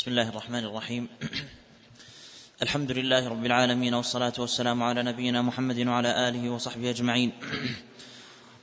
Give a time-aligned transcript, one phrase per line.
[0.00, 1.08] بسم الله الرحمن الرحيم
[2.62, 7.32] الحمد لله رب العالمين والصلاة والسلام على نبينا محمد وعلى آله وصحبه أجمعين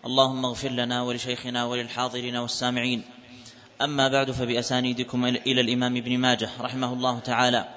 [0.05, 3.03] اللهم اغفر لنا ولشيخنا وللحاضرين والسامعين
[3.81, 7.67] أما بعد فبأسانيدكم إلى الإمام ابن ماجه رحمه الله تعالى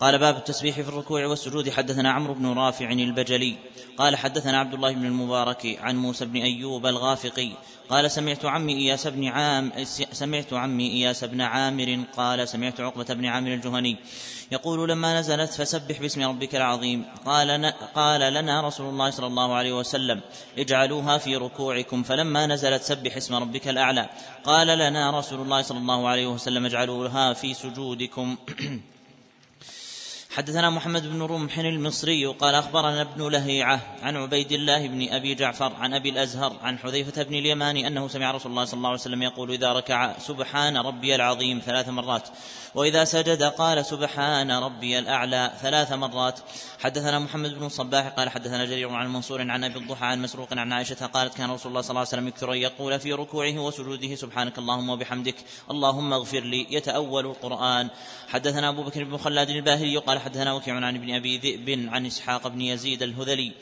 [0.00, 1.70] قال باب التسبيح في الركوع والسجود.
[1.70, 3.56] حدثنا عمرو بن رافع البجلي
[3.98, 7.50] قال حدثنا عبد الله بن المبارك عن موسى بن أيوب الغافقي
[7.88, 9.72] قال سمعت عمي إياس بن عام
[10.12, 13.96] سمعت عمي إياس بن عامر قال سمعت عقبة بن عامر الجهني
[14.52, 17.04] يقول لما نزلت فسبح باسم ربك العظيم.
[17.26, 20.20] قال قال لنا رسول الله صلى الله عليه وسلم
[20.58, 22.02] اجعلوها في ركوعكم.
[22.02, 24.08] فلما نزلت سبح اسم ربك الأعلى
[24.44, 28.36] قال لنا رسول الله صلى الله عليه وسلم اجعلوها في سجودكم.
[30.34, 35.72] حدثنا محمد بن رمح المصري قال أخبرنا ابن لهيعة عن عبيد الله بن أبي جعفر
[35.74, 39.22] عن أبي الأزهر عن حذيفة بن اليمان أنه سمع رسول الله صلى الله عليه وسلم
[39.22, 42.28] يقول إذا ركع سبحان ربي العظيم ثلاث مرات
[42.74, 46.40] وإذا سجد قال سبحان ربي الأعلى ثلاث مرات.
[46.80, 50.72] حدثنا محمد بن الصباح قال حدثنا جرير عن منصور عن أبي الضحى عن مسروق عن
[50.72, 54.14] عائشة قالت كان رسول الله صلى الله عليه وسلم يكثر أن يقول في ركوعه وسجوده
[54.14, 55.36] سبحانك اللهم وبحمدك
[55.70, 56.66] اللهم اغفر لي.
[56.70, 57.88] يتأول القرآن.
[58.28, 62.48] حدثنا أبو بكر بن خلاد الباهلي قال حدثنا وكيع عن ابن أبي ذئب عن إسحاق
[62.48, 63.52] بن يزيد الهذلي.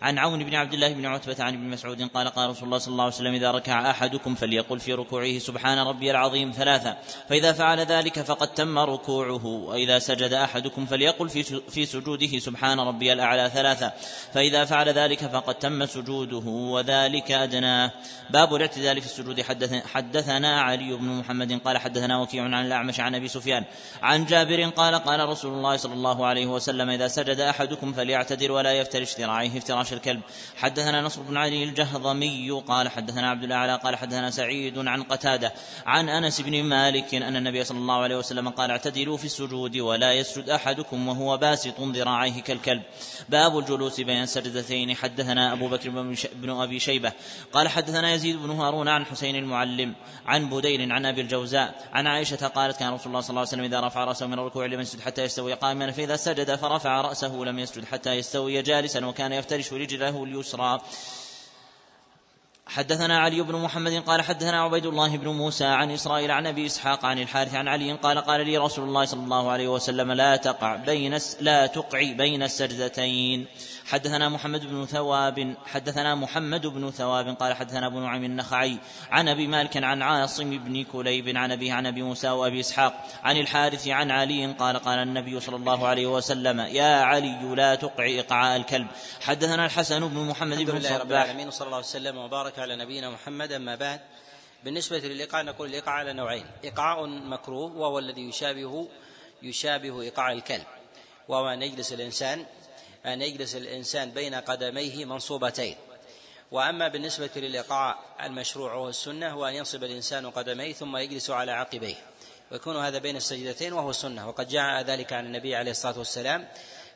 [0.00, 2.92] عن عون بن عبد الله بن عتبة عن ابن مسعود قال قال رسول الله صلى
[2.92, 6.96] الله عليه وسلم إذا ركع أحدكم فليقل في ركوعه سبحان ربي العظيم ثلاثة.
[7.28, 9.46] فإذا فعل ذلك فقد تم ركوعه.
[9.46, 13.92] وإذا سجد أحدكم فليقل في في سجوده سبحان ربي الأعلى ثلاثة.
[14.34, 17.92] فإذا فعل ذلك فقد تم سجوده وذلك أدناه
[18.30, 19.42] باب الاعتدال في السجود.
[19.86, 23.64] حدثنا علي بن محمد قال حدثنا وكيع عن الأعمش عن أبي سفيان.
[24.02, 28.72] عن جابر قال قال رسول الله صلى الله عليه وسلم إذا سجد أحدكم فليعتدل ولا
[28.72, 30.20] يفترش ذراعيه افتراش عاش الكلب.
[30.56, 35.52] حدثنا نصر بن علي الجهضمي قال حدثنا عبد الأعلى قال حدثنا سعيد عن قتادة
[35.86, 40.12] عن أنس بن مالك أن النبي صلى الله عليه وسلم قال اعتدلوا في السجود ولا
[40.12, 42.82] يسجد أحدكم وهو باسط ذراعيه كالكلب.
[43.28, 44.96] باب الجلوس بين السجدتين.
[44.96, 45.90] حدثنا أبو بكر
[46.32, 47.12] بن أبي شيبة
[47.52, 49.94] قال حدثنا يزيد بن هارون عن حسين المعلم
[50.26, 53.64] عن بديل عن أبي الجوزاء عن عائشة قالت كان رسول الله صلى الله عليه وسلم
[53.64, 57.58] إذا رفع رأسه من الركوع لم يسجد حتى يستوي قائما فإذا سجد فرفع رأسه لم
[57.58, 60.80] يسجد حتى يستوي جالسا وكان يفترش رجله اليسرى.
[62.66, 67.04] حدثنا علي بن محمد قال حدثنا عبيد الله بن موسى عن إسرائيل عن أبي إسحاق
[67.04, 70.76] عن الحارث عن علي قال قال لي رسول الله صلى الله عليه وسلم لا تقع
[70.76, 73.46] بين لا تقعي بين السجدتين.
[73.86, 78.78] حدثنا محمد بن ثواب حدثنا محمد بن ثواب قال حدثنا ابو نعيم النخعي
[79.10, 83.36] عن أبي مالك عن عاصم بن كليب عن ابي عن أبي موسى وأبي إسحاق عن
[83.36, 88.56] الحارث عن علي قال قال النبي صلى الله عليه وسلم يا علي لا تقع إقعاء
[88.56, 88.86] الكلب.
[89.20, 93.10] حدثنا الحسن بن محمد بن الحمد لله رب العالمين وصلى الله وسلم وبارك على نبينا
[93.10, 94.00] محمد أما بعد.
[94.64, 98.88] بالنسبة للإيقاع نقول الإيقاع على نوعين إيقاع مكروه وهو الذي يشابه
[99.42, 100.66] يشابه إيقاع الكلب
[101.28, 102.46] وهو أن يجلس الإنسان.
[103.06, 105.76] أن يجلس الإنسان بين قدميه منصوبتين.
[106.50, 111.94] وأما بالنسبة للإيقاع المشروع وهو السنة هو أن ينصب الإنسان قدميه ثم يجلس على عقبيه.
[112.50, 116.48] ويكون هذا بين السجدتين وهو السنة وقد جاء ذلك عن النبي عليه الصلاة والسلام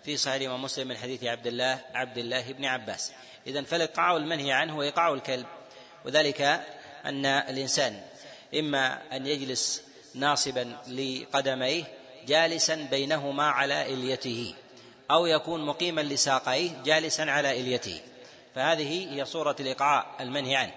[0.04, 3.12] في صحيح الإمام مسلم من حديث عبد الله عبد الله بن عباس.
[3.46, 5.46] إذا فالإيقاع المنهي عنه هو إيقاع الكلب.
[6.04, 6.40] وذلك
[7.04, 8.02] أن الإنسان
[8.58, 9.82] إما أن يجلس
[10.14, 11.84] ناصبا لقدميه
[12.26, 14.54] جالسا بينهما على إليته.
[15.14, 18.00] أو يكون مقيما لساقيه جالسا على إليته.
[18.54, 20.74] فهذه هي صورة الإيقاع المنهي عنه.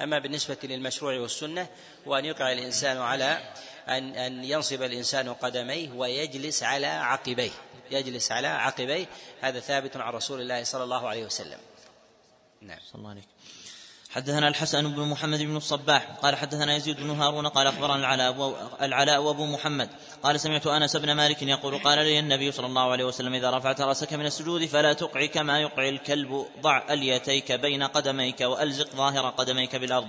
[0.00, 1.68] أما بالنسبة للمشروع والسنة
[2.06, 3.52] وأن يقع الإنسان على
[3.88, 7.50] أن أن ينصب الإنسان قدميه ويجلس على عقبيه.
[7.90, 9.06] يجلس على عقبيه.
[9.40, 11.58] هذا ثابت عن رسول الله صلى الله عليه وسلم.
[12.60, 12.78] نعم.
[12.92, 13.22] صلى الله عليه
[14.10, 19.22] حدثنا الحسن بن محمد بن الصباح قال حدثنا يزيد بن هارون قال أخبرنا العلاء العلاء
[19.22, 19.88] وأبو محمد
[20.22, 23.80] قال سمعت أنس بن مالك يقول قال لي النبي صلى الله عليه وسلم إذا رفعت
[23.80, 29.76] رأسك من السجود فلا تقع كما يقع الكلب ضع أليتيك بين قدميك وألزق ظاهر قدميك
[29.76, 30.08] بالأرض.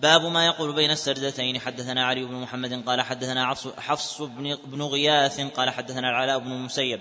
[0.00, 5.40] باب ما يقول بين السجدتين حدثنا علي بن محمد قال حدثنا حفص بن, بن غياث
[5.40, 7.00] قال حدثنا العلاء بن المسيب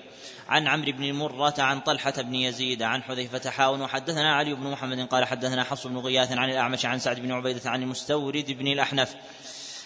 [0.50, 3.82] عن عمرو بن مرة عن طلحة بن يزيد عن حذيفة حاون.
[3.82, 7.70] وحدثنا علي بن محمد قال حدثنا حفص بن غياث عن الأعمش عن سعد بن عبيدة
[7.70, 9.16] عن المستورد بن الأحنف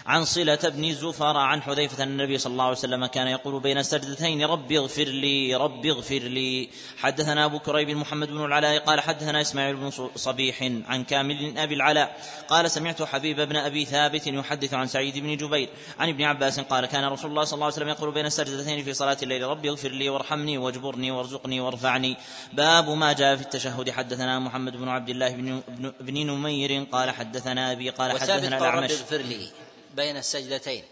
[0.08, 3.78] عن صلة بن زفر عن حذيفة أن النبي صلى الله عليه وسلم كان يقول بين
[3.78, 6.70] السجدتين رب اغفر لي رب اغفر لي.
[6.98, 12.18] حدثنا أبو كريب محمد بن العلاء قال حدثنا إسماعيل بن صبيح عن كامل أبي العلاء
[12.50, 15.70] قال سمعت حبيب بن أبي ثابت يحدث عن سعيد بن جبير
[16.00, 18.94] عن ابن عباس قال كان رسول الله صلى الله عليه وسلم يقول بين السجدتين في
[18.94, 22.18] صلاة الليل رب اغفر لي وارحمني واجبرني وارزقني وارفعني.
[22.54, 23.90] باب ما جاء في التشهد.
[23.90, 25.62] حدثنا محمد بن عبد الله بن,
[26.00, 28.92] بن نمير قال حدثنا أبي قال حدثنا الأعمش.
[28.92, 29.67] اغفر لي.
[29.98, 30.84] بين السجدتين.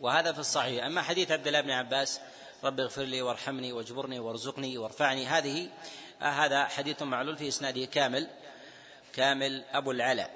[0.00, 0.84] وهذا في الصحيح.
[0.84, 2.20] أما حديث عبد الله بن عباس
[2.64, 5.26] رب اغفر لي وارحمني واجبرني وارزقني وارفعني.
[5.26, 5.68] هذه
[6.22, 8.28] آه هذا حديث معلول في إسناده كامل
[9.12, 10.30] كامل أبو العلا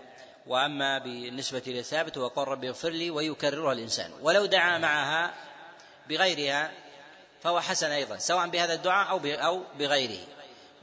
[0.46, 4.10] وأما بالنسبة لثابت هو قول رب اغفر لي ويكررها الإنسان.
[4.22, 5.34] ولو دعا معها
[6.08, 6.72] بغيرها
[7.42, 10.26] فهو حسن أيضا سواء بهذا الدعاء أو أو بغيره.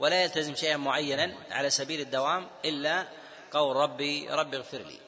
[0.00, 3.06] ولا يلتزم شيئا معينا على سبيل الدوام إلا
[3.52, 4.98] قول ربي ربي اغفر لي.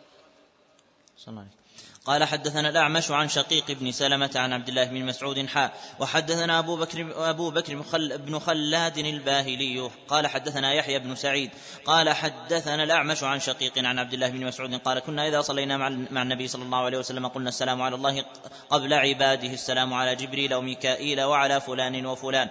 [1.26, 1.59] عليه
[2.04, 6.76] قال حدثنا الأعمش عن شقيق بن سلمة عن عبد الله بن مسعود حاء وحدثنا أبو
[6.76, 7.82] بكر أبو بكر
[8.16, 9.90] بن خلاد الباهلي.
[10.08, 11.50] قال حدثنا يحيى بن سعيد.
[11.84, 14.74] قال حدثنا الأعمش عن شقيق عن عبد الله بن مسعود.
[14.74, 15.76] قال كنا إذا صلينا
[16.10, 18.24] مع النبي صلى الله عليه وسلم قلنا السلام على الله
[18.70, 22.48] قبل عباده السلام على جبريل وميكائيل وعلى فلان وفلان.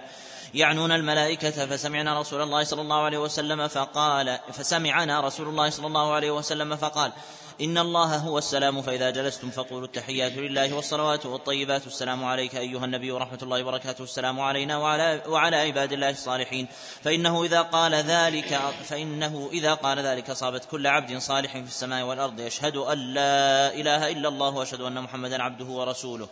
[0.54, 6.12] يعنون الملائكة فسمعنا رسول الله صلى الله عليه وسلم فقال فسمعنا رسول الله صلى الله
[6.12, 7.12] عليه وسلم فقال
[7.60, 11.86] إن الله هو السلام فإذا جلستم فقولوا التحيات لله والصلوات والطيبات.
[11.86, 14.04] السلام عليك أيها النبي ورحمة الله وبركاته.
[14.04, 16.68] السلام علينا وعلى, وعلى عباد الله الصالحين.
[17.02, 22.40] فإنه إذا قال ذلك فإنه إذا قال ذلك صابت كل عبد صالح في السماء والأرض.
[22.40, 26.28] يشهد أن لا إله إلا الله وأشهد أن محمدا عبده ورسوله.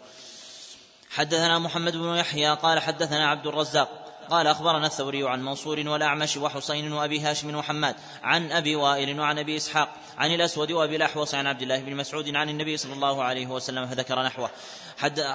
[1.10, 6.92] حدثنا محمد بن يحيى قال حدثنا عبد الرزاق قال أخبرنا الثوري عن منصور والأعمش وحسين
[6.92, 9.88] وأبي هاشم وحماد عن أبي وائل وعن أبي إسحاق
[10.18, 13.86] عن الأسود وأبي الأحوص عن عبد الله بن مسعود عن النبي صلى الله عليه وسلم
[13.86, 14.50] فذكر نحوه.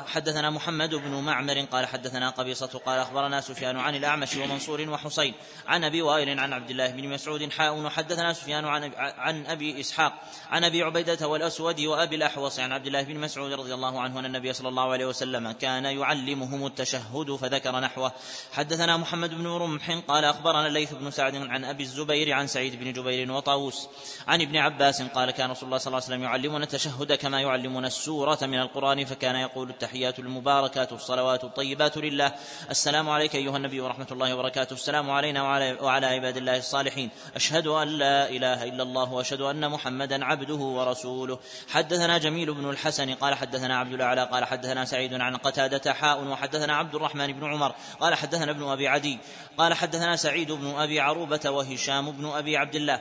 [0.08, 5.34] حدثنا محمد بن معمر قال حدثنا قبيصة قال أخبرنا سفيان عن الأعمش ومنصور وحسين
[5.68, 7.74] عن أبي وائل عن عبد الله بن مسعود حاء.
[7.74, 10.14] وحدثنا سفيان عن, عن أبي إسحاق
[10.52, 14.26] عن أبي عبيدة والأسود وأبي الأحوص عن عبد الله بن مسعود رضي الله عنه أن
[14.26, 18.12] النبي صلى الله عليه وسلم كان يعلمهم التشهد فذكر نحوه.
[18.54, 22.94] حدثنا محمد بن رمح قال أخبرنا الليث بن سعد عن أبي الزبير عن سعيد بن
[22.94, 23.88] جبير وطاووس
[24.28, 27.88] عن ابن عباس قال كان رسول الله صلى الله عليه وسلم يعلمنا التشهد كما يعلمنا
[27.88, 32.32] السورة من القرآن فكان يقول التحيات المباركات الصلوات الطيبات لله
[32.72, 37.68] السلام عليك أيها النبي ورحمة الله وبركاته السلام علينا وعلى, وعلى عباد الله الصالحين أشهد
[37.68, 41.40] أن لا إله إلا الله وأشهد أن محمدا عبده ورسوله
[41.70, 46.76] حدثنا جميل بن الحسن قال حدثنا عبد الأعلى قال حدثنا سعيد عن قتادة حاء وحدثنا
[46.76, 49.18] عبد الرحمن بن عمر قال حدثنا ابن أبي عدي.
[49.58, 53.00] قال حدثنا سعيد بن أبي عروبة وهشام بن أبي عبد الله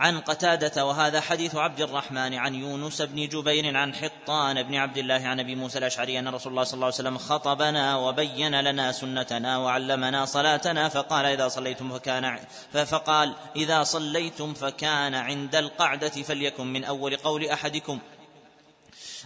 [0.00, 5.14] عن قتادة وهذا حديث عبد الرحمن عن يونس بن جبير عن حطان بن عبد الله
[5.14, 9.58] عن أبي موسى الأشعري أن رسول الله صلى الله عليه وسلم خطبنا وبين لنا سنتنا
[9.58, 12.38] وعلمنا صلاتنا فقال إذا صليتم فكان
[12.72, 17.98] فقال إذا صليتم فكان عند القعدة فليكن من أول قول أحدكم.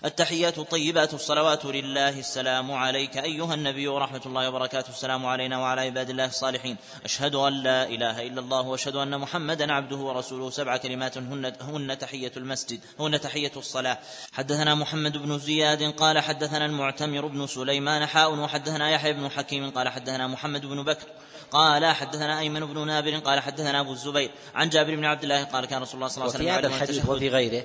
[0.05, 4.91] التحيات الطيبات الصلوات لله السلام عليك أيها النبي ورحمة الله وبركاته.
[4.91, 6.77] السلام علينا وعلى عباد الله الصالحين.
[7.05, 10.51] أشهد أن لا إله إلا الله وأشهد أن محمدا عبده ورسوله.
[10.51, 13.99] سبع كلمات هن, هن تحية المسجد هن تحية الصلاة.
[14.33, 19.89] حدثنا محمد بن زياد قال حدثنا المعتمر بن سليمان حاء وحدثنا يحيى بن حكيم قال
[19.89, 21.07] حدثنا محمد بن بكر
[21.51, 24.31] قال حدثنا أيمن بن نابر قال حدثنا أبو الزبير.
[24.55, 26.75] عن جابر بن عبد الله قال كان رسول الله صلى الله عليه وسلم وفي هذا
[26.75, 27.65] الحديث وفي غيره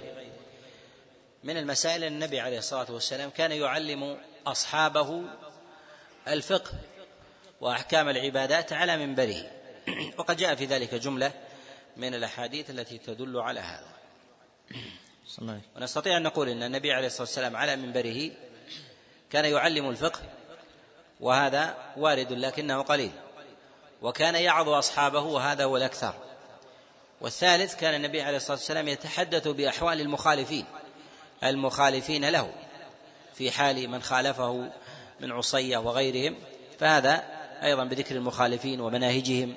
[1.44, 5.24] من المسائل النبي عليه الصلاة والسلام كان يعلم أصحابه
[6.28, 6.72] الفقه
[7.62, 9.52] وأحكام العبادات على منبره.
[10.18, 11.32] وقد جاء في ذلك جملة
[11.98, 13.88] من الأحاديث التي تدل على هذا.
[15.76, 18.32] ونستطيع أن نقول إن النبي عليه الصلاة والسلام على منبره
[19.30, 20.20] كان يعلم الفقه
[21.20, 23.12] وهذا وارد لكنه قليل.
[24.02, 26.14] وكان يعظ أصحابه وهذا هو الأكثر.
[27.22, 30.66] والثالث كان النبي عليه الصلاة والسلام يتحدث بأحوال المخالفين.
[31.44, 32.54] المخالفين له
[33.34, 34.70] في حال من خالفه
[35.20, 36.36] من عصية وغيرهم
[36.80, 37.24] فهذا
[37.64, 39.54] أيضا بذكر المخالفين ومناهجهم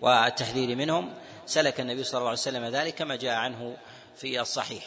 [0.00, 1.14] والتحذير منهم.
[1.46, 3.76] سلك النبي صلى الله عليه وسلم ذلك كما جاء عنه
[4.16, 4.84] في الصحيح.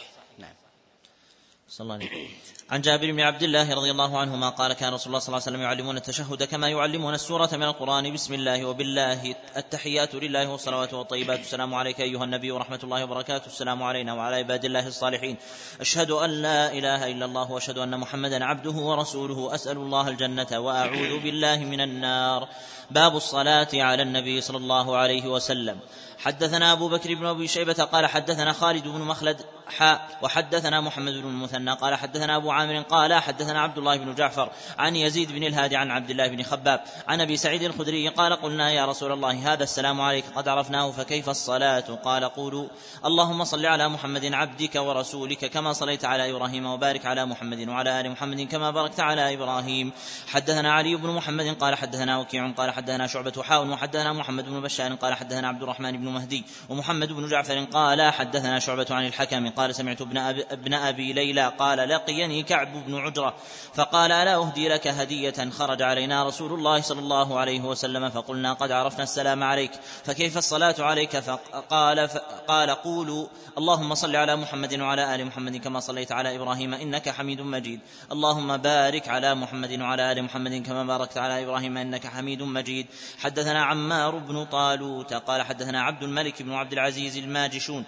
[1.69, 2.27] صلى الله عليه
[2.69, 5.51] عن جابر بن عبد الله رضي الله عنهما قال كان رسول الله صلى الله عليه
[5.51, 8.13] وسلم يعلمون التشهد كما يعلمون السورة من القرآن.
[8.13, 11.39] بسم الله وبالله التحيات لله والصلوات والطيبات.
[11.39, 13.47] السلام عليك أيها النبي ورحمة الله وبركاته.
[13.47, 15.37] السلام علينا وعلى عباد الله الصالحين.
[15.81, 19.55] أشهد أن لا إله إلا الله وأشهد أن محمدا عبده ورسوله.
[19.55, 22.47] أسأل الله الجنة وأعوذ بالله من النار.
[22.91, 25.79] باب الصلاة على النبي صلى الله عليه وسلم.
[26.19, 29.41] حدثنا أبو بكر بن أبي شيبة قال حدثنا خالد بن مخلد
[29.77, 34.49] حاء وحدثنا محمد بن المثنى قال حدثنا أبو عامر قال حدثنا عبد الله بن جعفر
[34.77, 38.71] عن يزيد بن الهادي عن عبد الله بن خباب عن أبي سعيد الخدري قال قلنا
[38.71, 42.67] يا رسول الله هذا السلام عليك قد عرفناه فكيف الصلاة قال قولوا
[43.05, 48.11] اللهم صل على محمد عبدك ورسولك كما صليت على إبراهيم وبارك على محمد وعلى آل
[48.11, 49.91] محمد كما باركت على إبراهيم
[50.27, 54.95] حدثنا علي بن محمد قال حدثنا وكيع قال حدثنا شعبة حاء وحدثنا محمد بن بشار
[54.95, 59.75] قال حدثنا عبد الرحمن بن مهدي ومحمد بن جعفر قال حدثنا شعبة عن الحكم قال
[59.75, 63.35] سمعت ابن أبي, ابن أبي ليلى قال لقيني كعب بن عجرة.
[63.73, 68.71] فقال ألا أهدي لك هدية؟ خرج علينا رسول الله صلى الله عليه وسلم فقلنا قد
[68.71, 69.71] عرفنا السلام عليك
[70.03, 72.09] فكيف الصلاة عليك؟ فقال
[72.47, 77.41] قال قولوا اللهم صل على محمد وعلى آل محمد كما صليت على إبراهيم إنك حميد
[77.41, 77.79] مجيد.
[78.11, 82.87] اللهم بارك على محمد وعلى آل محمد كما باركت على إبراهيم إنك حميد مجيد.
[83.19, 87.85] حدثنا عمار بن طالوت قال حدثنا عبد الملك بن عبد العزيز الماجشون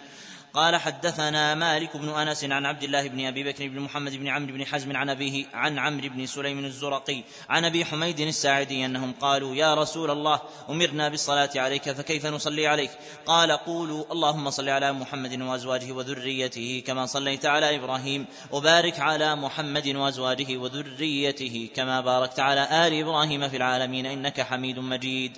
[0.54, 4.54] قال حدثنا مالك بن أنس عن عبد الله بن أبي بكر بن محمد بن عمرو
[4.54, 9.56] بن حزم عن أبيه عن عمرو بن سليم الزرقي عن أبي حميد الساعدي أنهم قالوا
[9.56, 12.92] يا رسول الله أمرنا بالصلاة عليك فكيف نصلي عليك؟
[13.26, 19.88] قال قولوا اللهم صل على محمد وأزواجه وذريته كما صليت على إبراهيم وبارك على محمد
[19.88, 25.38] وأزواجه وذريته كما باركت على آل إبراهيم في العالمين إنك حميد مجيد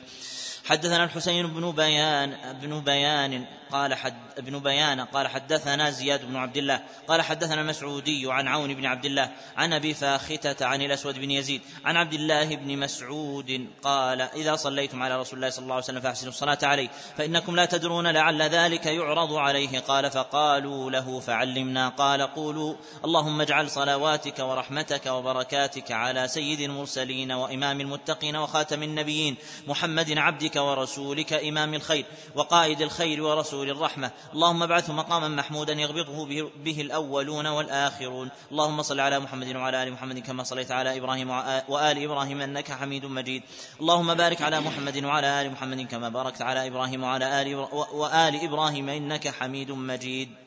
[0.65, 6.57] حدثنا الحسين بن بيان بن بيان قال حد ابن بيان قال حدثنا زياد بن عبد
[6.57, 11.31] الله قال حدثنا المسعودي عن عون بن عبد الله عن أبي فاختة عن الأسود بن
[11.31, 15.83] يزيد عن عبد الله بن مسعود قال إذا صليتم على رسول الله صلى الله عليه
[15.83, 21.89] وسلم فأحسنوا الصلاة عليه فإنكم لا تدرون لعل ذلك يعرض عليه قال فقالوا له فعلمنا
[21.89, 22.75] قال قولوا
[23.05, 29.35] اللهم اجعل صلواتك ورحمتك وبركاتك على سيد المرسلين وإمام المتقين وخاتم النبيين
[29.67, 36.25] محمد عبدك ورسولك إمام الخير وقائد الخير ورسول رسول الرحمة اللهم ابعثه مقاما محمودا يغبطه
[36.63, 38.29] به الأولون والآخرون.
[38.51, 41.29] اللهم صل على محمد وعلى آل محمد كما صليت على إبراهيم
[41.70, 43.43] وآل إبراهيم إنك حميد مجيد.
[43.82, 47.55] اللهم بارك على محمد وعلى آل محمد كما باركت على إبراهيم وعلى آل
[47.93, 50.42] وآل إبراهيم إنك حميد مجيد.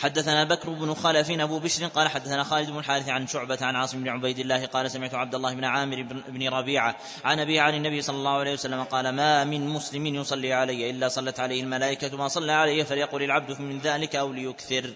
[0.00, 4.00] حدثنا بكر بن خلف أبو بشر قال حدثنا خالد بن الحارث عن شعبة عن عاصم
[4.00, 8.02] بن عبيد الله قال سمعت عبد الله بن عامر بن ربيعة عن أبي عن النبي
[8.02, 12.28] صلى الله عليه وسلم قال ما من مسلم يصلي علي إلا صلت عليه الملائكة ما
[12.28, 14.94] صلى علي فليقل العبد من ذلك أو ليكثر.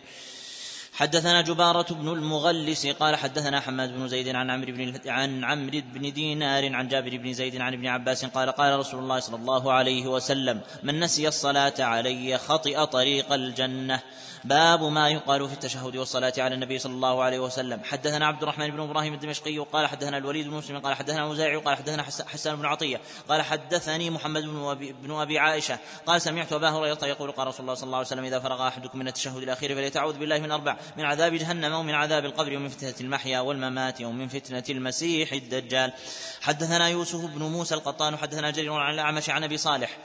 [0.95, 6.13] حدثنا جبارة بن المغلس قال حدثنا حماد بن زيد عن عمرو بن عن عمرو بن
[6.13, 10.07] دينار عن جابر بن زيد عن ابن عباس قال قال رسول الله صلى الله عليه
[10.07, 14.01] وسلم من نسي الصلاة علي خطئ طريق الجنة.
[14.45, 17.81] باب ما يقال في التشهد والصلاة على النبي صلى الله عليه وسلم.
[17.85, 21.77] حدثنا عبد الرحمن بن إبراهيم الدمشقي قال حدثنا الوليد بن مسلم قال حدثنا المزاعي قال
[21.77, 26.71] حدثنا حسان بن عطية قال حدثني محمد بن أبي, بن أبي عائشة قال سمعت أبا
[26.71, 29.75] هريرة يقول قال رسول الله صلى الله عليه وسلم إذا فرغ أحدكم من التشهد الأخير
[29.75, 34.29] فليتعوذ بالله من أربع من عذاب جهنم ومن عذاب القبر ومن فتنة المحيا والممات ومن
[34.29, 35.93] فتنة المسيح الدجال.
[36.41, 39.99] حدثنا يوسف بن موسى القطان حدثنا جرير عن الأعمش عن أبي صالح.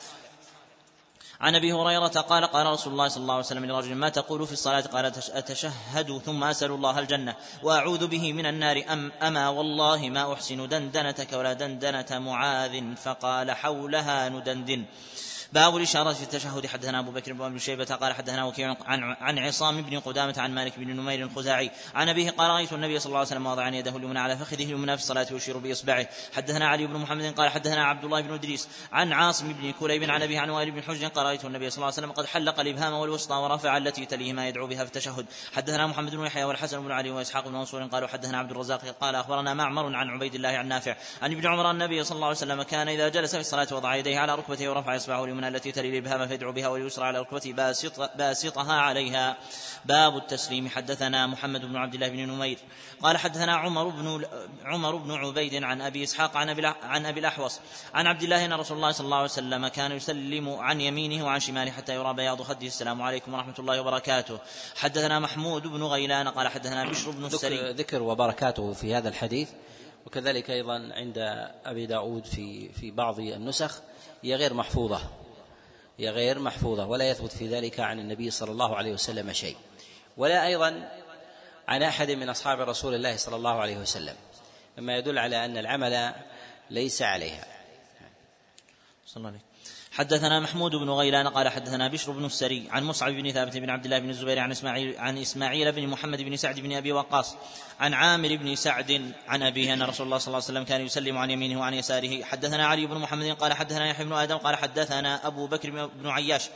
[1.41, 4.53] عن أبي هريرة قال قال رسول الله صلى الله عليه وسلم لرجل ما تقول في
[4.53, 8.83] الصلاة؟ قال أتشهد ثم أسأل الله الجنة وأعوذ به من النار.
[8.89, 14.85] أم أما والله ما أحسن دندنتك ولا دندنة معاذ؟ فقال حولها ندندن.
[15.53, 16.67] باب الإشارة في التشهد.
[16.67, 20.79] حدثنا أبو بكر بن شيبة قال حدثنا وكيع عن عن عصام بن قدامة عن مالك
[20.79, 24.19] بن نمير الخزاعي عن أبيه قال رأيت النبي صلى الله عليه وسلم واضعا يده اليمنى
[24.19, 26.07] على فخذه اليمنى في الصلاة يشير بإصبعه.
[26.35, 30.21] حدثنا علي بن محمد قال حدثنا عبد الله بن إدريس عن عاصم بن كليب عن
[30.21, 32.93] أبيه عن وائل بن حجر قال رأيت النبي صلى الله عليه وسلم قد حلق الإبهام
[32.93, 35.25] والوسطى ورفع التي تليه ما يدعو بها في التشهد.
[35.55, 39.15] حدثنا محمد بن يحيى والحسن بن علي وإسحاق بن منصور قالوا حدثنا عبد الرزاق قال
[39.15, 40.95] أخبرنا معمر عن عبيد الله عن نافع.
[41.21, 44.19] عن ابن عمر النبي صلى الله عليه وسلم كان إذا جلس في الصلاة وضع يديه
[44.19, 48.73] على ركبته ورفع إصبعه اليمنى التي تلي الإبهام فيدعو بها واليسرى على ركبته باسط باسطها
[48.73, 49.37] عليها.
[49.85, 50.69] باب التسليم.
[50.69, 52.57] حدثنا محمد بن عبد الله بن نمير.
[53.01, 54.25] قال حدثنا عمر بن
[54.65, 57.59] عمر بن عبيد عن أبي إسحاق عن أبي عن أبي الأحوص.
[57.93, 61.39] عن عبد الله إن رسول الله صلى الله عليه وسلم كان يسلم عن يمينه وعن
[61.39, 62.67] شماله حتى يرى بياض خده.
[62.67, 64.39] السلام عليكم ورحمة الله وبركاته.
[64.75, 66.27] حدثنا محمود بن غيلان.
[66.27, 69.49] قال حدثنا بشر بن السري ذكر وبركاته في هذا الحديث.
[70.05, 71.17] وكذلك أيضا عند
[71.65, 73.81] أبي داود في في بعض النسخ
[74.23, 75.01] هي غير محفوظة.
[75.97, 79.57] هي غير محفوظة ولا يثبت في ذلك عن النبي صلى الله عليه وسلم شيء.
[80.17, 80.99] ولا أيضا
[81.67, 84.15] عن أحد من أصحاب رسول الله صلى الله عليه وسلم
[84.77, 86.13] مما يدل على أن العمل
[86.69, 87.45] ليس عليها.
[89.05, 89.46] صلى الله عليه
[89.97, 93.85] حدثنا محمود بن غيلان قال حدثنا بشر بن السري عن مصعب بن ثابت بن عبد
[93.85, 97.35] الله بن الزبير عن اسماعيل عن إسماعيل بن محمد بن سعد بن أبي وقاص
[97.79, 101.17] عن عامر بن سعد عن أبيه أن رسول الله صلى الله عليه وسلم كان يسلم
[101.17, 102.23] عن يمينه وعن يساره.
[102.23, 106.49] حدثنا علي بن محمد قال حدثنا يحيى بن آدم قال حدثنا أبو بكر بن عياش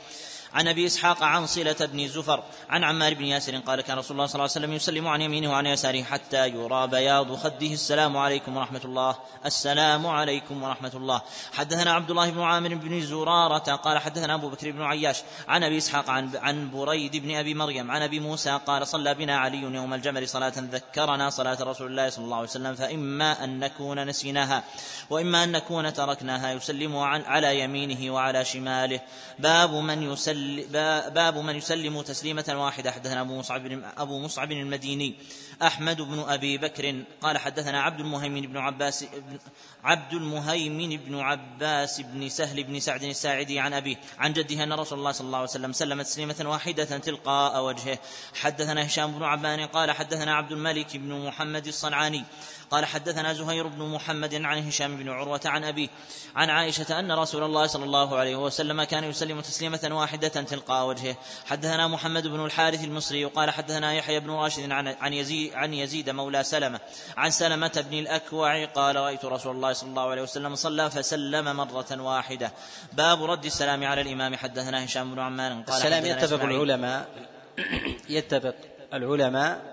[0.54, 4.26] عن أبي إسحاق عن صلة بن زفر عن عمار بن ياسر قال كان رسول الله
[4.26, 7.72] صلى الله عليه وسلم يسلم عن يمينه وعن يساره حتى يرى بياض خده.
[7.72, 9.16] السلام عليكم ورحمة الله.
[9.46, 11.20] السلام عليكم ورحمة الله.
[11.52, 15.78] حدثنا عبد الله بن عامر بن زرارة قال حدثنا أبو بكر بن عياش عن أبي
[15.78, 19.94] إسحاق عن عن بريد بن أبي مريم عن أبي موسى قال صلى بنا علي يوم
[19.94, 24.64] الجمل صلاة ذكرنا صلاة رسول الله صلى الله عليه وسلم فإما أن نكون نسيناها
[25.10, 26.52] وإما أن نكون تركناها.
[26.52, 29.00] يسلم على يمينه وعلى شماله.
[29.38, 32.90] باب من يسلم يسلم باب من يسلم تسليمة واحدة.
[32.90, 35.14] حدثنا أبو مصعب أبو مصعب المديني.
[35.62, 39.04] أحمد بن أبي بكر قال حدثنا عبد المهيمن بن عباس
[39.84, 43.96] عبد المهيمن بن عباس بن سهل بن سعد الساعدي عن أبيه.
[44.18, 47.98] عن جده أن رسول الله صلى الله عليه وسلم سلم تسليمة واحدة تلقاء وجهه.
[48.40, 52.24] حدثنا هشام بن عبان قال حدثنا عبد الملك بن محمد الصنعاني.
[52.72, 55.88] قال حدثنا زهير بن محمد عن هشام بن عروة عن أبيه
[56.36, 61.16] عن عائشة أن رسول الله صلى الله عليه وسلم كان يسلم تسليمة واحدة تلقاء وجهه.
[61.46, 66.10] حدثنا محمد بن الحارث المصري قال حدثنا يحيى بن راشد عن عن يزيد عن يزيد
[66.10, 66.80] مولى سلمة.
[67.16, 72.02] عن سلمة بن الأكوع قال رأيت رسول الله صلى الله عليه وسلم صلى فسلم مرة
[72.02, 72.52] واحدة.
[72.92, 74.36] باب رد السلام على الإمام.
[74.36, 77.08] حدثنا هشام بن عمار قال السلام يتفق العلماء
[78.08, 78.54] يتفق
[78.92, 79.71] العلماء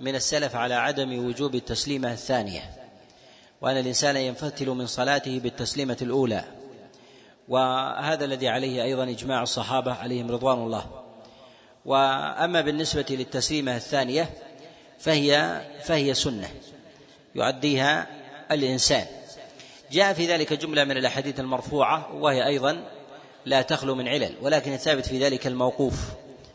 [0.00, 2.70] من السلف على عدم وجوب التسليمة الثانية
[3.60, 6.44] وأن الإنسان ينفتل من صلاته بالتسليمة الأولى.
[7.48, 11.02] وهذا الذي عليه أيضا إجماع الصحابة عليهم رضوان الله.
[11.84, 14.30] وأما بالنسبة للتسليمة الثانية
[14.98, 16.48] فهي فهي سنة
[17.34, 18.06] يعديها
[18.50, 19.06] الإنسان.
[19.92, 22.84] جاء في ذلك جملة من الأحاديث المرفوعة وهي أيضا
[23.46, 25.94] لا تخلو من علل ولكن الثابت في ذلك الموقوف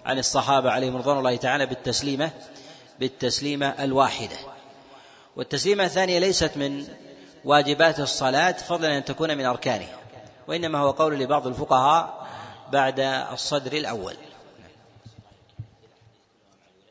[0.05, 2.31] عن الصحابة عليهم رضوان الله تعالى بالتسليمة
[2.99, 4.37] بالتسليمة الواحدة.
[5.35, 6.87] والتسليمة الثانية ليست من
[7.43, 9.99] واجبات الصلاة فضلا أن تكون من أركانها
[10.47, 12.27] وإنما هو قول لبعض الفقهاء
[12.71, 14.15] بعد الصدر الأول.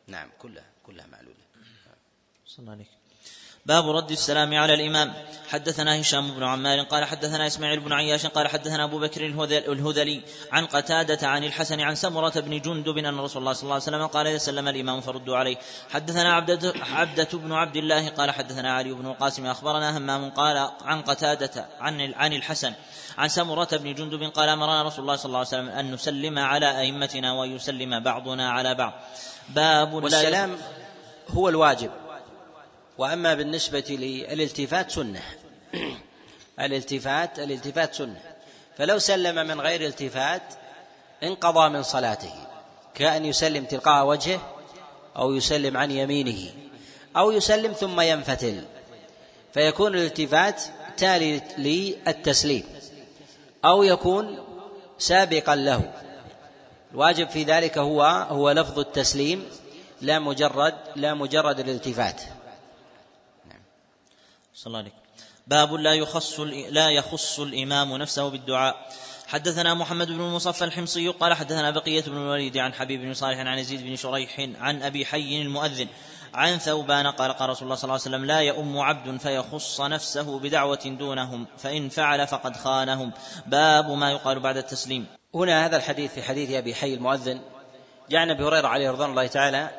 [0.07, 1.35] نعم كلها كلها معلولة.
[2.45, 2.85] صلى
[3.67, 5.13] باب رد السلام على الإمام.
[5.49, 10.65] حدثنا هشام بن عمار قال حدثنا إسماعيل بن عياش قال حدثنا أبو بكر الهذلي عن
[10.65, 14.27] قتادة عن الحسن عن سمرة بن جندب أن رسول الله صلى الله عليه وسلم قال
[14.27, 15.57] إذا سلم الإمام فردوا عليه.
[15.89, 21.01] حدثنا عبدة, عبدة بن عبد الله قال حدثنا علي بن القاسم أخبرنا همام قال عن
[21.01, 22.73] قتادة عن عن الحسن
[23.17, 26.79] عن سمرة بن جندب قال أمرنا رسول الله صلى الله عليه وسلم أن نسلم على
[26.79, 28.93] أئمتنا ويسلم بعضنا على بعض.
[29.49, 30.57] باب والسلام
[31.29, 31.91] هو الواجب.
[32.97, 35.21] وأما بالنسبة للالتفات سنة.
[36.59, 38.21] الالتفات الالتفات سنة.
[38.77, 40.41] فلو سلم من غير التفات
[41.23, 42.33] انقضى من صلاته.
[42.93, 44.53] كأن يسلم تلقاء وجهه
[45.17, 46.51] أو يسلم عن يمينه
[47.17, 48.63] أو يسلم ثم ينفتل.
[49.53, 50.61] فيكون الالتفات
[50.97, 52.63] تالي للتسليم
[53.65, 54.39] أو يكون
[54.99, 55.93] سابقا له.
[56.91, 59.45] الواجب في ذلك هو هو لفظ التسليم
[60.01, 62.21] لا مجرد لا مجرد الالتفات.
[64.55, 64.91] صلى الله عليه
[65.47, 66.39] باب لا يخص
[66.69, 68.89] لا يخص الإمام نفسه بالدعاء.
[69.27, 73.57] حدثنا محمد بن المصفى الحمصي قال حدثنا بقية بن الوليد عن حبيب بن صالح عن
[73.57, 75.87] يزيد بن شريح عن أبي حي المؤذن
[76.33, 80.39] عن ثوبان قال قال رسول الله صلى الله عليه وسلم لا يؤم عبد فيخص نفسه
[80.39, 83.11] بدعوة دونهم فإن فعل فقد خانهم.
[83.45, 85.05] باب ما يقال بعد التسليم.
[85.35, 87.41] هنا هذا الحديث في حديث أبي حي المؤذن
[88.09, 89.69] جاء أبي هريرة عليه رضوان الله تعالى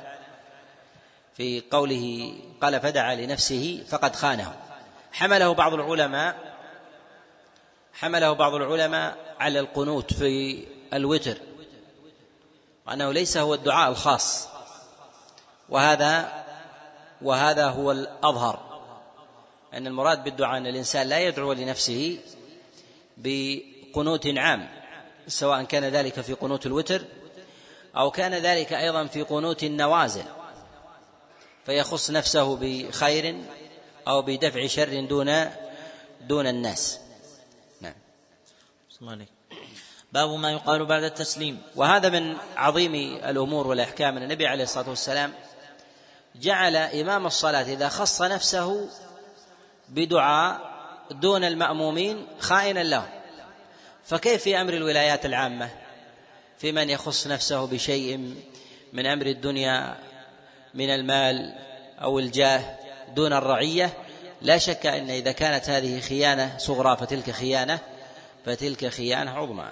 [1.35, 4.66] في قوله قال فدعا لنفسه فقد خانه.
[5.17, 6.57] حمله بعض العلماء
[7.95, 11.37] حمله بعض العلماء على القنوت في الوتر
[12.87, 14.49] وأنه ليس هو الدعاء الخاص
[15.69, 16.45] وهذا
[17.23, 18.81] وهذا هو الأظهر
[19.75, 22.19] أن المراد بالدعاء أن الإنسان لا يدعو لنفسه
[23.17, 24.69] بقنوت عام
[25.29, 27.03] سواء كان ذلك في قنوت الوتر
[27.97, 30.25] أو كان ذلك أيضا في قنوت النوازل
[31.67, 33.37] فيخص نفسه بخير
[34.07, 35.51] أو بدفع شر دون
[36.21, 37.01] دون الناس.
[37.81, 37.95] نعم.
[40.13, 41.63] باب ما يقال بعد التسليم.
[41.77, 44.17] وهذا من عظيم الأمور والأحكام.
[44.17, 45.33] أن النبي عليه الصلاة والسلام
[46.37, 48.89] جعل إمام الصلاة إذا خص نفسه
[49.89, 50.61] بدعاء
[51.11, 53.09] دون المأمومين خائنا له.
[54.05, 55.71] فكيف في أمر الولايات العامة؟
[56.59, 58.35] في من يخص نفسه بشيء
[58.93, 59.97] من أمر الدنيا
[60.75, 61.55] من المال
[62.03, 62.86] أو الجاه؟
[63.17, 63.93] دون الرعية
[64.43, 67.79] لا شك أن إذا كانت هذه خيانة صغرى فتلك خيانة
[68.47, 69.69] فتلك خيانة عظمى.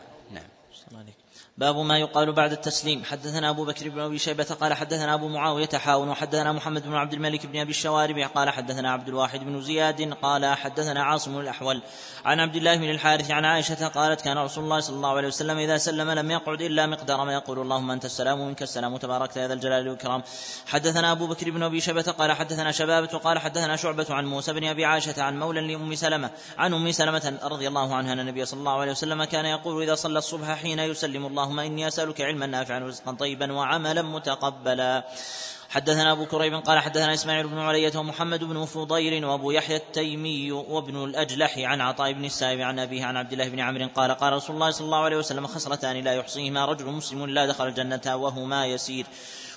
[1.59, 3.05] باب ما يقال بعد التسليم.
[3.05, 7.12] حدثنا أبو بكر بن أبي شيبة قال حدثنا أبو معاوية حاون وحدثنا محمد بن عبد
[7.12, 11.83] الملك بن أبي الشوارب قال حدثنا عبد الواحد بن زياد قال حدثنا عاصم الأحول
[12.25, 15.59] عن عبد الله بن الحارث عن عائشة قالت كان رسول الله صلى الله عليه وسلم
[15.59, 19.49] إذا سلم لم يقعد إلا مقدار ما يقول اللهم أنت السلام ومنك السلام تباركت يا
[19.49, 20.23] ذا الجلال والإكرام.
[20.67, 24.64] حدثنا أبو بكر بن أبي شيبة قال حدثنا شبابة قال حدثنا شعبة عن موسى بن
[24.64, 28.59] أبي عائشة عن مولى لأم سلمة عن أم سلمة رضي الله عنها أن النبي صلى
[28.61, 32.80] الله عليه وسلم كان يقول إذا صلى الصبح حين يسلم اللهم إني أسألك علما نافعا
[32.80, 35.04] ورزقا طيبا وعملا متقبلا.
[35.70, 41.04] حدثنا أبو كريب قال حدثنا إسماعيل بن علية ومحمد بن فضيل وأبو يحيى التيمي وابن
[41.04, 44.57] الأجلح عن عطاء بن السائب عن أبيه عن عبد الله بن عمرو قال قال رسول
[44.57, 49.07] الله صلى الله عليه وسلم خصلتان لا يحصيهما رجل مسلم لا دخل الجنة وهما يسير.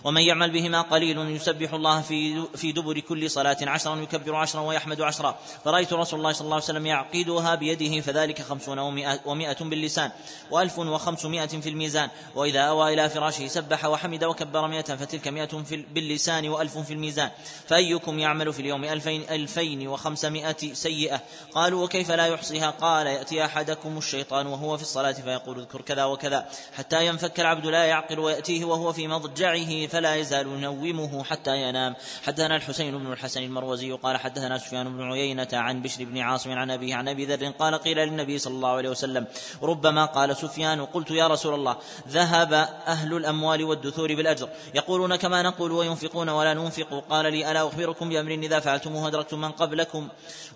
[0.04, 5.02] ومن يعمل بهما قليل يسبح الله في في دبر كل صلاة عشرا يكبر عشرا ويحمد
[5.02, 5.40] عشرا.
[5.66, 8.80] فرأيت رسول الله صلى الله عليه وسلم يعقدها بيده فذلك خمسون
[9.26, 10.12] ومائة, باللسان
[10.52, 12.10] وألف وخمسمائة في الميزان.
[12.36, 17.30] وإذا أوى إلى فراشه سبح وحمد وكبر مائة فتلك مائة باللسان وألف في الميزان.
[17.68, 23.98] فأيكم يعمل في اليوم ألفين, ألفين وخمسمائة سيئة؟ قالوا وكيف لا يحصيها؟ قال يأتي أحدكم
[23.98, 26.50] الشيطان وهو في الصلاة فيقول اذكر كذا وكذا.
[26.78, 31.96] حتى ينفك العبد لا يعقل ويأتيه وهو في مضجعه فلا يزال ينومه حتى ينام.
[32.24, 36.72] حدثنا الحسين بن الحسن المروزي قال حدثنا سفيان بن عيينة عن بشر بن عاصم عن
[36.72, 39.28] أبيه عن أبي ذر قال قيل للنبي صلى الله عليه وسلم
[39.64, 42.54] ربما قال سفيان قلت يا رسول الله ذهب
[42.88, 44.50] أهل الأموال والدثور بالأجر.
[44.76, 47.04] يقولون كما نقول وينفقون ولا ننفق.
[47.10, 50.08] قال لي ألا أخبركم بأمر إذا فعلتموه أدركتم من قبلكم؟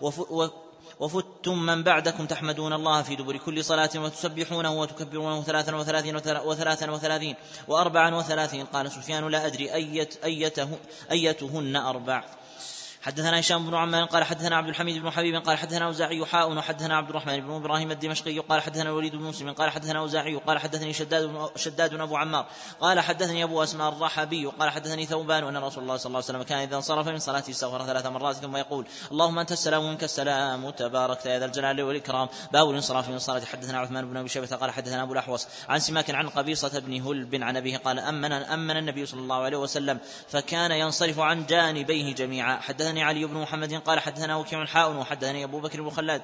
[0.02, 0.20] وف
[1.02, 7.36] وفتم من بعدكم تحمدون الله في دبر كل صلاة وتسبحونه وتكبرونه ثلاثا وثلاثين وثلاثا وثلاثين
[7.68, 8.66] وأربعا وثلاثين.
[8.66, 10.70] قال سفيان لا أدري أيت أيته
[11.12, 12.24] أيتهن أربع.
[13.02, 16.98] حدثنا هشام بن عمان قال حدثنا عبد الحميد بن حبيب قال حدثنا اوزاعي حاء وحدثنا
[16.98, 20.94] عبد الرحمن بن إبراهيم الدمشقي قال حدثنا الوليد بن مسلم قال حدثنا اوزاعي قال حدثني
[20.94, 22.46] شداد بن شداد أبو عمار
[22.82, 26.44] قال حدثني أبو أسماء الرحبي قال حدثني ثوبان أن رسول الله صلى الله عليه وسلم
[26.44, 30.70] كان إذا انصرف من صلاته استغفر ثلاث مرات ثم يقول اللهم أنت السلام ومنك السلام
[30.70, 32.28] تبارك يا ذا الجلال والإكرام.
[32.54, 36.12] باب الانصراف من الصلاه حدثنا عثمان بن أبي شيبة قال حدثنا أبو الأحوص عن سماك
[36.12, 40.72] عن قبيصة بن هلب عن أبيه قال امن أمن النبي صلى الله عليه وسلم فكان
[40.72, 42.60] ينصرف عن جانبيه جميعا.
[42.92, 46.22] حدثني علي بن محمد قال حدثنا وكيع حاء وحدثني أبو بكر بن خلاد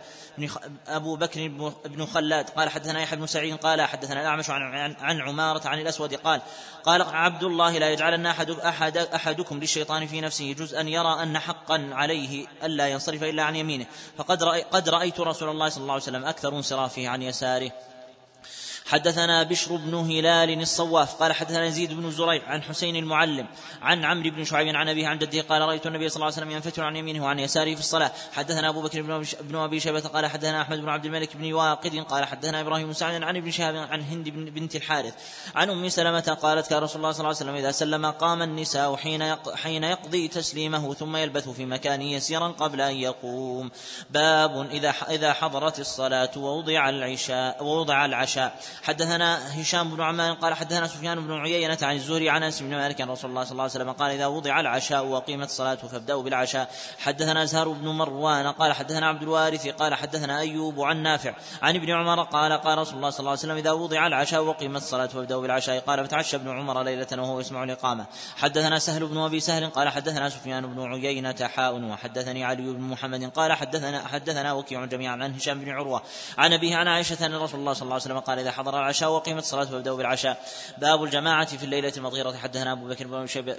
[0.88, 1.48] أبو بكر
[1.86, 6.14] بن خلاد قال حدثنا يحيى بن سعيد قال حدثنا الأعمش عن, عن عمارة عن الأسود
[6.14, 6.42] قال
[6.84, 11.90] قال عبد الله لا يجعلن احد احد أحدكم للشيطان في نفسه جزءا يرى أن حقا
[11.92, 13.86] عليه ألا ينصرف إلا عن يمينه
[14.18, 17.72] فقد رأي قد رأيت رسول الله صلى الله عليه وسلم أكثر انصرافه عن يساره
[18.88, 23.48] حدثنا بشر بن هلال الصواف قال حدثنا يزيد بن زريع عن حسين المعلم
[23.82, 26.52] عن عمرو بن شعيب عن أبيه عن جده قال رأيت النبي صلى الله عليه وسلم
[26.52, 28.12] ينفتل عن يمينه وعن يساره في الصلاة.
[28.34, 32.26] حدثنا أبو بكر بن أبي شيبة قال حدثنا أحمد بن عبد الملك بن واقد قال
[32.26, 35.14] حدثنا إبراهيم بن سعد عن ابن شهاب عن هند بنت الحارث.
[35.56, 38.96] عن أم سلمة قالت كان رسول الله صلى الله عليه وسلم إذا سلم قام النساء
[38.96, 43.72] حين حين يقضي تسليمه ثم يلبث في مكانه يسيرا قبل أن يقوم.
[44.10, 48.60] باب إذا إذا حضرت الصلاة ووضع العشاء ووضع العشاء.
[48.84, 53.02] حدثنا هشام بن عمان قال حدثنا سفيان بن عيينة عن الزهري عن أنس بن مالك
[53.02, 56.70] عن رسول الله صلى الله عليه وسلم قال إذا وضع العشاء وقيمت الصلاة فابدأوا بالعشاء.
[57.00, 61.92] حدثنا زهر بن مروان قال حدثنا عبد الوارث قال حدثنا أيوب عن نافع عن ابن
[61.92, 65.42] عمر قال قال رسول الله صلى الله عليه وسلم إذا وضع العشاء وقيمت الصلاة فابدأوا
[65.42, 65.80] بالعشاء.
[65.80, 68.06] قال فتعشى ابن عمر ليلة وهو يسمع الإقامة.
[68.38, 73.32] حدثنا سهل بن أبي سهل قال حدثنا سفيان بن عيينة حاء وحدثني علي بن محمد
[73.32, 76.02] قال حدثنا حدثنا وكيع جميعا عن هشام بن عروة
[76.38, 79.10] عن أبيه عن عائشة أن رسول الله صلى الله عليه وسلم قال إذا حضر العشاء
[79.10, 80.44] وقيمت الصلاة فابدأوا بالعشاء.
[80.78, 83.08] باب الجماعة في الليلة المطيرة حدثنا أبو بكر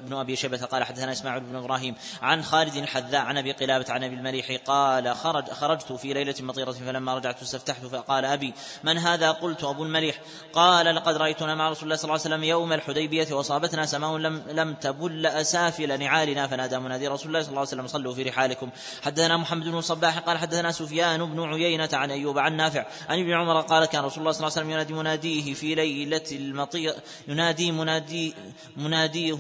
[0.00, 4.04] بن أبي شيبة قال حدثنا إسماعيل بن إبراهيم عن خالد الحذاء عن أبي قلابة عن
[4.04, 9.30] أبي المليح قال خرج خرجت في ليلة مطيرة فلما رجعت استفتحت فقال أبي من هذا؟
[9.30, 10.20] قلت أبو المليح.
[10.52, 14.42] قال لقد رأيتنا مع رسول الله صلى الله عليه وسلم يوم الحديبية وصابتنا سماء لم
[14.48, 18.70] لم تبل أسافل نعالنا فنادى منادي رسول الله صلى الله عليه وسلم صلوا في رحالكم.
[19.02, 23.32] حدثنا محمد بن صباح قال حدثنا سفيان بن عيينة عن أيوب عن نافع عن ابن
[23.32, 26.94] عمر قال كان رسول الله صلى الله عليه وسلم ينادي مناديه في ليلة المطير
[27.28, 28.34] ينادي منادي
[28.76, 29.38] مناديه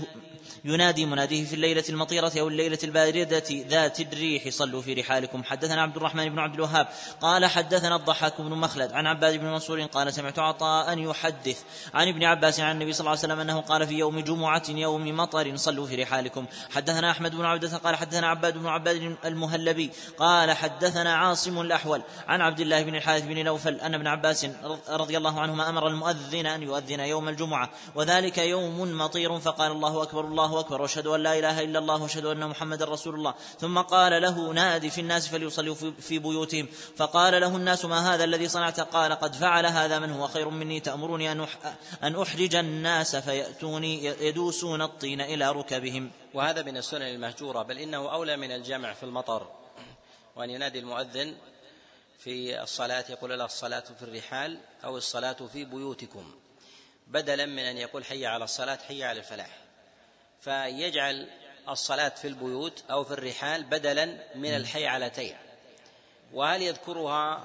[0.64, 5.44] ينادي مناديه في الليلة المطيرة أو الليلة الباردة ذات الريح صلوا في رحالكم.
[5.44, 6.88] حدثنا عبد الرحمن بن عبد الوهاب
[7.20, 11.62] قال حدثنا الضحاك بن مخلد عن عباد بن منصور قال سمعت عطاء يحدث
[11.94, 15.16] عن ابن عباس عن النبي صلى الله عليه وسلم أنه قال في يوم جمعة يوم
[15.16, 16.46] مطر صلوا في رحالكم.
[16.70, 22.40] حدثنا أحمد بن عبدة قال حدثنا عباد بن عباد المهلبي قال حدثنا عاصم الأحول عن
[22.40, 24.46] عبد الله بن الحارث بن نوفل أن ابن عباس
[24.88, 30.24] رضي الله عنهما أمر المؤذن أن يؤذن يوم الجمعة وذلك يوم مطير فقال الله أكبر
[30.24, 33.34] الله أكبر وأشهد أن لا إله إلا الله وأشهد أن محمدا رسول الله.
[33.60, 36.68] ثم قال له نادي في الناس فليصلوا في بيوتهم.
[36.96, 40.80] فقال له الناس ما هذا الذي صنعت؟ قال قد فعل هذا من هو خير مني
[40.80, 41.32] تأمرني
[42.02, 46.10] أن أحرج الناس فيأتوني يدوسون الطين إلى ركبهم.
[46.34, 49.46] وهذا من السنن المهجورة بل إنه أولى من الجمع في المطر.
[50.36, 51.36] وأن ينادي المؤذن
[52.18, 56.34] في الصلاة يقول له الصلاة في الرحال أو الصلاة في بيوتكم.
[57.06, 59.57] بدلا من أن يقول حي على الصلاة حي على الفلاح.
[60.40, 61.28] فيجعل
[61.68, 65.36] الصلاة في البيوت أو في الرحال بدلا من الحيعلتين
[66.32, 67.44] وهل يذكرها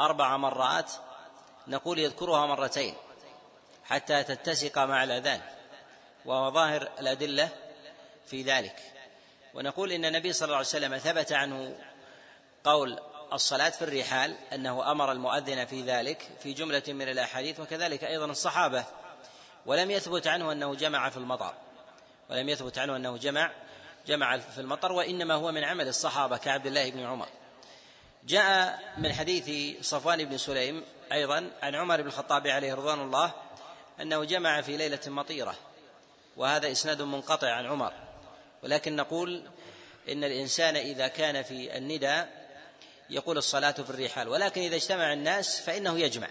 [0.00, 0.92] أربع مرات؟
[1.68, 2.94] نقول يذكرها مرتين
[3.84, 5.40] حتى تتسق مع الأذان.
[6.24, 7.48] وظاهر الأدلة
[8.26, 8.76] في ذلك.
[9.54, 11.78] ونقول إن النبي صلى الله عليه وسلم ثبت عنه
[12.64, 12.98] قول
[13.32, 18.84] الصلاة في الرحال أنه أمر المؤذن في ذلك في جملة من الأحاديث وكذلك أيضا الصحابة.
[19.66, 21.54] ولم يثبت عنه أنه جمع في المطر
[22.32, 23.50] ولم يثبت عنه أنه جمع
[24.06, 27.28] جمع في المطر وإنما هو من عمل الصحابة كعبد الله بن عمر.
[28.24, 33.32] جاء من حديث صفوان بن سليم أيضا عن عمر بن الخطاب عليه رضوان الله
[34.00, 35.54] أنه جمع في ليلة مطيرة
[36.36, 37.92] وهذا إسناد منقطع عن عمر.
[38.62, 39.42] ولكن نقول
[40.08, 42.22] إن الإنسان إذا كان في الندى
[43.10, 46.28] يقول الصلاة في الرحال ولكن إذا اجتمع الناس فإنه يجمع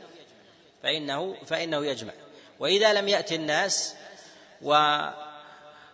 [0.83, 2.13] فإنه فإنه يجمع.
[2.59, 3.95] وإذا لم يأتي الناس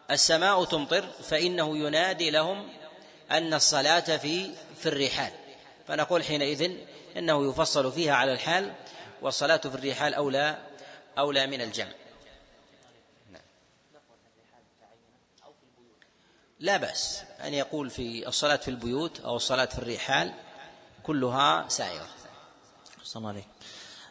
[0.09, 2.69] والسماء تمطر فإنه ينادي لهم
[3.31, 5.31] أن الصلاة في في الرحال.
[5.87, 6.71] فنقول حينئذ
[7.17, 8.73] إنه يفصل فيها على الحال
[9.21, 10.57] والصلاة في الرحال أولى
[11.17, 11.91] أولى من الجمع.
[16.59, 20.33] لا بأس أن يقول في الصلاة في البيوت أو الصلاة في الرحال
[21.03, 22.07] كلها سائغة
[23.03, 23.43] صلى الله عليه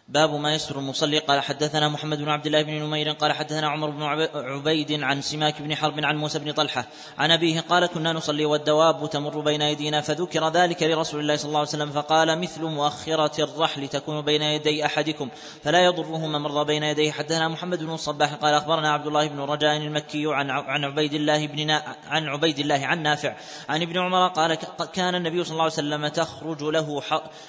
[0.09, 1.19] باب ما يسر المصلي.
[1.19, 4.03] قال حدثنا محمد بن عبد الله بن نمير قال حدثنا عمر بن
[4.35, 6.87] عبيد عن سماك بن حرب عن موسى بن طلحة
[7.19, 11.59] عن أبيه قال كنا نصلي والدواب تمر بين ايدينا فذكر ذلك لرسول الله صلى الله
[11.59, 15.29] عليه وسلم فقال مثل مؤخرة الرحل تكون بين يدي أحدكم
[15.65, 17.13] فلا يضره من مر بين يديه.
[17.13, 21.71] حدثنا محمد بن الصباح قال أخبرنا عبد الله بن رجاء المكي عن عبيد الله بن
[22.07, 23.37] عن عبيد الله عن نافع
[23.69, 24.55] عن ابن عمر قال
[24.93, 27.03] كان النبي صلى الله عليه وسلم تخرج له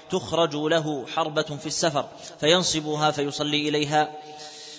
[0.10, 2.06] تخرج له حربة في السفر
[2.48, 4.12] فينصبها فيصلي إليها.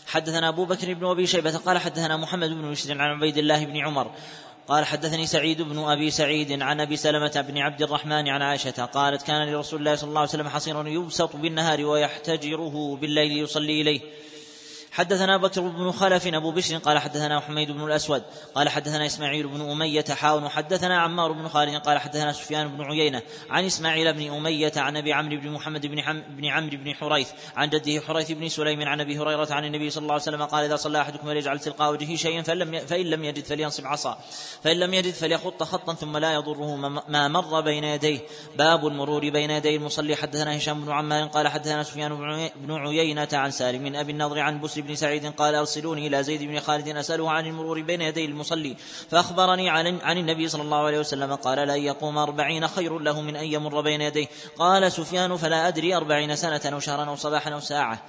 [0.07, 3.77] حدثنا أبو بكر بن أبي شيبة قال حدثنا محمد بن بشر عن عبيد الله بن
[3.77, 4.11] عمر
[4.69, 9.23] قال حدثني سعيد بن أبي سعيد عن أبي سلمة بن عبد الرحمن عن عائشة قالت
[9.23, 14.01] كان لرسول الله صلى الله عليه وسلم حصير يبسط بالنهار ويحتجره بالليل يصلي إليه.
[14.99, 18.23] حدثنا بكر بن خلف أبو بشر قال حدثنا حميد بن الأسود
[18.55, 23.23] قال حدثنا إسماعيل بن أمية حاون حدثنا عمار بن خالد قال حدثنا سفيان بن عيينة
[23.51, 27.31] عن إسماعيل بن أمية عن أبي عمرو بن محمد بن, حم بن عمرو بن حريث
[27.57, 30.65] عن جده حريث بن سليم عن أبي هريرة عن النبي صلى الله عليه وسلم قال
[30.65, 34.19] إذا صلى أحدكم فليجعل تلقاء وجهه شيئا فإن لم فإن لم يجد فلينصب عصا
[34.63, 36.77] فإن لم يجد فليخط خطا ثم لا يضره
[37.09, 38.21] ما مر بين يديه.
[38.57, 43.51] باب المرور بين يدي المصلي حدثنا هشام بن عمار قال حدثنا سفيان بن عيينة عن
[43.51, 47.31] سالم من أبي النضر عن بسر بن سعيد قال أرسلوني إلى زيد بن خالد أسأله
[47.31, 48.77] عن المرور بين يدي المصلي
[49.11, 53.37] فأخبرني عن, عن النبي صلى الله عليه وسلم قال لأن يقوم أربعين خير له من
[53.37, 54.27] أن يمر بين يديه.
[54.59, 58.03] قال سفيان فلا أدري أربعين سنة أو شهرا أو صباحا أو ساعة.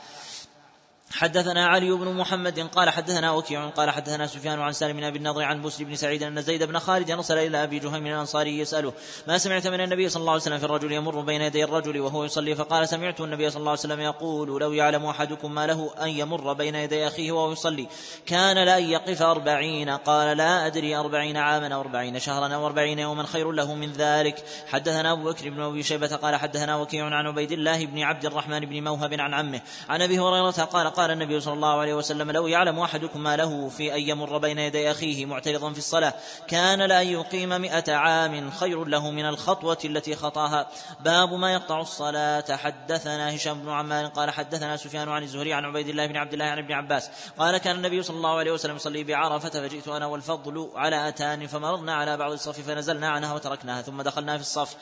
[1.11, 5.43] حدثنا علي بن محمد قال حدثنا وكيع قال حدثنا سفيان عن سالم بن أبي النضر
[5.43, 8.93] عن بسر بن سعيد أن زيد بن خالد ارسل إلى أبي جهيم الأنصاري يسأله
[9.27, 12.23] ما سمعت من النبي صلى الله عليه وسلم في الرجل يمر بين يدي الرجل وهو
[12.25, 16.09] يصلي؟ فقال سمعت النبي صلى الله عليه وسلم يقول لو يعلم أحدكم ما له أن
[16.09, 17.87] يمر بين يدي أخيه وهو يصلي
[18.25, 23.23] كان لأن يقف أربعين؟ قال لا أدري أربعين عاما أو أربعين شهرا أو أربعين يوما
[23.23, 24.43] خير له من ذلك.
[24.67, 28.59] حدثنا أبو بكر بن أبي شيبة قال حدثنا وكيع عن عبيد الله بن عبد الرحمن
[28.59, 32.47] بن موهب عن عمه عن أبي هريرة قال قال النبي صلى الله عليه وسلم لو
[32.47, 36.13] يعلم أحدكم ما له في أن يمر بين يدي أخيه معترضا في الصلاة
[36.47, 40.67] كان لأن يقيم مئة عام خير له من الخطوة التي خطاها.
[40.99, 42.55] باب ما يقطع الصلاة.
[42.55, 46.45] حدثنا هشام بن عمار قال حدثنا سفيان عن الزهري عن عبيد الله بن عبد الله
[46.45, 50.71] عن ابن عباس قال كان النبي صلى الله عليه وسلم يصلي بعرفة فجئت أنا والفضل
[50.75, 54.75] على أتان فمررنا على بعض الصف فنزلنا عنها وتركناها ثم دخلنا في الصف.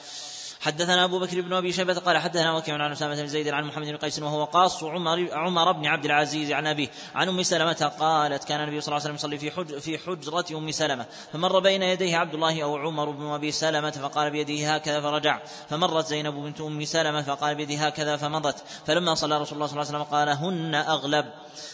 [0.59, 3.87] حدثنا أبو بكر بن أبي شيبة قال حدثنا وكيع عن أسامة بن زيد عن محمد
[3.87, 8.43] بن قيس وهو قاص عمر عمر بن عبد العزيز عن أبيه عن أم سلمة قالت
[8.43, 11.83] كان النبي صلى الله عليه وسلم يصلي في حج في حجرة أم سلمة فمر بين
[11.83, 15.39] يديه عبد الله أو عمر بن أبي سلمة فقال بيده هكذا فرجع
[15.69, 19.87] فمرت زينب بنت أم سلمة فقال بيده هكذا فمضت فلما صلى رسول الله صلى الله
[19.87, 21.25] عليه وسلم قال هن أغلب.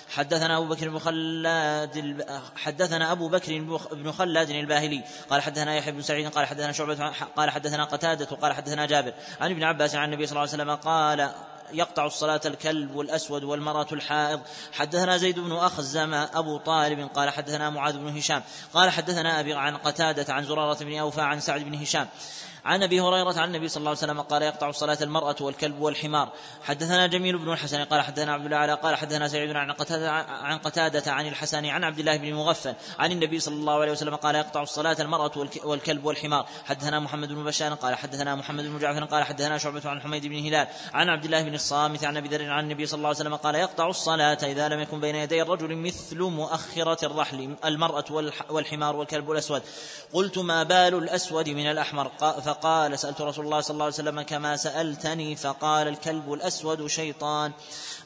[0.10, 3.60] حدثنا أبو بكر بن خلاد حدثنا أبو بكر
[3.92, 8.54] بن خلاد الباهلي قال حدثنا يحيى بن سعيد قال حدثنا شعبة قال حدثنا قتادة قال
[8.54, 11.32] حدثنا جابر عن ابن عباس عن النبي صلى الله عليه وسلم قال
[11.74, 14.42] يقطع الصلاة الكلب والأسود والمرأة الحائض.
[14.72, 18.44] حدثنا زيد بن أخزم أبو طالب قال حدثنا معاذ بن هشام.
[18.74, 22.08] قال حدثنا أبي عن قتادة عن زرارة بن أوفى عن سعد بن هشام.
[22.66, 26.30] عن أبي هريرة عن النبي صلى الله عليه وسلم قال يقطع الصلاة المرأة والكلب والحمار.
[26.64, 31.12] حدثنا جميل بن الحسن قال حدثنا عبد الله قال حدثنا سعيد عن قتاده عن قتادة
[31.12, 34.62] عن الحسن عن عبد الله بن مغفل عن النبي صلى الله عليه وسلم قال يقطع
[34.62, 35.32] الصلاة المرأة
[35.64, 36.46] والكلب والحمار.
[36.66, 40.46] حدثنا محمد بن بشار قال حدثنا محمد بن جعفر قال حدثنا شعبة عن حميد بن
[40.46, 43.36] هلال عن عبد الله بن الصامت عن أبي ذر عن النبي صلى الله عليه وسلم
[43.36, 48.06] قال يقطع الصلاة إذا لم يكن بين يدي الرجل مثل مؤخرة الرحل المرأة
[48.50, 49.62] والحمار والكلب الأسود.
[50.14, 52.12] قلت ما بال الأسود من الأحمر؟
[52.54, 57.52] فقال سألت رسول الله صلى الله عليه وسلم كما سألتني فقال الكلب الأسود شيطان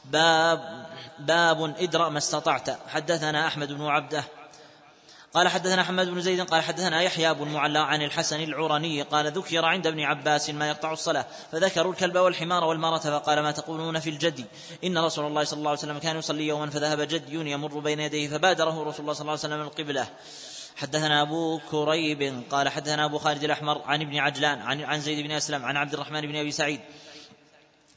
[0.04, 0.86] باب
[1.18, 2.70] باب ادرأ ما استطعت.
[2.88, 4.24] حدثنا أحمد بن عبده.
[5.34, 9.64] قال حدثنا حماد بن زيد قال حدثنا يحيى بن معلى عن الحسن العرني قال ذكر
[9.64, 14.44] عند ابن عباس ما يقطع الصلاة فذكروا الكلب والحمار والمرة فقال ما تقولون في الجد
[14.84, 18.28] إن رسول الله صلى الله عليه وسلم كان يصلي يوما فذهب جدي يمر بين يديه
[18.28, 20.06] فبادره رسول الله صلى الله عليه وسلم القبلة.
[20.78, 25.30] حدثنا أبو كريب قال حدثنا أبو خالد الأحمر عن ابن عجلان عن عن زيد بن
[25.30, 26.80] أسلم عن عبد الرحمن بن أبي سعيد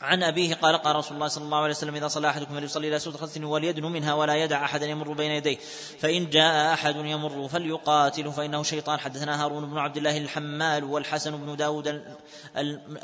[0.01, 2.99] عن أبيه قال قال رسول الله صلى الله عليه وسلم إذا صلى أحدكم فليصلي إلى
[2.99, 5.57] سدرة وليدن منها ولا يدع أحدا يمر بين يديه.
[5.99, 8.99] فإن جاء أحد يمر فليقاتله فإنه شيطان.
[8.99, 12.01] حدثنا هارون بن عبد الله الحمال والحسن بن داود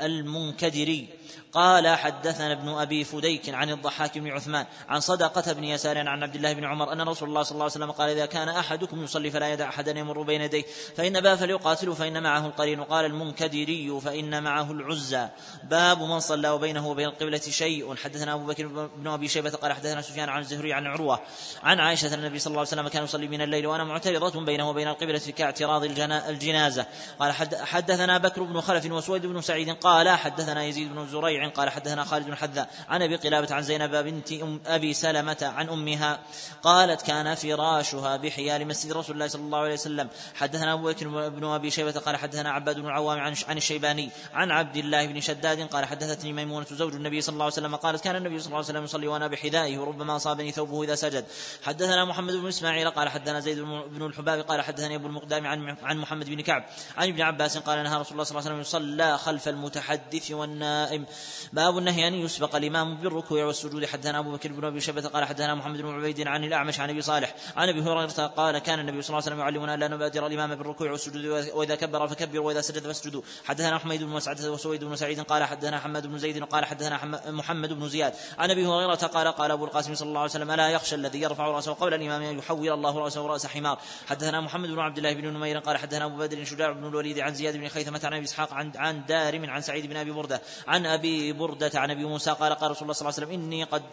[0.01, 1.09] المنكدري.
[1.53, 6.35] قال حدثنا ابن أبي فديك عن الضحاك بن عثمان عن صدقة بن يسار عن عبد
[6.35, 9.31] الله بن عمر أن رسول الله صلى الله عليه وسلم قال إذا كان أحدكم يصلي
[9.31, 10.63] فلا يدع أحدا يمر بين يديه.
[10.95, 12.79] فإن با فليقاتله فإن معه القرين.
[12.79, 15.27] وقال المنكدري فإن معه العزى.
[15.63, 17.95] باب من صلى وبينه وبين القبلة شيء.
[17.95, 21.19] حدثنا أبو بكر بن أبي شيبة قال حدثنا سفيان عن الزهري عن عروة
[21.63, 24.87] عن عائشة النبي صلى الله عليه وسلم كان يصلي من الليل وأنا معترضة بينه وبين
[24.87, 25.83] القبلة كاعتراض
[26.29, 26.85] الجنازة.
[27.19, 32.03] قال حدثنا بكر بن خلف وسويد بن سعيد قال حدثنا يزيد بن زريع قال حدثنا
[32.03, 36.19] خالد بن حذاء عن أبي قلابة عن زينب بنت أم أبي سلمة عن أمها
[36.63, 40.09] قالت كان فراشها بحيال مسجد رسول الله صلى الله عليه وسلم.
[40.35, 44.77] حدثنا أبو بكر بن أبي شيبة قال حدثنا عباد بن العوام عن الشيباني عن عبد
[44.77, 48.39] الله بن شداد قال حدثتني ميمونة زوج النبي صلى الله عليه وسلم قالت كان النبي
[48.39, 51.25] صلى الله عليه وسلم يصلي وأنا بحذائه وربما أصابني ثوبه إذا سجد.
[51.63, 55.97] حدثنا محمد بن إسماعيل قال حدثنا زيد بن الحباب قال حدثني أبو المقدام عن عن
[55.97, 56.65] محمد بن كعب
[56.97, 61.05] عن ابن عباس قال نهى رسول الله صلى الله عليه وسلم يصلى خلف المتحدث والنائم.
[61.53, 63.85] باب النهي أن يسبق الإمام بالركوع والسجود.
[63.85, 67.01] حدثنا أبو بكر بن أبي شيبة قال حدثنا محمد بن عبيد عن الأعمش عن أبي
[67.01, 70.55] صالح عن أبي هريرة قال كان النبي صلى الله عليه وسلم يعلمنا ألا نبادر الإمام
[70.55, 73.21] بالركوع والسجود وإذا كبر فكبر وإذا سجد فاسجدوا.
[73.45, 77.73] حدثنا حميد بن مسعد وسويد بن سعيد قال حدثنا حماد بن زيد قال حدثنا محمد
[77.73, 78.13] بن زياد.
[78.37, 81.47] عن أبي هريرة قال قال أبو القاسم صلى الله عليه وسلم ألا يخشى الذي يرفع
[81.47, 83.79] رأسه قبل الإمام أن يحول الله رأسه رأس حمار.
[84.07, 87.33] حدثنا محمد بن عبد الله بن نمير قال حدثنا أبو بدر شجاع بن الوليد عن
[87.33, 90.41] زياد بن خيثمة عن أبي إسحاق عن عن دارم عن سعيد بن أبي بردة.
[90.67, 93.63] عن أبي بردة عن أبي موسى قال قال رسول الله صلى الله عليه وسلم إني
[93.63, 93.83] قد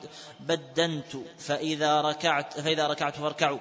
[0.41, 3.59] بدنت فإذا ركعت فإذا ركعت فاركعوا.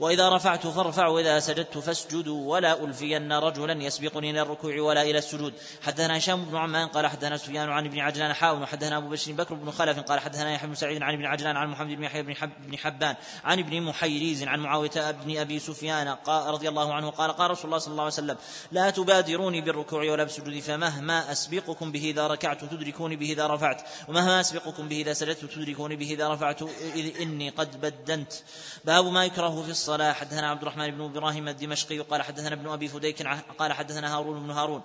[0.00, 5.54] وإذا رفعت فارفعوا وإذا سجدت فاسجدوا ولا ألفين رجلا يسبقني إلى الركوع ولا إلى السجود.
[5.82, 9.54] حدثنا هشام بن عمان قال حدثنا سفيان عن ابن عجلان حاول وحدثنا أبو بشر بكر
[9.54, 12.34] بن خلف قال حدثنا يحيى بن سعيد عن ابن عجلان عن محمد بن يحيى بن,
[12.66, 17.50] بن حبان عن ابن محيريز عن معاوية بن أبي سفيان رضي الله عنه قال قال
[17.50, 18.36] رسول الله صلى الله عليه وسلم
[18.72, 24.40] لا تبادروني بالركوع ولا بالسجود فمهما أسبقكم به إذا ركعت تدركوني به إذا رفعت ومهما
[24.40, 26.62] أسبقكم به إذا سجدت تدركوني به إذا رفعت
[26.94, 28.32] إذ إني قد بدنت.
[28.84, 29.89] باب ما يكره في الصلاة.
[29.98, 33.26] حدثنا عبد الرحمن بن إبراهيم الدمشقي قال حدثنا ابن أبي فديك
[33.58, 34.82] قال حدثنا هارون بن هارون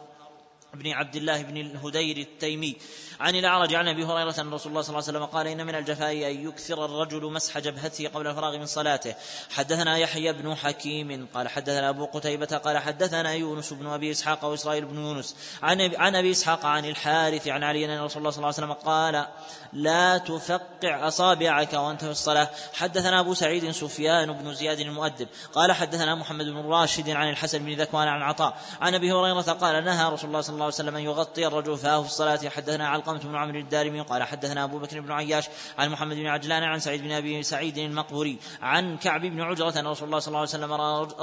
[0.76, 2.76] بن عبد الله بن الهدير التيمي
[3.20, 5.76] عن الأعرج عن أبي هريرة أن رسول الله صلى الله عليه وسلم قال إن من
[5.76, 9.16] الجفاء أن يكثر الرجل مسح جبهته قبل الفراغ من صلاته.
[9.52, 14.86] حدثنا يحيى بن حكيم قال حدثنا أبو قتيبة قال حدثنا يونس بن أبي إسحاق وإسرائيل
[14.86, 18.54] بن يونس عن عن أبي إسحاق عن الحارث عن علي أن رسول الله صلى الله
[18.56, 19.28] عليه وسلم قال
[19.76, 22.50] لا تفقع أصابعك وأنت في الصلاة.
[22.74, 27.82] حدثنا أبو سعيد سفيان بن زياد المؤدب قال حدثنا محمد بن راشد عن الحسن بن
[27.82, 31.02] ذكوان عن عطاء عن أبي هريرة قال نهى رسول الله صلى الله عليه وسلم أن
[31.02, 32.50] يغطي الرجل فاه في الصلاة.
[32.50, 35.46] حدثنا علقمة بن عمرو الدارمي قال حدثنا أبو بكر بن عياش
[35.78, 39.88] عن محمد بن عجلان عن سعيد بن أبي سعيد المقبوري عن كعب بن عجرة أن
[39.88, 40.74] رسول الله صلى الله عليه وسلم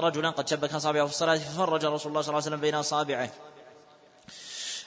[0.05, 3.31] رجلا قد شبك أصابعه في الصلاة ففرج رسول الله صلى الله عليه وسلم بين أصابعه.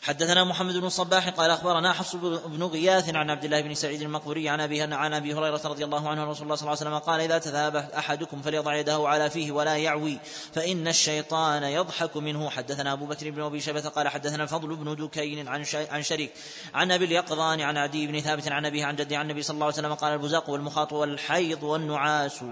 [0.05, 4.49] حدثنا محمد بن الصباح قال أخبرنا حفص بن غياث عن عبد الله بن سعيد المقبوري
[4.49, 7.21] عن أبي عن أبي هريرة رضي الله عنه رسول الله صلى الله عليه وسلم قال
[7.21, 10.19] إذا تذهب أحدكم فليضع يده على فيه ولا يعوي
[10.53, 12.49] فإن الشيطان يضحك منه.
[12.49, 16.31] حدثنا أبو بكر بن أبي شيبة قال حدثنا الفضل بن دكين عن عن شريك
[16.73, 19.65] عن أبي اليقظان عن عدي بن ثابت عن أبيه عن جده عن النبي صلى الله
[19.65, 22.43] عليه وسلم قال البزاق والمخاط والحيض والنعاس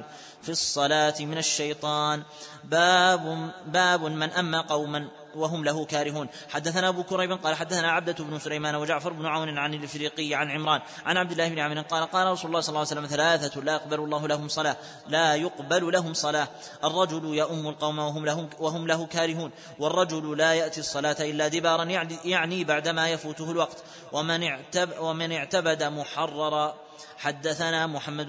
[0.41, 2.23] في الصلاة من الشيطان.
[2.63, 6.27] باب باب من أما قوما وهم له كارهون.
[6.49, 10.81] حدثنا أبو كريب قال حدثنا عبدة بن سليمان وجعفر بن عون عن الإفريقي عن عمران
[11.05, 13.73] عن عبد الله بن عمرو قال قال رسول الله صلى الله عليه وسلم ثلاثة لا
[13.73, 14.77] يقبل الله لهم صلاة.
[15.07, 16.47] لا يقبل لهم صلاة.
[16.83, 19.51] الرجل يؤم القوم وهم له وهم له كارهون.
[19.79, 23.83] والرجل لا يأتي الصلاة إلا دبارا يعني, يعني بعدما يفوته الوقت.
[24.11, 26.75] ومن اعتب ومن اعتبد محررا.
[27.17, 28.27] حدثنا محمد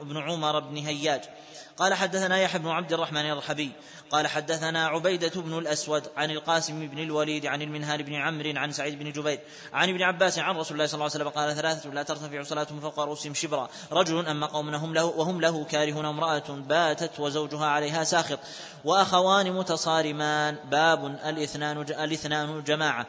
[0.00, 1.22] بن عمر بن هياج.
[1.76, 3.72] قال حدثنا يحيى بن عبد الرحمن الرحبي.
[4.10, 8.98] قال حدثنا عبيدة بن الأسود عن القاسم بن الوليد عن المنهار بن عمرو عن سعيد
[8.98, 9.40] بن جبير
[9.72, 12.80] عن ابن عباس عن رسول الله صلى الله عليه وسلم قال ثلاثة لا ترتفع صلاتهم
[12.80, 13.68] فوق رؤوسهم شبرا.
[13.92, 18.38] رجل أما قوم هم له وهم له كارهون امرأة باتت وزوجها عليها ساخط.
[18.84, 20.56] وأخوان متصارمان.
[20.70, 23.06] باب الاثنان الاثنان جماعة.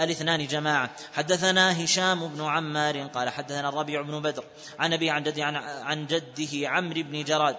[0.00, 0.90] الاثنان جماعة.
[1.14, 4.44] حدثنا هشام بن عمار قال حدثنا الربيع بن بدر
[4.78, 5.44] عن أبي عن جده
[5.84, 7.56] عن جده عمرو بن جراد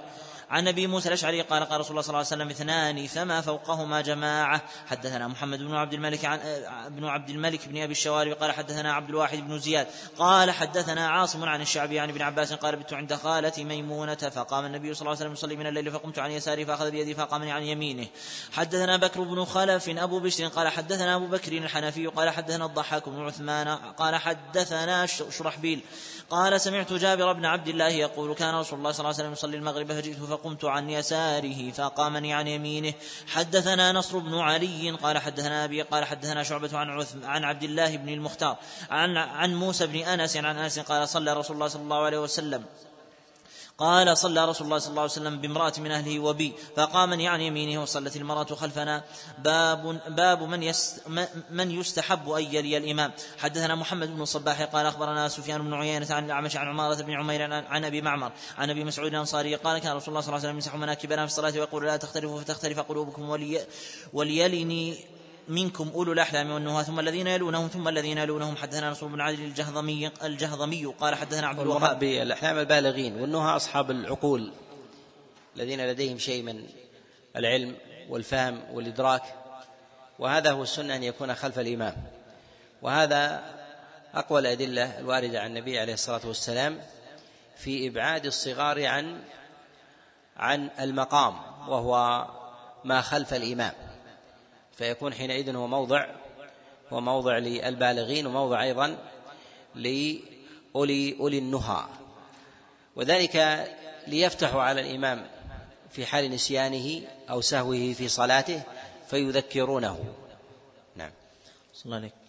[0.50, 4.02] عن أبي موسى الأشعري قال قال رسول الله صلى الله عليه وسلم اثنان فما فوقهما
[4.02, 4.62] جماعة.
[4.88, 6.40] حدثنا محمد بن عبد الملك عن
[6.86, 9.88] ابن عبد الملك بن أبي الشوارب قال حدثنا عبد الواحد بن زياد
[10.18, 14.94] قال حدثنا عاصم عن الشعبي عن ابن عباس قال بت عند خالتي ميمونة فقام النبي
[14.94, 18.08] صلى الله عليه وسلم يصلي من الليل فقمت عن يساري فأخذ بيدي فقامني عن يمينه.
[18.54, 23.26] حدثنا بكر بن خلف أبو بشر قال حدثنا أبو بكر الحنفي قال حدثنا الضحاك بن
[23.26, 23.68] عثمان
[23.98, 25.82] قال حدثنا شرحبيل
[26.30, 29.58] قال سمعت جابر بن عبد الله يقول كان رسول الله صلى الله عليه وسلم يصلي
[29.58, 32.94] المغرب فجئت فقمت عن يساره فقامني عن يمينه.
[33.28, 37.98] حدثنا نصر بن علي قال حدثنا أبي قال حدثنا شعبة عن عثم عن عبد الله
[37.98, 38.58] بن المختار
[38.90, 42.66] عن عن موسى بن أنس عن أنس قال صلى رسول الله صلى الله عليه وسلم
[43.78, 46.54] قال صلى رسول الله صلى الله عليه وسلم بامرأة من أهله وبي.
[46.76, 49.04] فقامني عن يمينه وصلت المرأة خلفنا.
[49.38, 50.74] باب باب من
[51.50, 53.12] من يستحب أن يلي الإمام.
[53.38, 57.54] حدثنا محمد بن الصباح قال أخبرنا سفيان بن عيينة عن الأعمش عن عمارة بن عمير
[57.54, 60.56] عن أبي معمر عن أبي مسعود الأنصاري قال كان رسول الله صلى الله عليه وسلم
[60.56, 63.66] يمسح مناكبنا في الصلاة ويقول لا تختلفوا فتختلف قلوبكم ولي
[64.14, 64.98] وليلني
[65.48, 68.56] منكم أولو الأحلام والنهى ثم الذين يلونهم ثم الذين يلونهم.
[68.56, 72.00] حدثنا نصر بن عادل الجهضمي الجهضمي قال حدثنا عبد الوهاب.
[72.00, 74.52] بالأحلام البالغين والنهى أصحاب العقول
[75.56, 76.68] الذين لديهم شيء من
[77.36, 77.76] العلم
[78.10, 79.24] والفهم والإدراك.
[80.20, 81.96] وهذا هو السنة أن يكون خلف الإمام.
[82.82, 83.44] وهذا
[84.14, 86.80] أقوى الأدلة الواردة عن النبي عليه الصلاة والسلام
[87.58, 89.22] في إبعاد الصغار عن
[90.38, 91.36] عن المقام
[91.68, 92.26] وهو
[92.84, 93.74] ما خلف الإمام.
[94.78, 96.06] فيكون حينئذ هو موضع
[96.90, 98.98] هو موضع للبالغين وموضع أيضا
[99.76, 101.86] لأولي أولي النهى.
[102.96, 103.68] وذلك
[104.08, 105.28] ليفتحوا على الإمام
[105.90, 108.62] في حال نسيانه أو سهوه في صلاته
[109.10, 110.14] فيذكرونه.
[110.96, 111.12] نعم.
[111.74, 112.27] صلى الله عليك.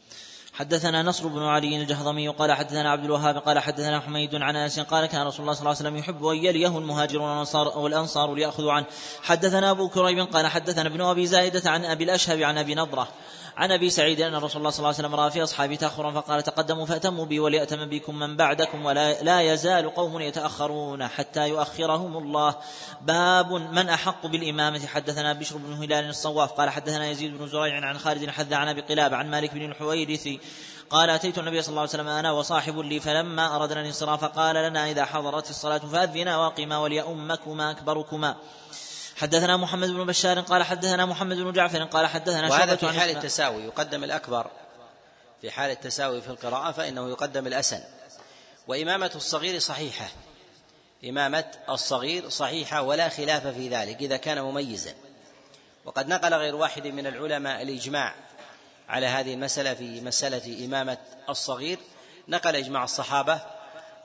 [0.59, 5.07] حدثنا نصر بن علي الجهضمي قال حدثنا عبد الوهاب قال حدثنا حميد عن أنس قال
[5.07, 8.87] كان رسول الله صلى الله عليه وسلم يحب أن يليه المهاجرون والانصار والأنصار ليأخذوا عنه.
[9.23, 13.09] حدثنا أبو كريب قال حدثنا ابن أبي زائدة عن أبي الأشهب عن أبي نضرة
[13.59, 16.43] عن أبي سعيد أن رسول الله صلى الله عليه وسلم رأى في أصحابه تأخرا فقال
[16.43, 22.55] تقدموا فأتموا بي وليأتم بكم من بعدكم ولا لا يزال قوم يتأخرون حتى يؤخرهم الله.
[23.03, 24.87] باب من أحق بالإمامة.
[24.87, 28.81] حدثنا بشر بن هلال الصواف قال حدثنا يزيد بن زريع عن خالد حذ عن أبي
[28.81, 30.29] قلاب عن مالك بن الحويرث
[30.91, 34.91] قال أتيت النبي صلى الله عليه وسلم أنا وصاحب لي فلما أردنا الانصراف قال لنا
[34.91, 38.37] إذا حضرت الصلاة فأذنا واقما وليؤمكما أكبركما.
[39.19, 43.63] حدثنا محمد بن بشار قال حدثنا محمد بن جعفر قال حدثنا وهذا في حال التساوي
[43.63, 44.51] يقدم الأكبر.
[45.41, 47.81] في حال التساوي في القراءة فإنه يقدم الأسن.
[48.67, 50.09] وإمامة الصغير صحيحة.
[51.05, 54.95] إمامة الصغير صحيحة ولا خلاف في ذلك إذا كان مميزا.
[55.85, 58.15] وقد نقل غير واحد من العلماء الإجماع
[58.89, 60.99] على هذه المسألة في مسألة إمامة
[61.29, 61.79] الصغير.
[62.29, 63.41] نقل إجماع الصحابة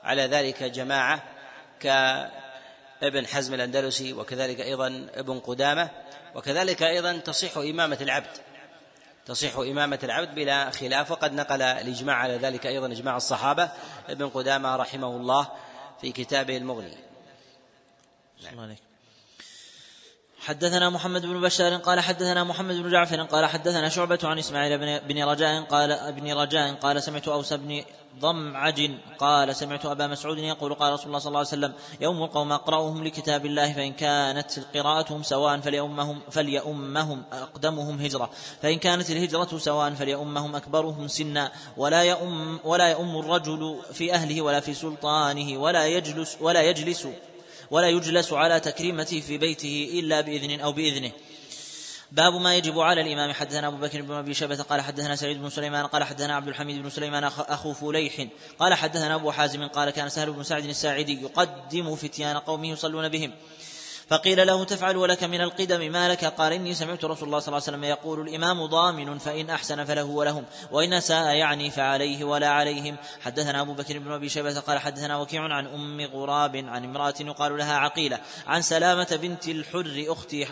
[0.04, 1.22] على ذلك جماعة
[3.06, 5.90] ابن حزم الأندلسي وكذلك أيضا ابن قدامة
[6.34, 8.36] وكذلك أيضا تصح إمامة العبد.
[9.26, 13.70] تصح إمامة العبد بلا خلاف وقد نقل الإجماع على ذلك أيضا إجماع الصحابة.
[14.08, 15.48] ابن قدامة رحمه الله
[16.00, 16.96] في كتابه المغني.
[18.42, 18.76] نعم.
[20.44, 25.24] حدثنا محمد بن بشار قال حدثنا محمد بن جعفر قال حدثنا شعبة عن إسماعيل بن
[25.24, 27.82] رجاء قال ابن رجاء قال سمعت أوس بن
[28.20, 32.52] ضمعج قال سمعت أبا مسعود يقول قال رسول الله صلى الله عليه وسلم يوم القوم
[32.52, 38.30] أقرأهم لكتاب الله فإن كانت قراءتهم سواء فليؤمهم فليؤمهم أقدمهم هجرة.
[38.62, 41.52] فإن كانت الهجرة سواء فليؤمهم أكبرهم سنا.
[41.76, 47.08] ولا يؤم ولا يؤم الرجل في أهله ولا في سلطانه ولا يجلس ولا يجلس
[47.70, 51.12] ولا يجلس على تكريمته في بيته إلا بإذن أو بإذنه.
[52.12, 53.32] باب ما يجب على الإمام.
[53.32, 56.82] حدثنا أبو بكر بن أبي شبة قال حدثنا سعيد بن سليمان قال حدثنا عبد الحميد
[56.82, 58.26] بن سليمان أخو فليح
[58.58, 63.32] قال حدثنا أبو حازم قال كان سهل بن سعد الساعدي يقدم فتيان قومه يصلون بهم.
[64.08, 67.62] فقيل له تفعل ولك من القدم ما لك؟ قال إني سمعت رسول الله صلى الله
[67.66, 72.96] عليه وسلم يقول الإمام ضامن فإن أحسن فله ولهم وإن ساء يعني فعليه ولا عليهم.
[73.20, 77.58] حدثنا أبو بكر بن أبي شيبة قال حدثنا وكيع عن أم غراب عن امرأة يقال
[77.58, 80.46] لها عقيلة عن سلامة بنت الحر أختي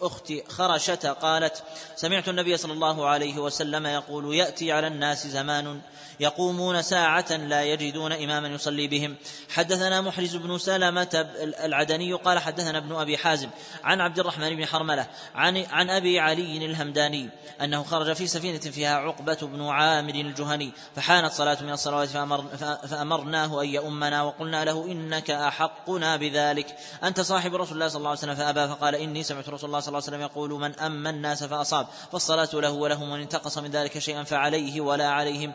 [0.00, 1.62] أختي خرشة قالت
[1.96, 5.80] سمعت النبي صلى الله عليه وسلم يقول يأتي على الناس زمان
[6.20, 9.16] يقومون ساعة لا يجدون إماما يصلي بهم.
[9.50, 11.26] حدثنا محرز بن سلمة
[11.64, 13.48] العدني قال حدثنا ابن أبي حازم
[13.84, 18.96] عن عبد الرحمن بن حرملة عن, عن أبي علي الهمداني أنه خرج في سفينة فيها
[18.96, 22.44] عقبة بن عامر الجهني فحانت صلاة من الصلوات فأمر
[22.88, 26.76] فأمرناه أن يؤمنا وقلنا له إنك أحقنا بذلك.
[27.04, 29.88] أنت صاحب رسول الله صلى الله عليه وسلم فأبى فقال إني سمعت رسول الله صلى
[29.88, 33.98] الله عليه وسلم يقول من أما الناس فأصاب فالصلاة له ولهم وإن انتقص من ذلك
[33.98, 35.52] شيئا فعليه ولا عليهم.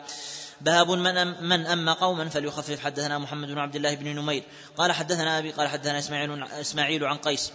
[0.64, 2.80] باب من من أما قوما فليخفف.
[2.80, 4.42] حدثنا محمد بن عبد الله بن نمير.
[4.76, 7.52] قال حدثنا أبي قال حدثنا إسماعيل إسماعيل عن قيس.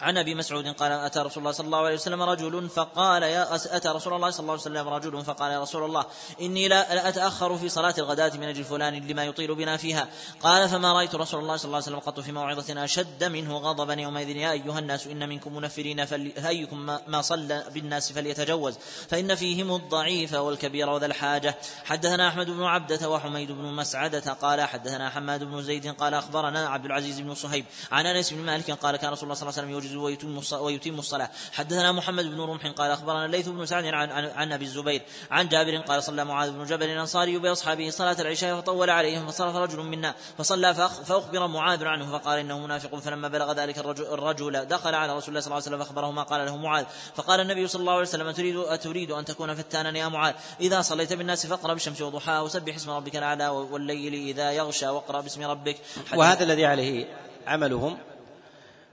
[0.00, 3.88] عن أبي مسعود قال أتى رسول الله صلى الله عليه وسلم رجل فقال يا أتى
[3.88, 6.06] رسول الله صلى الله عليه وسلم رجل فقال يا رسول الله
[6.40, 10.08] إني لا أتأخر في صلاة الغداة من أجل فلان لما يطيل بنا فيها.
[10.42, 13.94] قال فما رأيت رسول الله صلى الله عليه وسلم قط في موعظة أشد منه غضبا
[13.94, 14.28] يومئذ.
[14.28, 18.78] يا أيها الناس إن منكم منفرين فايكم ما صلى بالناس فليتجوز.
[19.08, 21.54] فإن فيهم الضعيف والكبير وذا الحاجة.
[21.84, 26.84] حدثنا أحمد بن عبدة وحميد بن مسعدة قال حدثنا حماد بن زيد قال أخبرنا عبد
[26.84, 29.70] العزيز بن صهيب عن أنس بن مالك قال كان رسول الله صلى الله عليه وسلم
[29.70, 31.30] يوجز ويتم ويتم الصلاة.
[31.52, 35.48] حدثنا محمد بن رمح قال أخبرنا الليث بن سعد عن, عن, عن أبي الزبير عن
[35.48, 40.14] جابر قال صلى معاذ بن جبل الأنصاري بأصحابه صلاة العشاء فطول عليهم فصرف رجل منا
[40.38, 45.40] فصلى فأخبر معاذ عنه فقال إنه منافق فلما بلغ ذلك الرجل دخل على رسول الله
[45.40, 46.84] صلى الله عليه وسلم فأخبره ما قال له معاذ.
[47.14, 51.12] فقال النبي صلى الله عليه وسلم أتريد, أتريد أن تكون فتانا يا معاذ؟ إذا صليت
[51.12, 55.76] بالناس فاقرأ بالشمس وضحاها وسبح اسم ربك الأعلى والليل إذا يغشى واقرأ باسم ربك.
[56.14, 57.06] وهذا الذي عليه
[57.46, 57.98] عملهم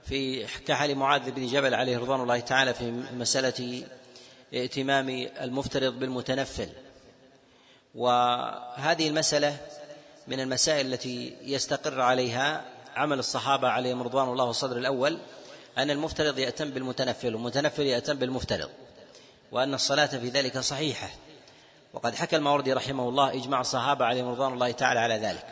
[0.04, 3.84] في كحل معاذ بن جبل عليه رضوان الله تعالى في مسألة
[4.54, 5.08] ائتمام
[5.40, 6.68] المفترض بالمتنفل.
[7.94, 9.56] وهذه المسألة
[10.28, 12.64] من المسائل التي يستقر عليها
[12.96, 15.18] عمل الصحابة عليهم رضوان الله الصدر الأول
[15.78, 18.70] أن المفترض يأتم بالمتنفل والمتنفل يأتم بالمفترض
[19.52, 21.08] وأن الصلاة في ذلك صحيحة.
[21.92, 25.46] وقد حكى الماوردي رحمه الله إجماع الصحابة عليهم رضوان الله تعالى على ذلك.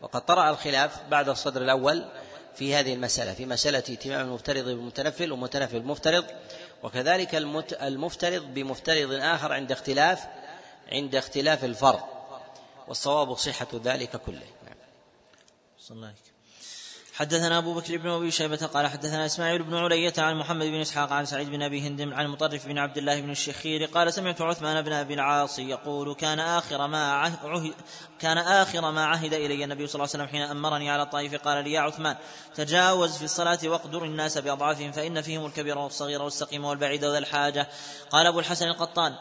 [0.00, 2.04] وقد طرأ الخلاف بعد الصدر الأول
[2.54, 6.24] في هذه المسألة في مسألة اتمام المفترض بالمتنفل ومتنفل بالمفترض
[6.82, 7.34] وكذلك
[7.82, 10.26] المفترض بمفترض آخر عند اختلاف
[10.92, 12.00] عند اختلاف الفرض
[12.88, 14.76] والصواب صحة ذلك كله نعم.
[15.78, 16.31] صلى الله عليه
[17.22, 21.12] حدثنا أبو بكر بن أبي شيبة قال حدثنا إسماعيل بن علية عن محمد بن إسحاق
[21.12, 24.82] عن سعيد بن أبي هند عن مطرف بن عبد الله بن الشخير قال سمعت عثمان
[24.82, 27.72] بن أبي العاص يقول كان آخر ما عهد
[28.20, 31.64] كان آخر ما عهد إلي النبي صلى الله عليه وسلم حين أمرني على الطائف قال
[31.64, 32.16] لي يا عثمان
[32.54, 37.68] تجاوز في الصلاة واقدر الناس بأضعافهم فإن فيهم الكبير والصغير والسقيم والبعيد وذا الحاجة
[38.10, 39.14] قال أبو الحسن القطان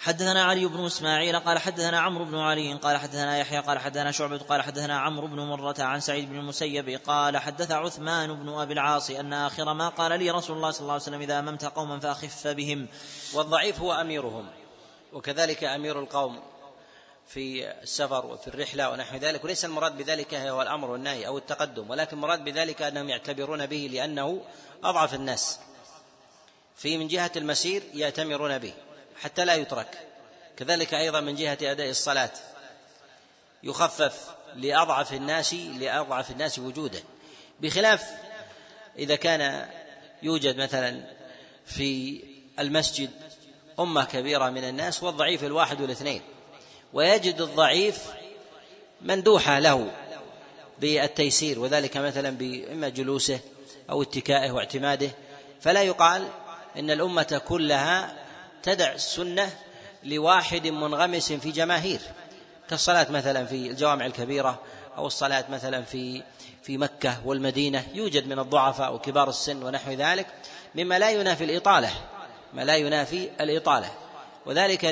[0.00, 4.38] حدثنا علي بن إسماعيل قال حدثنا عمرو بن علي قال حدثنا يحيى قال حدثنا شعبة
[4.38, 9.10] قال حدثنا عمرو بن مرة عن سعيد بن المسيب قال حدث عثمان بن أبي العاص
[9.10, 12.46] أن آخر ما قال لي رسول الله صلى الله عليه وسلم إذا أممت قوما فأخف
[12.46, 12.88] بهم.
[13.34, 14.46] والضعيف هو أميرهم
[15.12, 16.40] وكذلك أمير القوم
[17.28, 22.16] في السفر وفي الرحلة ونحو ذلك وليس المراد بذلك هو الأمر والنهي أو التقدم ولكن
[22.16, 24.42] المراد بذلك أنهم يعتبرون به لأنه
[24.84, 25.58] أضعف الناس.
[26.76, 28.72] في من جهة المسير ياتمرون به.
[29.22, 29.98] حتى لا يترك.
[30.56, 32.30] كذلك أيضا من جهة أداء الصلاة.
[33.62, 37.02] يخفف لأضعف الناس لأضعف الناس وجودا.
[37.60, 38.04] بخلاف
[38.98, 39.68] إذا كان
[40.22, 41.02] يوجد مثلا
[41.66, 42.20] في
[42.58, 43.10] المسجد
[43.80, 46.22] أمة كبيرة من الناس والضعيف الواحد والاثنين
[46.92, 48.04] ويجد الضعيف
[49.02, 49.90] مندوحة له
[50.80, 53.40] بالتيسير وذلك مثلا باما جلوسه
[53.90, 55.10] أو اتكائه واعتماده.
[55.60, 56.28] فلا يقال
[56.76, 58.17] إن الأمة كلها
[58.62, 59.50] تدع السنة
[60.04, 62.00] لواحد منغمس في جماهير
[62.70, 64.58] كالصلاة مثلا في الجوامع الكبيرة
[64.96, 66.22] أو الصلاة مثلا في
[66.62, 70.26] في مكة والمدينة يوجد من الضعفاء وكبار السن ونحو ذلك
[70.74, 71.90] مما لا ينافي الإطالة
[72.52, 73.90] ما لا ينافي الإطالة.
[74.46, 74.84] وذلك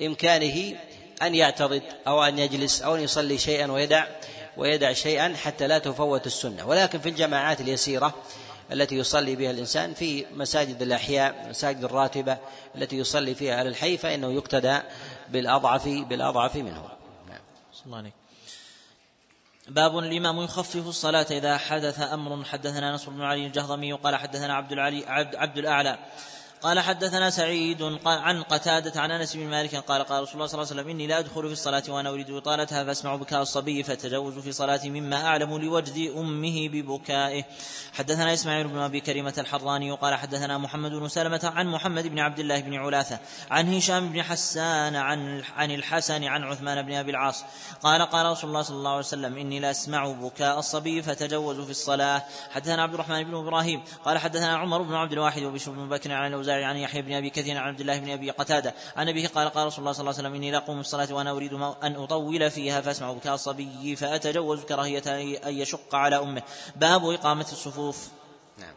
[0.00, 0.76] لإمكانه
[1.22, 4.06] أن يعترض أو أن يجلس أو أن يصلي شيئا ويدع
[4.56, 6.68] ويدع شيئا حتى لا تفوت السنة.
[6.68, 8.14] ولكن في الجماعات اليسيرة
[8.72, 12.38] التي يصلي بها الإنسان في مساجد الأحياء مساجد الراتبة
[12.76, 14.78] التي يصلي فيها على الحي فإنه يقتدى
[15.28, 16.88] بالأضعف بالأضعف منه.
[17.28, 17.40] نعم.
[19.68, 22.44] باب الإمام يخفف الصلاة إذا حدث أمر.
[22.44, 25.98] حدثنا نصر بن علي الجهضمي قال حدثنا عبد العلي عبد, عبد الأعلى
[26.62, 30.72] قال حدثنا سعيد عن قتادة عن أنس بن مالك قال قال رسول الله صلى الله
[30.72, 34.52] عليه وسلم إني لا أدخل في الصلاة وأنا أريد إطالتها فأسمع بكاء الصبي فتجوز في
[34.52, 37.44] صلاتي مما أعلم لوجد أمه ببكائه.
[37.92, 42.38] حدثنا إسماعيل بن أبي كريمة الحراني قال حدثنا محمد بن سلمة عن محمد بن عبد
[42.38, 43.18] الله بن علاثة
[43.50, 47.44] عن هشام بن حسان عن عن الحسن عن عثمان بن أبي العاص
[47.82, 51.70] قال قال رسول الله صلى الله عليه وسلم إني لا أسمع بكاء الصبي فتجوز في
[51.70, 52.22] الصلاة.
[52.50, 56.26] حدثنا عبد الرحمن بن إبراهيم قال حدثنا عمر بن عبد الواحد وبشر بن بكر عن
[56.26, 58.74] الأوزاعي الأوزاعي عن يحيى بن أبي كثير عن عبد الله بن أبي قتادة.
[58.96, 61.30] عن أبيه قال قال رسول الله صلى الله عليه وسلم إني لا أقوم الصلاة وأنا
[61.30, 65.02] أريد أن أطول فيها فأسمع بكاء الصبي فأتجوز كراهية
[65.46, 66.42] أن يشق على أمه.
[66.76, 68.08] باب إقامة الصفوف.
[68.58, 68.74] نعم.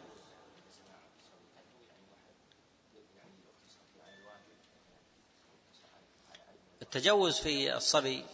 [6.81, 8.25] التجوز في الصبي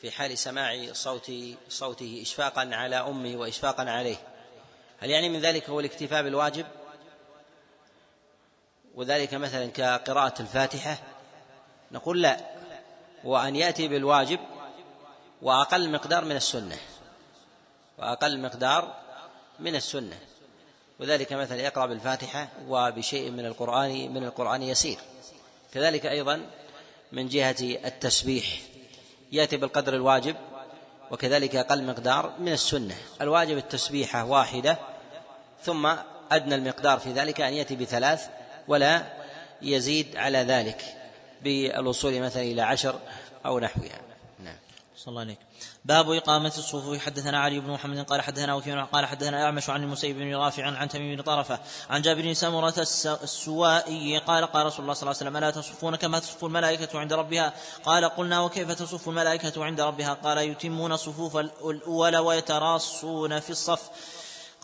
[0.00, 1.32] في حال سماع صوت
[1.68, 4.16] صوته إشفاقا على أمه وإشفاقا عليه.
[4.98, 6.66] هل يعني من ذلك هو الاكتفاء بالواجب؟
[8.94, 10.98] وذلك مثلا كقراءة الفاتحة
[11.92, 12.40] نقول لا
[13.24, 14.38] وأن يأتي بالواجب
[15.42, 16.76] وأقل مقدار من السنة
[17.98, 18.94] وأقل مقدار
[19.58, 20.18] من السنة.
[21.00, 24.98] وذلك مثلا يقرأ بالفاتحة وبشيء من القرآن من القرآن يسير.
[25.74, 26.46] كذلك أيضا
[27.12, 28.46] من جهة التسبيح
[29.32, 30.36] يأتي بالقدر الواجب
[31.10, 32.96] وكذلك أقل مقدار من السنة.
[33.20, 34.78] الواجب التسبيحة واحدة
[35.62, 35.94] ثم
[36.32, 38.28] أدنى المقدار في ذلك أن يأتي بثلاث
[38.68, 39.02] ولا
[39.62, 40.84] يزيد على ذلك
[41.42, 42.98] بالوصول مثلا إلى عشر
[43.46, 44.00] أو نحوها.
[44.44, 44.56] نعم.
[44.96, 45.38] صلى الله عليك.
[45.84, 46.98] باب إقامة الصفوف.
[46.98, 50.88] حدثنا علي بن محمد قال حدثنا وكيع قال حدثنا أعمش عن المسيب بن رافع عن
[50.88, 51.58] تميم بن طرفة
[51.90, 52.74] عن جابر بن سمرة
[53.22, 57.12] السوائي قال قال رسول الله صلى الله عليه وسلم ألا تصفون كما تصف الملائكة عند
[57.12, 57.52] ربها؟
[57.84, 63.90] قال قلنا وكيف تصف الملائكة عند ربها؟ قال يتمون الصفوف الأول ويتراصون في الصف.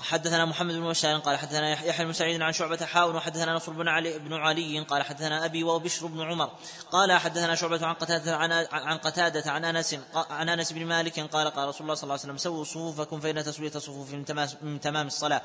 [0.00, 3.88] حدثنا محمد بن بشار قال حدثنا يحيى بن سعيد عن شعبة حاون وحدثنا نصر بن
[3.88, 6.50] علي بن علي قال حدثنا أبي وبشر بن عمر
[6.92, 11.50] قال حدثنا شعبة عن قتادة عن عن قتادة عن أنس عن أنس بن مالك قال
[11.50, 14.12] قال رسول الله صلى الله عليه وسلم سووا صفوفكم فإن تسوية الصفوف
[14.62, 15.42] من تمام الصلاة.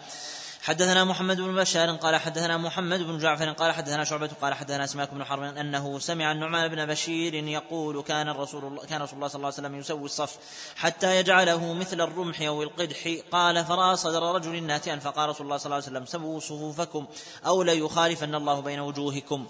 [0.63, 5.13] حدثنا محمد بن بشار قال حدثنا محمد بن جعفر قال حدثنا شعبة قال حدثنا اسماك
[5.13, 9.35] بن حرب أنه سمع النعمان بن بشير يقول كان الرسول الله كان رسول الله صلى
[9.35, 10.37] الله عليه وسلم يسوي الصف
[10.75, 13.15] حتى يجعله مثل الرمح أو القدح.
[13.31, 17.07] قال فرأى صدر رجل ناتئا فقال رسول الله صلى الله عليه وسلم سووا صفوفكم
[17.45, 19.47] أو ليخالفن الله بين وجوهكم.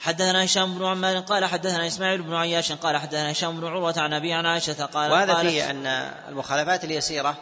[0.00, 4.12] حدثنا هشام بن عمار قال حدثنا إسماعيل بن عياش قال حدثنا هشام بن عروة عن
[4.12, 5.86] أبي عن عائشة قال وهذا فيه أن
[6.28, 7.36] المخالفات اليسيرة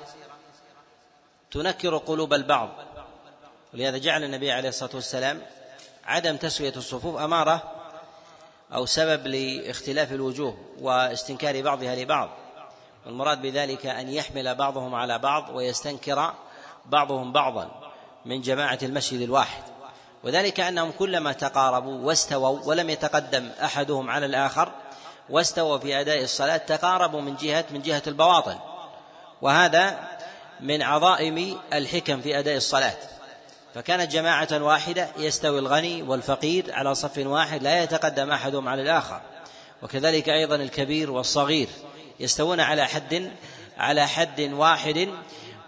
[1.54, 2.68] تنكر قلوب البعض.
[3.74, 5.42] ولهذا جعل النبي عليه الصلاة والسلام
[6.04, 7.62] عدم تسوية الصفوف أمارة
[8.74, 12.30] أو سبب لاختلاف الوجوه واستنكار بعضها لبعض.
[13.06, 16.34] والمراد بذلك أن يحمل بعضهم على بعض ويستنكر
[16.86, 17.92] بعضهم بعضا
[18.24, 19.62] من جماعة المسجد الواحد.
[20.24, 24.72] وذلك أنهم كلما تقاربوا واستووا ولم يتقدم أحدهم على الآخر
[25.30, 28.58] واستووا في أداء الصلاة تقاربوا من جهه من جهة البواطن.
[29.42, 30.13] وهذا
[30.64, 32.96] من عظائم الحكم في أداء الصلاة.
[33.74, 39.20] فكانت جماعة واحدة يستوي الغني والفقير على صف واحد لا يتقدم أحدهم على الآخر.
[39.82, 41.68] وكذلك أيضا الكبير والصغير
[42.20, 43.32] يستوون على حد
[43.78, 45.08] على حد واحد.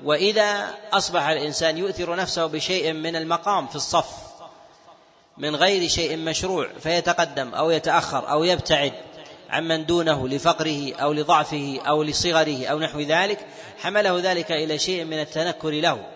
[0.04, 4.06] وإذا أصبح الإنسان يؤثر نفسه بشيء من المقام في الصف
[5.38, 8.92] من غير شيء مشروع فيتقدم أو يتأخر أو يبتعد
[9.50, 13.46] عمن دونه لفقره أو لضعفه أو لصغره أو نحو ذلك
[13.82, 16.06] حمله ذلك إلى شيء من التنكر له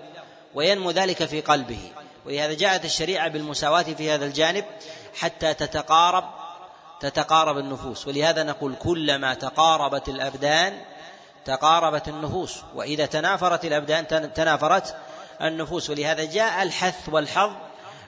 [0.54, 1.78] وينمو ذلك في قلبه.
[2.26, 4.64] ولهذا جاءت الشريعة بالمساواة في هذا الجانب
[5.18, 6.24] حتى تتقارب
[7.00, 8.06] تتقارب النفوس.
[8.06, 10.80] ولهذا نقول كلما تقاربت الأبدان
[11.44, 14.96] تقاربت النفوس وإذا تنافرت الأبدان تنافرت
[15.42, 15.90] النفوس.
[15.90, 17.50] ولهذا جاء الحث والحظ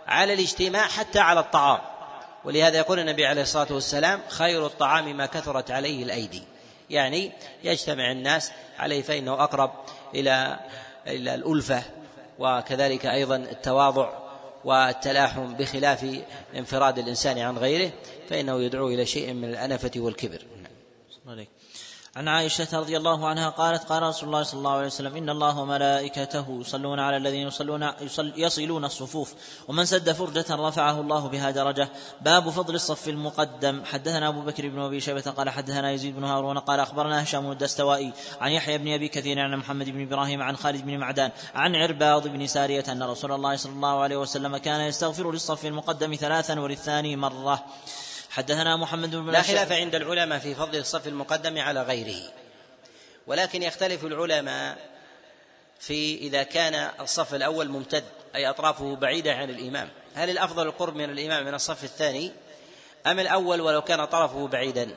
[0.08, 1.91] على الاجتماع حتى على الطعام.
[2.44, 6.42] ولهذا يقول النبي عليه الصلاة والسلام خير الطعام ما كثرت عليه الأيدي.
[6.90, 7.32] يعني
[7.64, 9.70] يجتمع الناس عليه فإنه أقرب
[10.14, 10.60] إلى
[11.06, 11.82] إلى الألفة
[12.38, 14.12] وكذلك أيضا التواضع
[14.64, 16.06] والتلاحم بخلاف
[16.56, 17.90] انفراد الإنسان عن غيره
[18.28, 20.42] فإنه يدعو إلى شيء من الأنفة والكبر.
[22.16, 25.58] عن عائشة رضي الله عنها قالت قال رسول الله صلى الله عليه وسلم إن الله
[25.58, 29.34] وملائكته يصلون على الذين يصلون يصل يصلون الصفوف
[29.68, 31.88] ومن سد فرجة رفعه الله بها درجة.
[32.20, 33.84] باب فضل الصف المقدم.
[33.84, 38.12] حدثنا أبو بكر بن أبي شيبة قال حدثنا يزيد بن هارون قال أخبرنا هشام الدستوائي
[38.40, 42.28] عن يحيى بن أبي كثير عن محمد بن إبراهيم عن خالد بن معدان عن عرباض
[42.28, 47.16] بن سارية أن رسول الله صلى الله عليه وسلم كان يستغفر للصف المقدم ثلاثا وللثاني
[47.16, 47.64] مرة.
[48.32, 52.32] حدثنا محمد بن لا خلاف عند العلماء في فضل الصف المقدم على غيره.
[53.26, 54.78] ولكن يختلف العلماء
[55.80, 58.04] في إذا كان الصف الأول ممتد
[58.34, 59.88] أي أطرافه بعيدة عن الإمام.
[60.14, 62.32] هل الأفضل القرب من الإمام من الصف الثاني؟
[63.06, 64.88] أم الأول ولو كان طرفه بعيدا؟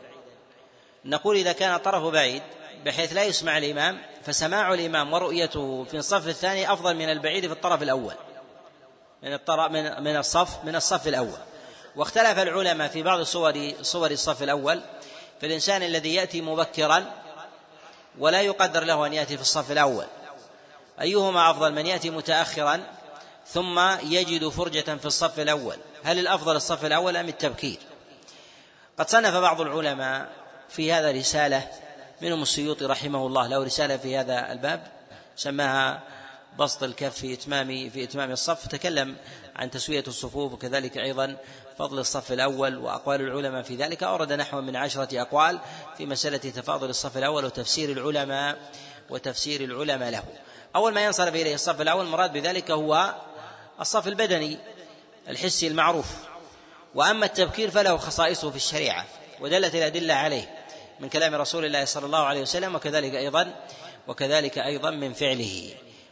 [1.05, 2.43] نقول إذا كان طرفه بعيد
[2.85, 7.81] بحيث لا يسمع الإمام فسماع الإمام ورؤيته في الصف الثاني أفضل من البعيد في الطرف
[7.81, 8.13] الأول.
[9.23, 11.39] من الطرف من الصف من الصف الأول.
[11.95, 14.81] واختلف العلماء في بعض صور صور الصف الأول.
[15.39, 17.05] في الإنسان الذي يأتي مبكرا
[18.19, 20.05] ولا يقدر له أن يأتي في الصف الأول.
[21.01, 22.83] أيهما أفضل من يأتي متأخرا
[23.47, 27.79] ثم يجد فرجة في الصف الأول؟ هل الأفضل الصف الأول أم التبكير؟
[28.99, 30.29] قد صنف بعض العلماء
[30.69, 31.71] في هذا رسالة
[32.21, 34.87] منهم السيوطي رحمه الله له رسالة في هذا الباب
[35.35, 36.03] سماها
[36.59, 39.15] بسط الكف في إتمام في إتمام الصف تكلم
[39.55, 41.37] عن تسوية الصفوف وكذلك أيضا
[41.77, 44.03] فضل الصف الأول وأقوال العلماء في ذلك.
[44.03, 45.59] أورد نحو من عشرة أقوال
[45.97, 48.57] في مسألة تفاضل الصف الأول وتفسير العلماء
[49.09, 50.23] وتفسير العلماء له.
[50.75, 53.15] أول ما ينصرف إليه الصف الأول المراد بذلك هو
[53.81, 54.57] الصف البدني
[55.29, 56.05] الحسي المعروف.
[56.95, 59.05] وأما التبكير فله خصائصه في الشريعة
[59.41, 60.55] ودلت الأدلة عليه
[60.99, 63.55] من كلام رسول الله صلى الله عليه وسلم وكذلك أيضا
[64.07, 65.69] وكذلك أيضا من فعله.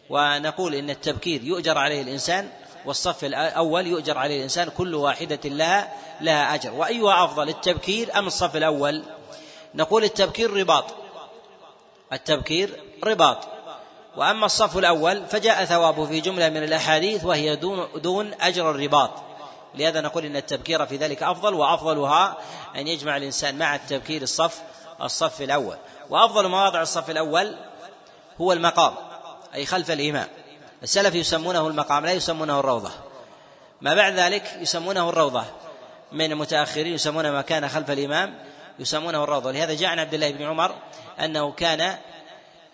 [0.09, 2.49] ونقول إن التبكير يؤجر عليه الإنسان
[2.86, 6.73] والصف الأول يؤجر عليه الإنسان كل واحدة لها لها أجر.
[6.73, 9.03] وأيها أفضل التبكير أم الصف الأول؟
[9.75, 10.86] نقول التبكير رباط.
[12.13, 13.38] التبكير رباط.
[14.17, 19.11] وأما الصف الأول فجاء ثوابه في جملة من الأحاديث وهي دون دون أجر الرباط.
[19.75, 22.38] لهذا نقول إن التبكير في ذلك أفضل وأفضلها
[22.75, 24.61] أن يجمع الإنسان مع التبكير الصف
[25.01, 25.77] الصف الأول.
[26.09, 27.55] وأفضل مواضع الصف الأول
[28.41, 28.93] هو المقام
[29.55, 30.27] أي خلف الإمام
[30.84, 32.91] السلف يسمونه المقام لا يسمونه الروضة.
[33.81, 35.45] ما بعد ذلك يسمونه الروضة.
[36.11, 38.39] من المتأخرين يسمونه ما كان خلف الإمام
[38.79, 39.51] يسمونه الروضة.
[39.51, 40.75] لهذا جاء عن عبد الله بن عمر
[41.19, 41.97] أنه كان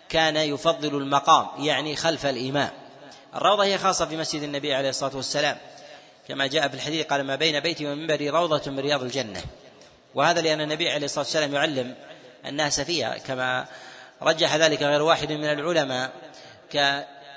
[0.08, 2.70] كان يفضل المقام يعني خلف الإمام.
[3.34, 5.58] الروضة هي خاصة في مسجد النبي عليه الصلاة والسلام.
[6.28, 9.42] كما جاء في الحديث قال ما بين بيتي ومنبري روضة من رياض الجنة.
[10.14, 11.94] وهذا لأن النبي عليه الصلاة والسلام يعلم
[12.46, 13.66] الناس فيها كما
[14.22, 16.10] رجح ذلك غير واحد من العلماء.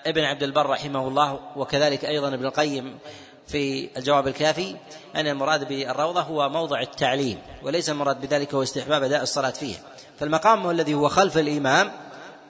[0.06, 2.99] كابن عبد البر رحمه الله وكذلك أيضا ابن القيم
[3.47, 4.76] في الجواب الكافي
[5.16, 9.76] أن المراد بالروضة هو موضع التعليم وليس المراد بذلك هو استحباب أداء الصلاة فيه.
[10.20, 11.91] فالمقام الذي هو خلف الإمام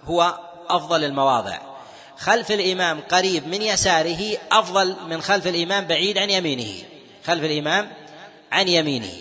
[0.04, 0.40] هو
[0.70, 1.60] أفضل المواضع.
[2.18, 6.84] خلف الإمام قريب من يساره أفضل من خلف الإمام بعيد عن يمينه.
[7.26, 7.92] خلف الإمام
[8.52, 9.14] عن يمينه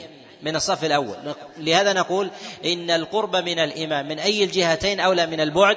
[0.42, 1.16] من الصف الأول.
[1.58, 2.30] لهذا نقول
[2.64, 5.76] إن القرب من الإمام من أي الجهتين أولى من البعد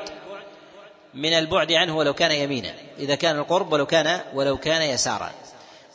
[1.16, 5.32] من البعد عنه ولو كان يمينا إذا كان القرب ولو كان ولو كان يسارا.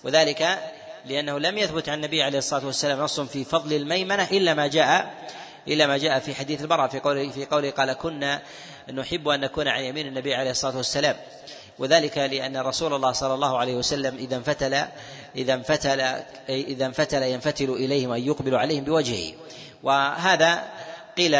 [0.05, 0.59] وذلك
[1.07, 5.15] لأنه لم يثبت عن النبي عليه الصلاة والسلام نص في فضل الميمنة إلا ما جاء
[5.69, 8.43] إلا ما جاء في حديث البراء في قوله في قوله قال كنا
[8.93, 11.17] نحب أن نكون عن يمين النبي عليه الصلاة والسلام
[11.79, 14.85] وذلك لأن رسول الله صلى الله عليه وسلم إذا انفتل
[15.37, 16.01] إذا انفتل
[16.49, 19.33] إذا انفتل ينفتل إليهم أن يقبل عليهم بوجهه.
[19.83, 20.65] وهذا
[21.17, 21.39] قيل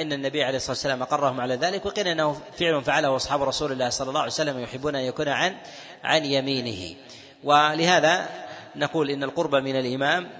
[0.00, 3.88] إن النبي عليه الصلاة والسلام أقرهم على ذلك وقيل أنه فعل فعله أصحاب رسول الله
[3.88, 5.56] صلى الله عليه وسلم يحبون أن يكون عن
[6.04, 6.96] عن يمينه.
[7.44, 8.28] ولهذا
[8.76, 10.30] نقول إن القرب من الإمام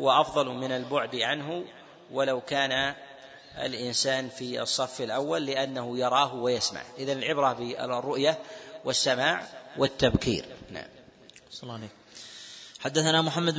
[0.00, 1.64] هو أفضل من البعد عنه
[2.12, 2.94] ولو كان
[3.58, 6.82] الإنسان في الصف الأول لأنه يراه ويسمع.
[6.98, 8.38] إذا العبرة بالرؤية
[8.84, 9.42] والسماع
[9.78, 10.44] والتبكير.
[10.70, 10.88] نعم.
[11.50, 11.97] صلى الله عليه
[12.80, 13.54] حدثنا محمد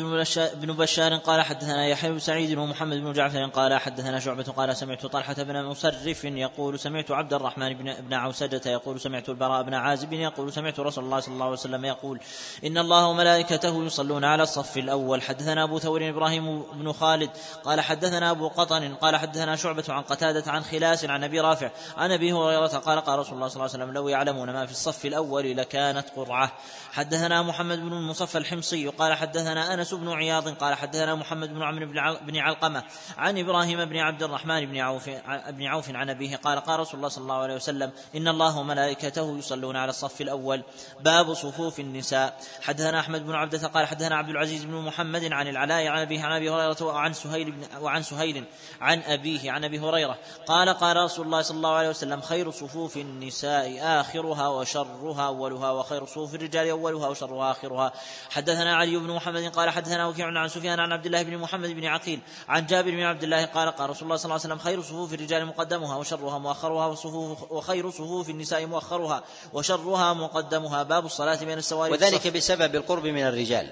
[0.61, 5.05] بن بشار قال حدثنا يحيى بن سعيد ومحمد بن جعفر قال حدثنا شعبة قال سمعت
[5.05, 10.13] طلحة بن مسرف يقول سمعت عبد الرحمن بن ابن عوسجة يقول سمعت البراء بن عازب
[10.13, 12.19] يقول سمعت رسول الله صلى الله عليه وسلم يقول
[12.65, 15.21] إن الله وملائكته يصلون على الصف الأول.
[15.21, 17.29] حدثنا أبو ثور إبراهيم بن خالد
[17.63, 22.11] قال حدثنا أبو قطن قال حدثنا شعبة عن قتادة عن خلاس عن أبي رافع عن
[22.11, 25.05] أبي هريرة قال قال رسول الله صلى الله عليه وسلم لو يعلمون ما في الصف
[25.05, 26.51] الأول لكانت قرعة.
[26.91, 31.85] حدثنا محمد بن المصفى الحمصي قال حدثنا أنس بن عياض قال حدثنا محمد بن عمرو
[32.21, 32.83] بن علقمة
[33.17, 35.09] عن إبراهيم بن عبد الرحمن بن عوف
[35.49, 39.37] بن عوف عن أبيه قال قال رسول الله صلى الله عليه وسلم إن الله وملائكته
[39.37, 40.63] يصلون على الصف الأول.
[41.01, 42.37] باب صفوف النساء.
[42.61, 46.31] حدثنا أحمد بن عبدة قال حدثنا عبد العزيز بن محمد عن العلاء عن أبيه عن
[46.31, 48.43] أبي هريرة وعن سهيل بن وعن سهيل
[48.81, 50.17] عن أبيه عن أبي هريرة.
[50.47, 56.05] قال قال رسول الله صلى الله عليه وسلم خير صفوف النساء آخرها وشرها أولها وخير
[56.05, 57.93] صفوف الرجال أولها وشرها آخرها.
[58.29, 61.85] حدثنا علي بن محمد قال حدثنا وكيع عن سفيان عن عبد الله بن محمد بن
[61.85, 64.81] عقيل عن جابر بن عبد الله قال قال رسول الله صلى الله عليه وسلم خير
[64.81, 69.23] صفوف الرجال مقدمها وشرها مؤخرها وصفوف وخير صفوف النساء مؤخرها
[69.53, 73.69] وشرها مقدمها باب الصلاة بين السواري وذلك بسبب القرب من الرجال.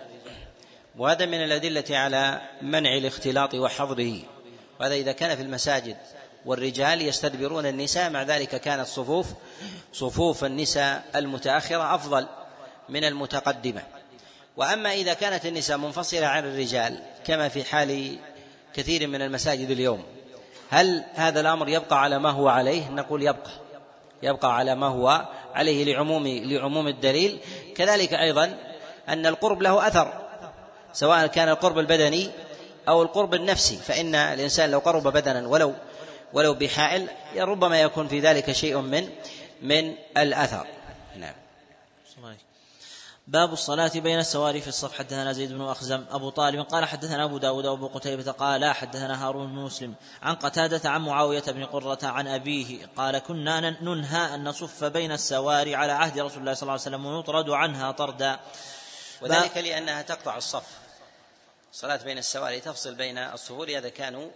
[0.98, 4.20] وهذا من الأدلة على منع الاختلاط وحظره.
[4.80, 5.98] وهذا إذا كان في المساجد
[6.46, 9.28] والرجال يستدبرون النساء مع ذلك كانت صفوف
[9.94, 12.28] صفوف النساء المتأخرة أفضل
[12.90, 13.97] من المتقدمة.
[14.58, 18.18] وأما إذا كانت النساء منفصلة عن الرجال كما في حال
[18.74, 20.04] كثير من المساجد اليوم
[20.70, 23.52] هل هذا الأمر يبقى على ما هو عليه؟ نقول يبقى.
[24.24, 27.40] يبقى على ما هو عليه لعموم لعموم الدليل.
[27.76, 28.58] كذلك أيضا
[29.10, 30.14] أن القرب له أثر
[30.94, 32.30] سواء كان القرب البدني
[32.88, 33.78] أو القرب النفسي.
[33.78, 35.74] فإن الإنسان لو قرب بدنا ولو
[36.34, 39.10] ولو بحائل ربما يكون في ذلك شيء من
[39.62, 40.68] من الأثر.
[41.18, 41.34] نعم.
[43.28, 44.94] باب الصلاة بين السواري في الصف.
[44.94, 49.48] حدثنا زيد بن أخزم أبو طالب قال حدثنا أبو داود وأبو قتيبة قال حدثنا هارون
[49.48, 54.84] بن مسلم عن قتادة عن معاوية بن قرة عن أبيه قال كنا ننهى أن نصف
[54.84, 58.40] بين السواري على عهد رسول الله صلى الله عليه وسلم ونطرد عنها طردا.
[59.22, 60.68] وذلك لأنها تقطع الصف.
[61.74, 64.30] الصلاة بين السواري تفصل بين الصفور هذا كانوا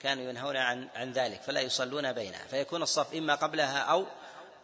[0.00, 4.06] كانوا ينهون عن عن ذلك فلا يصلون بينها فيكون الصف إما قبلها أو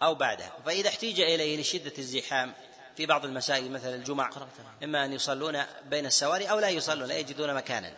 [0.02, 0.52] أو بعدها.
[0.66, 2.54] فإذا احتيج إليه لشدة الزحام
[2.96, 4.30] في بعض المساجد مثل الجمع
[4.84, 7.92] إما أن يصلون بين السواري أو لا يصلون لا يجدون مكانا.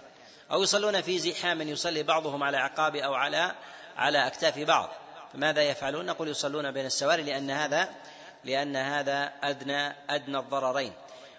[0.51, 3.55] أو يصلون في زحام يصلي بعضهم على عقاب أو على
[3.97, 4.91] على أكتاف بعض.
[5.33, 7.89] فماذا يفعلون؟ نقول يصلون بين السواري لأن هذا
[8.45, 10.93] لأن هذا أدنى أدنى الضررين.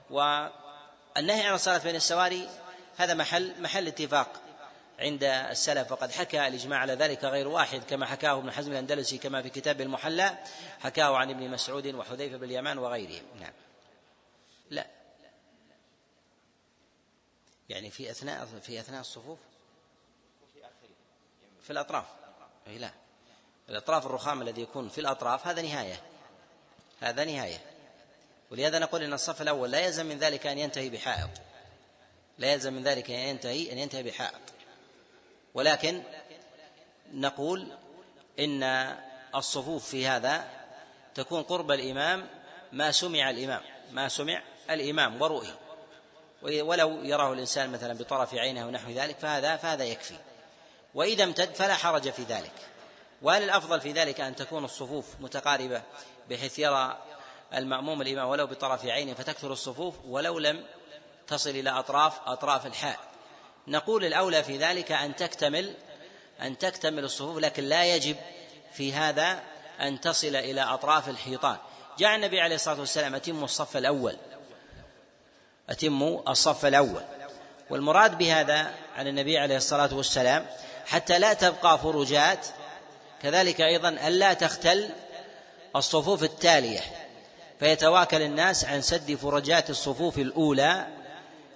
[0.10, 2.50] والنهي عن الصلاة بين السواري
[2.98, 4.28] هذا محل محل اتفاق.
[5.00, 9.42] عند السلف وقد حكى الإجماع على ذلك غير واحد كما حكاه ابن حزم الأندلسي كما
[9.42, 10.38] في كتاب المحلى
[10.80, 13.24] حكاه عن ابن مسعود وحذيفة بن اليمان وغيرهم.
[13.40, 13.54] نعم.
[14.70, 14.88] لا.
[17.70, 19.40] يعني في أثناء في أثناء الصفوف؟
[21.64, 22.06] في الأطراف.
[22.68, 22.92] أي لا.
[23.70, 26.02] الأطراف الرخام الذي يكون في الأطراف هذا نهاية.
[27.00, 27.62] هذا نهاية.
[28.52, 31.30] ولهذا نقول إن الصف الأول لا يلزم من ذلك أن ينتهي بحائط.
[32.38, 34.57] لا يلزم من ذلك أن ينتهي أن ينتهي بحائط.
[35.58, 36.04] ولكن
[37.14, 37.68] نقول
[38.40, 38.64] إن
[39.36, 40.48] الصفوف في هذا
[41.16, 42.28] تكون قرب الإمام
[42.72, 45.54] ما سمع الإمام ما سمع الإمام ورؤي
[46.42, 50.18] ولو يراه الإنسان مثلا بطرف عينه ونحو ذلك فهذا فهذا يكفي.
[50.96, 52.54] وإذا امتد فلا حرج في ذلك.
[53.22, 55.82] وهل الأفضل في ذلك أن تكون الصفوف متقاربة
[56.30, 56.98] بحيث يرى
[57.54, 60.66] المأموم الإمام ولو بطرف عينه فتكثر الصفوف ولو لم
[61.28, 63.17] تصل إلى أطراف أطراف الحاء
[63.68, 65.74] نقول الأولى في ذلك أن تكتمل
[66.42, 68.16] أن تكتمل الصفوف لكن لا يجب
[68.74, 69.40] في هذا
[69.82, 71.58] أن تصل إلى أطراف الحيطان.
[72.00, 74.18] جاء النبي عليه الصلاة والسلام أتموا الصف الأول.
[75.70, 77.02] أتموا الصف الأول.
[77.70, 80.46] والمراد بهذا عن النبي عليه الصلاة والسلام
[80.86, 82.48] حتى لا تبقى فرجات
[83.22, 84.90] كذلك أيضا ألا تختل
[85.76, 86.80] الصفوف التالية.
[87.60, 90.88] فيتواكل الناس عن سد فرجات الصفوف الأولى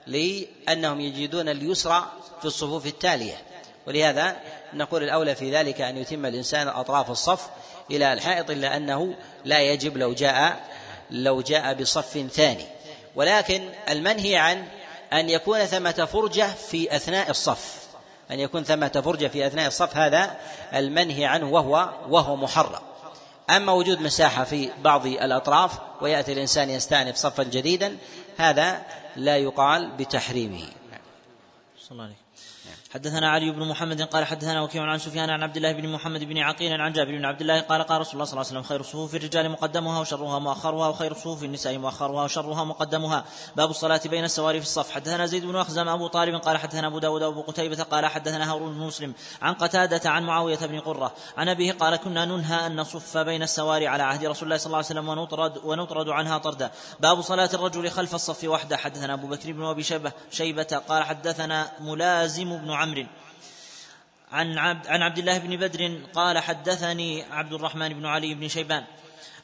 [0.08, 3.38] لأنهم يجدون اليسرى في الصفوف التالية.
[3.88, 4.36] ولهذا
[4.74, 7.50] نقول الأولى في ذلك أن يتم الإنسان أطراف الصف
[7.92, 10.60] إلى الحائط إلا أنه لا يجب لو جاء
[11.12, 12.66] لو جاء بصف ثاني.
[13.16, 14.66] ولكن المنهي عن
[15.14, 17.82] أن يكون ثمة فرجة في أثناء الصف.
[18.32, 20.38] أن يكون ثمة فرجة في أثناء الصف هذا
[20.74, 22.82] المنهي عنه وهو وهو محرم.
[23.50, 25.72] أما وجود مساحة في بعض الأطراف
[26.02, 27.98] ويأتي الإنسان يستأنف صفا جديدا
[28.38, 30.64] هذا لا يقال بتحريمه.
[31.80, 32.21] صلى الله عليه
[32.94, 36.38] حدثنا علي بن محمد قال حدثنا وكيع عن سفيان عن عبد الله بن محمد بن
[36.38, 38.82] عقيل عن جابر بن عبد الله قال قال رسول الله صلى الله عليه وسلم خير
[38.82, 43.26] صفوف الرجال مقدمها وشرها مؤخرها وخير صفوف النساء مؤخرها وشرها مقدمها.
[43.56, 44.92] باب الصلاة بين السواري في الصف.
[44.92, 48.74] حدثنا زيد بن أخزم أبو طالب قال حدثنا أبو داود أبو قتيبة قال حدثنا هارون
[48.74, 53.18] بن مسلم عن قتادة عن معاوية بن قرة عن أبيه قال كنا ننهى أن نصف
[53.18, 56.72] بين السواري على عهد رسول الله صلى الله عليه وسلم ونطرد ونطرد عنها طردا.
[57.00, 58.78] باب صلاة الرجل خلف الصف وحده.
[58.78, 63.06] حدثنا أبو بكر بن أبي شيبة شيبة قال حدثنا ملازم بن عمرو.
[64.32, 68.84] عن عبد, عن عبد الله بن بدر قال حدثني عبد الرحمن بن علي بن شيبان.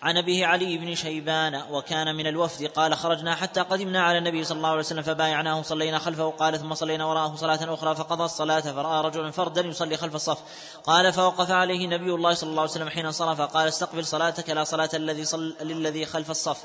[0.02, 4.58] عن أبيه علي بن شيبان وكان من الوفد قال خرجنا حتى قدمنا على النبي صلى
[4.58, 9.06] الله عليه وسلم فبايعناه صلينا خلفه قال ثم صلينا وراءه صلاة أخرى فقضى الصلاة فرأى
[9.06, 10.40] رجلا فردا يصلي خلف الصف.
[10.84, 14.64] قال فوقف عليه نبي الله صلى الله عليه وسلم حين انصرف قال استقبل صلاتك لا
[14.64, 16.64] صلاة الذي صل للذي خلف الصف.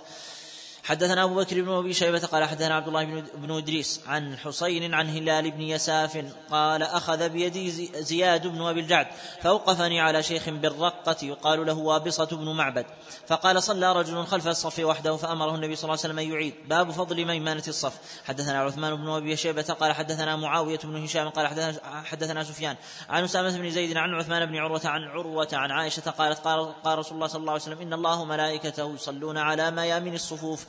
[0.84, 3.04] حدثنا أبو بكر بن أبي شيبة قال حدثنا عبد الله
[3.34, 7.70] بن إدريس عن حسين عن هلال بن يساف قال أخذ بيدي
[8.02, 9.06] زياد بن أبي الجعد
[9.42, 12.86] فأوقفني على شيخ بالرقة يقال له وابصة بن معبد.
[13.26, 16.54] فقال صلى رجل خلف الصف وحده فأمره النبي صلى الله عليه وسلم أن يعيد.
[16.68, 17.98] باب فضل ميمنة الصف.
[18.24, 22.76] حدثنا عثمان بن أبي شيبة قال حدثنا معاوية بن هشام قال حدثنا, حدثنا سفيان.
[23.08, 26.98] عن أسامة بن زيد عن عثمان بن عروة عن عروة عن عائشة قالت قال, قال
[26.98, 30.66] رسول الله صلى الله عليه وسلم إن الله ملائكته يصلون على ميامن الصفوف.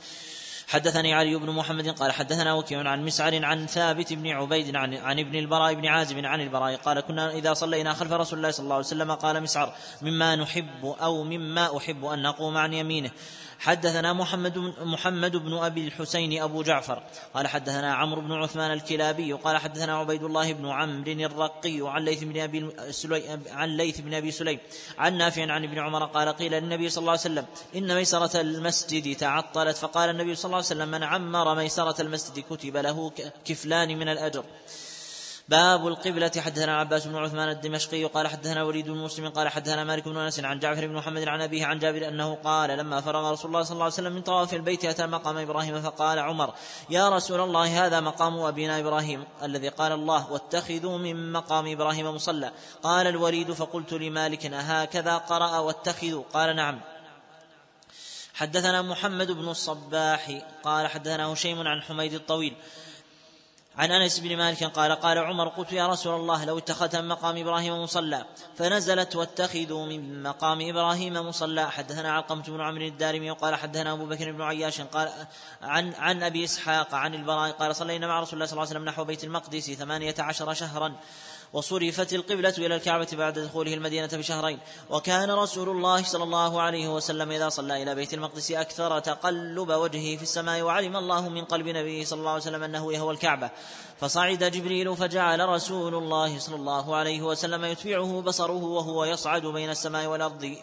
[0.68, 5.18] حدثني علي بن محمد قال حدثنا وكيع عن مسعر عن ثابت بن عبيد عن, عن
[5.18, 8.74] ابن البراء بن عازب عن البراء قال كنا إذا صلينا خلف رسول الله صلى الله
[8.74, 13.10] عليه وسلم قال مسعر مما نحب أو مما أحب أن نقوم عن يمينه
[13.64, 17.02] حدثنا محمد محمد بن أبي الحسين أبو جعفر
[17.34, 22.24] قال حدثنا عمرو بن عثمان الكلابي قال حدثنا عبيد الله بن عمرو الرقي عن ليث
[22.24, 24.58] بن أبي سليم عن ليث بن أبي سليم
[24.98, 27.46] عن نافع عن ابن عمر قال قيل للنبي صلى الله عليه وسلم
[27.76, 29.76] إن ميسرة المسجد تعطلت.
[29.76, 33.12] فقال النبي صلى الله عليه وسلم من عمر ميسرة المسجد كتب له
[33.44, 34.44] كفلان من الأجر.
[35.48, 36.30] باب القبلة.
[36.38, 40.40] حدثنا عباس بن عثمان الدمشقي قال حدثنا وليد بن مسلم قال حدثنا مالك بن أنس
[40.40, 43.72] عن جعفر بن محمد عن أبيه عن جابر أنه قال لما فرغ رسول الله صلى
[43.72, 46.54] الله عليه وسلم من طواف البيت أتى مقام إبراهيم فقال عمر
[46.90, 52.52] يا رسول الله هذا مقام أبينا إبراهيم الذي قال الله واتخذوا من مقام إبراهيم مصلى.
[52.82, 56.80] قال الوليد فقلت لمالك هكذا قرأ واتخذوا؟ قال نعم.
[58.34, 62.56] حدثنا محمد بن الصباح قال حدثنا هشيم عن حميد الطويل
[63.78, 67.36] عن أنس بن مالك قال قال عمر قلت يا رسول الله لو اتخذت من مقام
[67.36, 68.24] إبراهيم مصلى
[68.56, 71.70] فنزلت واتخذوا من مقام إبراهيم مصلى.
[71.70, 75.12] حدثنا علقمة بن عمرو الدارمي وقال حدثنا أبو بكر بن عياش قال
[75.62, 78.84] عن عن أبي إسحاق عن البراء قال صلينا مع رسول الله صلى الله عليه وسلم
[78.84, 80.94] نحو بيت المقدس ثمانية عشر شهرا.
[81.54, 84.58] وصرفت القبلة إلى الكعبة بعد دخوله المدينة بشهرين.
[84.90, 90.16] وكان رسول الله صلى الله عليه وسلم إذا صلى إلى بيت المقدس أكثر تقلب وجهه
[90.16, 93.50] في السماء وعلم الله من قلب نبيه صلى الله عليه وسلم أنه يهوى الكعبة.
[94.00, 100.06] فصعد جبريل فجعل رسول الله صلى الله عليه وسلم يتبعه بصره وهو يصعد بين السماء
[100.06, 100.56] والأرض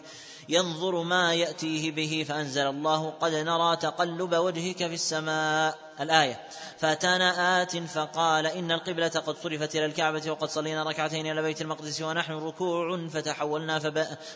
[0.48, 5.81] ينظر ما يأتيه به فأنزل الله قد نرى تقلب وجهك في السماء.
[6.00, 6.40] الآية.
[6.78, 12.00] فأتانا آت فقال إن القبلة قد صرفت إلى الكعبة وقد صلينا ركعتين إلى بيت المقدس
[12.00, 13.78] ونحن ركوع فتحولنا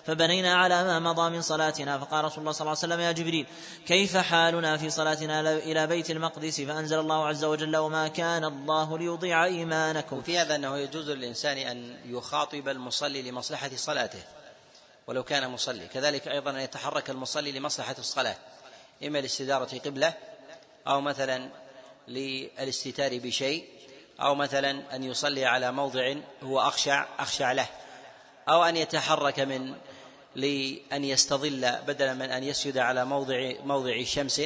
[0.07, 1.99] فبنينا على ما مضى من صلاتنا.
[1.99, 3.47] فقال رسول الله صلى الله عليه وسلم يا جبريل
[3.87, 9.45] كيف حالنا في صلاتنا إلى بيت المقدس؟ فأنزل الله عز وجل وما كان الله ليضيع
[9.45, 10.23] إيمانكم.
[10.23, 14.23] في هذا أنه يجوز للإنسان أن يخاطب المصلي لمصلحة صلاته
[15.07, 15.87] ولو كان مصلي.
[15.87, 18.37] كذلك أيضا أن يتحرك المصلي لمصلحة الصلاة
[19.07, 20.15] إما لاستدارة قبلة
[20.89, 21.49] أو مثلا
[22.09, 23.65] للاستتار بشيء
[24.21, 27.67] أو مثلا أن يصلي على موضع هو أخشع أخشع له
[28.49, 29.75] أو أن يتحرك من
[30.35, 34.43] لأن يستظل بدلا من أن يسجد على موضع موضع شمس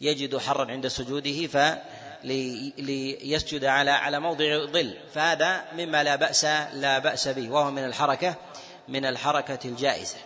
[0.00, 1.78] يجد حرا عند سجوده ف
[2.24, 4.96] ليسجد على على موضع ظل.
[5.14, 8.34] فهذا مما لا بأس لا بأس به وهو من الحركة
[8.88, 10.16] من الحركة الجائزة.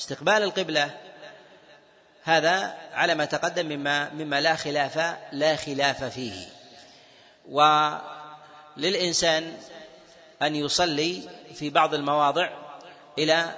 [0.00, 0.90] استقبال القبلة
[2.24, 6.46] هذا على ما تقدم مما مما لا خلاف لا خلاف فيه.
[8.76, 9.56] وللإنسان
[10.42, 11.22] أن يصلي
[11.54, 12.50] في بعض المواضع
[13.18, 13.54] إلى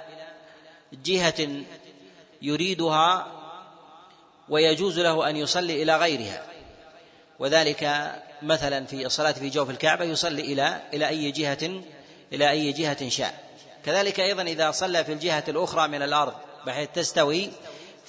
[0.93, 1.47] جهة
[2.41, 3.27] يريدها
[4.49, 6.43] ويجوز له أن يصلي إلى غيرها.
[7.39, 11.81] وذلك مثلا في الصلاة في جوف الكعبة يصلي إلى إلى أي جهة
[12.33, 13.51] إلى أي جهة شاء.
[13.85, 16.33] كذلك أيضا إذا صلى في الجهة الأخرى من الأرض
[16.65, 17.51] بحيث تستوي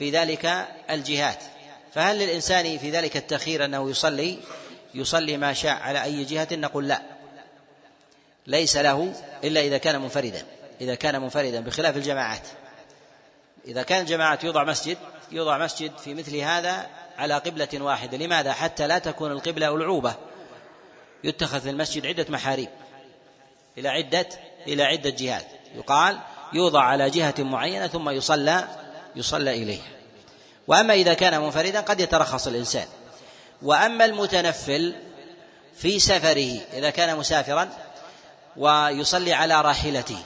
[0.02, 1.38] في ذلك الجهات
[1.94, 4.38] فهل للإنسان في ذلك التخير أنه يصلي
[4.94, 7.02] يصلي ما شاء على أي جهة؟ نقول لا.
[8.46, 10.46] ليس له إلا إذا كان منفردا.
[10.80, 12.46] إذا كان منفردا بخلاف الجماعات.
[13.66, 14.98] إذا كان الجماعات يوضع مسجد
[15.32, 16.86] يوضع مسجد في مثل هذا
[17.18, 18.18] على قبلة واحدة.
[18.18, 20.14] لماذا؟ حتى لا تكون القبلة ألعوبة.
[21.24, 22.68] يتخذ في المسجد عدة محاريب.
[23.78, 24.28] إلى عدة
[24.66, 25.46] إلى عدة جهات.
[25.74, 26.18] يقال
[26.52, 28.81] يوضع على جهة معينة ثم يصلى
[29.16, 29.80] يصلى إليه.
[30.66, 32.86] وأما إذا كان منفردا قد يترخص الإنسان.
[33.62, 34.94] وأما المتنفل
[35.76, 37.68] في سفره إذا كان مسافرا
[38.56, 40.18] ويصلي على راحلته.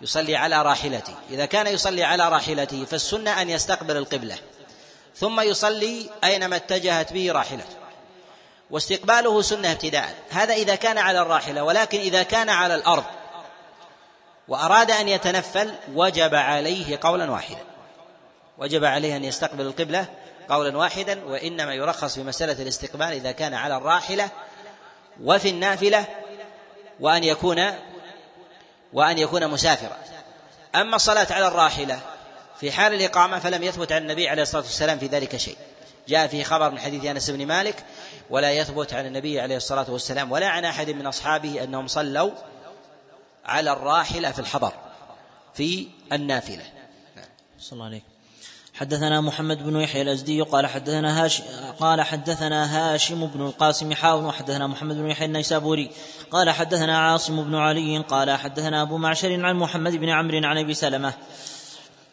[0.00, 1.14] يصلي على راحلته.
[1.30, 4.38] إذا كان يصلي على راحلته فالسنة أن يستقبل القبلة.
[5.16, 7.76] ثم يصلي أينما اتجهت به راحلته.
[8.70, 10.14] واستقباله سنة ابتداء.
[10.30, 13.04] هذا إذا كان على الراحلة ولكن إذا كان على الأرض
[14.48, 17.71] وأراد أن يتنفل وجب عليه قولا واحدا.
[18.58, 20.06] وجب عليه أن يستقبل القبلة
[20.48, 24.28] قولا واحدا وإنما يرخص في مسألة الاستقبال إذا كان على الراحلة
[25.22, 26.04] وفي النافلة
[27.00, 27.72] وأن يكون
[28.92, 29.96] وأن يكون مسافرا.
[30.74, 32.00] أما الصلاة على الراحلة
[32.60, 35.56] في حال الإقامة فلم يثبت عن النبي عليه الصلاة والسلام في ذلك شيء.
[36.08, 37.84] جاء فيه خبر من حديث أنس بن مالك
[38.30, 42.30] ولا يثبت عن النبي عليه الصلاة والسلام ولا عن أحد من أصحابه أنهم صلوا
[43.44, 44.72] على الراحلة في الحضر
[45.54, 46.64] في النافلة.
[47.58, 48.11] صلى الله عليه
[48.74, 51.42] حدثنا محمد بن يحيى الأزدي قال حدثنا هاش
[51.80, 55.90] قال حدثنا هاشم بن القاسم حاون وحدثنا محمد بن يحيى النيسابوري.
[56.30, 60.74] قال حدثنا عاصم بن علي قال حدثنا أبو معشر عن محمد بن عمرو عن أبي
[60.74, 61.12] سلمة.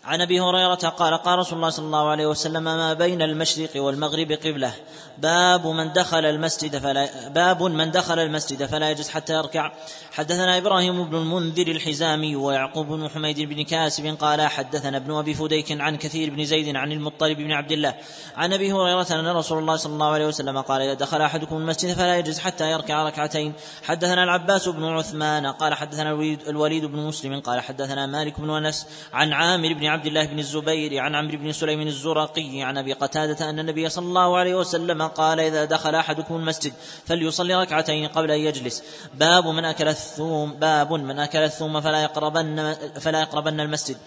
[0.05, 4.32] عن أبي هريرة قال قال رسول الله صلى الله عليه وسلم ما بين المشرق والمغرب
[4.32, 4.74] قبلة.
[5.22, 9.72] باب من دخل المسجد فلا باب من دخل المسجد فلا يجلس حتى يركع.
[10.11, 15.82] حدثنا إبراهيم بن المنذر الحزامي ويعقوب بن حميد بن كاسب قال حدثنا ابن أبي فديك
[15.82, 17.95] عن كثير بن زيد عن المطلب بن عبد الله.
[18.38, 21.93] عن أبي هريرة أن رسول الله صلى الله عليه وسلم قال إذا دخل أحدكم المسجد
[21.93, 23.53] فلا يجلس حتى يركع ركعتين.
[23.84, 26.11] حدثنا العباس بن عثمان قال حدثنا
[26.47, 30.99] الوليد بن مسلم قال حدثنا مالك بن أنس عن عامر بن عبد الله بن الزبير
[30.99, 35.39] عن عمرو بن سليم الزرقي عن أبي قتادة أن النبي صلى الله عليه وسلم قال
[35.39, 36.74] إذا دخل أحدكم المسجد
[37.05, 38.84] فليصلي ركعتين قبل أن يجلس.
[39.14, 43.97] باب من أكل الثوم باب من أكل الثوم فلا يقربن فلا يقربن المسجد.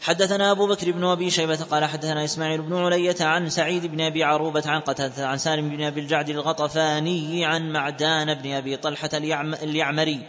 [0.00, 4.24] حدثنا أبو بكر بن أبي شيبة قال حدثنا إسماعيل بن علية عن سعيد بن أبي
[4.24, 9.10] عروبة عن قتادة عن سالم بن أبي الجعد الغطفاني عن معدان بن أبي طلحة
[9.62, 10.26] اليعمري.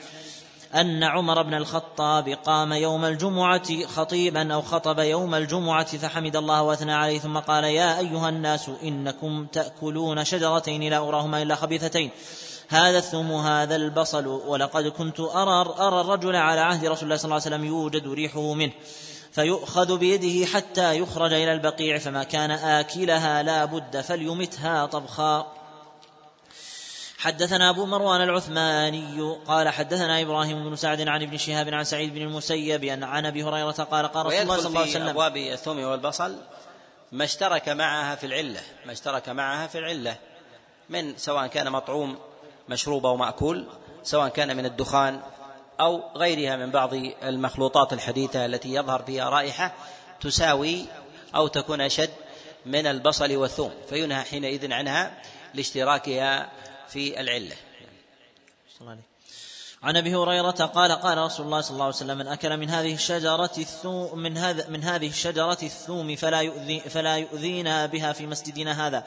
[0.76, 6.93] أن عمر بن الخطاب قام يوم الجمعة خطيبا أو خطب يوم الجمعة فحمد الله وأثنى
[6.93, 12.09] عليه ثم قال يا أيها الناس إنكم تأكلون شجرتين لا أراهما إلا خبيثتين.
[12.69, 17.41] هذا الثوم هذا البصل ولقد كنت أرى أرى الرجل على عهد رسول الله صلى الله
[17.45, 18.71] عليه وسلم يوجد ريحه منه
[19.32, 25.64] فيؤخذ بيده حتى يخرج إلى البقيع فما كان آكلها لا بد فليمتها طبخا.
[27.26, 32.21] حدثنا أبو مروان العثماني قال حدثنا إبراهيم بن سعد عن ابن شهاب عن سعيد بن
[32.21, 35.80] المسيب أن عن أبي هريرة قال قال رسول الله صلى الله عليه وسلم أبواب الثوم
[35.80, 36.36] والبصل
[37.11, 40.15] ما اشترك معها في العلة ما اشترك معها في العلة
[40.89, 42.17] من سواء كان مطعوم
[42.69, 43.67] مشروب أو مأكول
[44.03, 45.19] سواء كان من الدخان
[45.80, 49.73] أو غيرها من بعض المخلوطات الحديثة التي يظهر فيها رائحة
[50.21, 50.86] تساوي
[51.36, 52.09] أو تكون أشد
[52.65, 55.21] من البصل والثوم فينهى حينئذ عنها
[55.53, 56.49] لاشتراكها
[56.90, 57.56] في العلة.
[59.84, 62.94] عن أبي هريرة قال قال رسول الله صلى الله عليه وسلم من أكل من هذه
[62.94, 68.88] الشجرة الثوم من هذا من هذه الشجرة الثوم فلا يؤذي فلا يؤذينا بها في مسجدنا
[68.88, 69.04] هذا.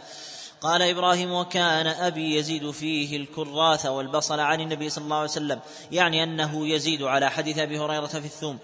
[0.61, 5.61] قال إبراهيم وكان أبي يزيد فيه الكراث والبصل عن النبي صلى الله عليه وسلم.
[5.93, 8.59] يعني أنه يزيد على حديث أبي هريرة في الثوم.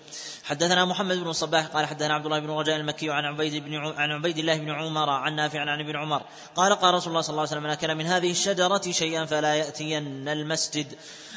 [0.44, 4.10] حدثنا محمد بن الصباح قال حدثنا عبد الله بن رجاء المكي عن عبيد بن عن
[4.10, 6.22] عبيد الله بن عمر عن نافع عن ابن عمر
[6.56, 9.54] قال قال رسول الله صلى الله عليه وسلم من أكل من هذه الشجرة شيئا فلا
[9.54, 10.86] يأتين المسجد.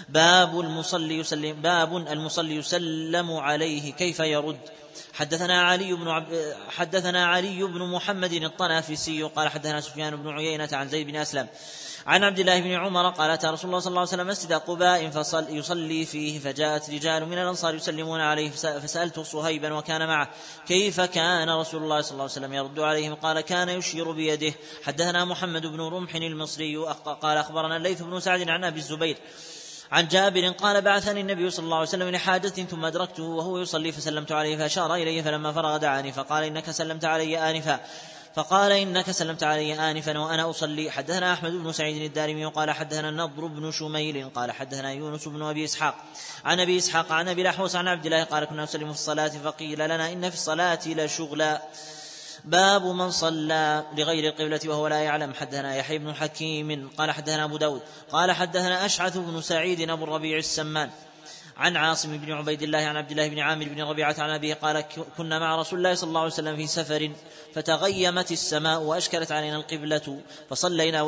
[0.09, 4.59] باب المصلي يسلم باب المصلي يسلم عليه كيف يرد.
[5.13, 6.25] حدثنا علي بن عب...
[6.69, 11.47] حدثنا علي بن محمد الطنافسي قال حدثنا سفيان بن عيينة عن زيد بن أسلم
[12.07, 15.09] عن عبد الله بن عمر قال أتى رسول الله صلى الله عليه وسلم مسجد قباء
[15.09, 20.29] فصل يصلي فيه فجاءت رجال من الأنصار يسلمون عليه فسألت صهيبا وكان معه
[20.67, 24.53] كيف كان رسول الله صلى الله عليه وسلم يرد عليهم؟ قال كان يشير بيده.
[24.83, 26.77] حدثنا محمد بن رمح المصري
[27.21, 29.17] قال أخبرنا الليث بن سعد عن أبي الزبير
[29.91, 34.31] عن جابر قال بعثني النبي صلى الله عليه وسلم لحاجة ثم أدركته وهو يصلي فسلمت
[34.31, 37.79] عليه فأشار إلي فلما فرغ دعاني فقال إنك سلمت علي آنفا.
[38.37, 40.91] فقال إنك سلمت علي آنفا وأنا أصلي.
[40.91, 45.65] حدثنا أحمد بن سعيد الدارمي قال حدثنا النضر بن شميل قال حدثنا يونس بن أبي
[45.65, 45.95] إسحاق.
[46.45, 49.79] عن أبي إسحاق عن أبي الأحوص عن عبد الله قال كنا نسلم في الصلاة فقيل
[49.79, 51.61] لنا إن في الصلاة لشغلا
[52.45, 55.33] باب من صلى لغير القبلة وهو لا يعلم.
[55.33, 57.81] حدثنا يحيى بن حكيم قال حدثنا أبو داود
[58.11, 60.89] قال حدثنا أشعث بن سعيد أبو الربيع السمان.
[61.57, 64.83] عن عاصم بن عبيد الله عن عبد الله بن عامر بن ربيعة عن أبيه قال
[65.17, 67.11] كنا مع رسول الله صلى الله عليه وسلم في سفر
[67.53, 71.01] فتغيمت السماء وأشكلت علينا القبلة فصلينا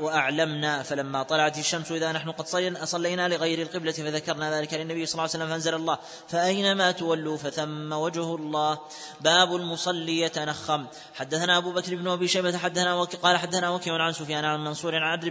[0.00, 2.46] وأعلمنا فلما طلعت الشمس إذا نحن قد
[2.84, 5.98] صلينا لغير القبلة فذكرنا ذلك للنبي صلى الله عليه وسلم فأنزل الله.
[6.28, 8.78] فأينما تولوا فثم وجه الله.
[9.20, 10.86] باب المصلي يتنخم.
[11.14, 15.02] حدثنا أبو بكر بن أبي شيبة حدثنا قال حدثنا وكيع عن سفيان عن منصور عن
[15.02, 15.24] عبد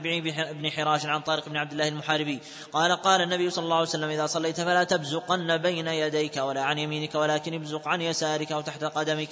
[0.54, 2.40] بن حراش عن طارق بن عبد الله المحاربي.
[2.74, 6.78] قال قال النبي صلى الله عليه وسلم إذا صليت فلا تبزقن بين يديك ولا عن
[6.78, 9.30] يمينك ولكن ابزق عن يسارك أو تحت قدمك.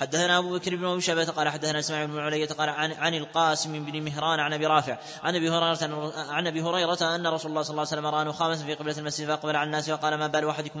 [0.00, 3.84] حدثنا أبو بكر بن أبي شيبة قال حدثنا إسماعيل بن علية قال عن, عن القاسم
[3.84, 7.70] بن مهران عن أبي رافع عن أبي هريرة عن أبي هريرة أن رسول الله صلى
[7.70, 10.80] الله عليه وسلم رأى نخامة في قبلة المسجد فأقبل على الناس وقال ما بال أحدكم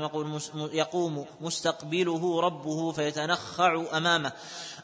[0.72, 4.32] يقوم مستقبله ربه فيتنخع أمامه.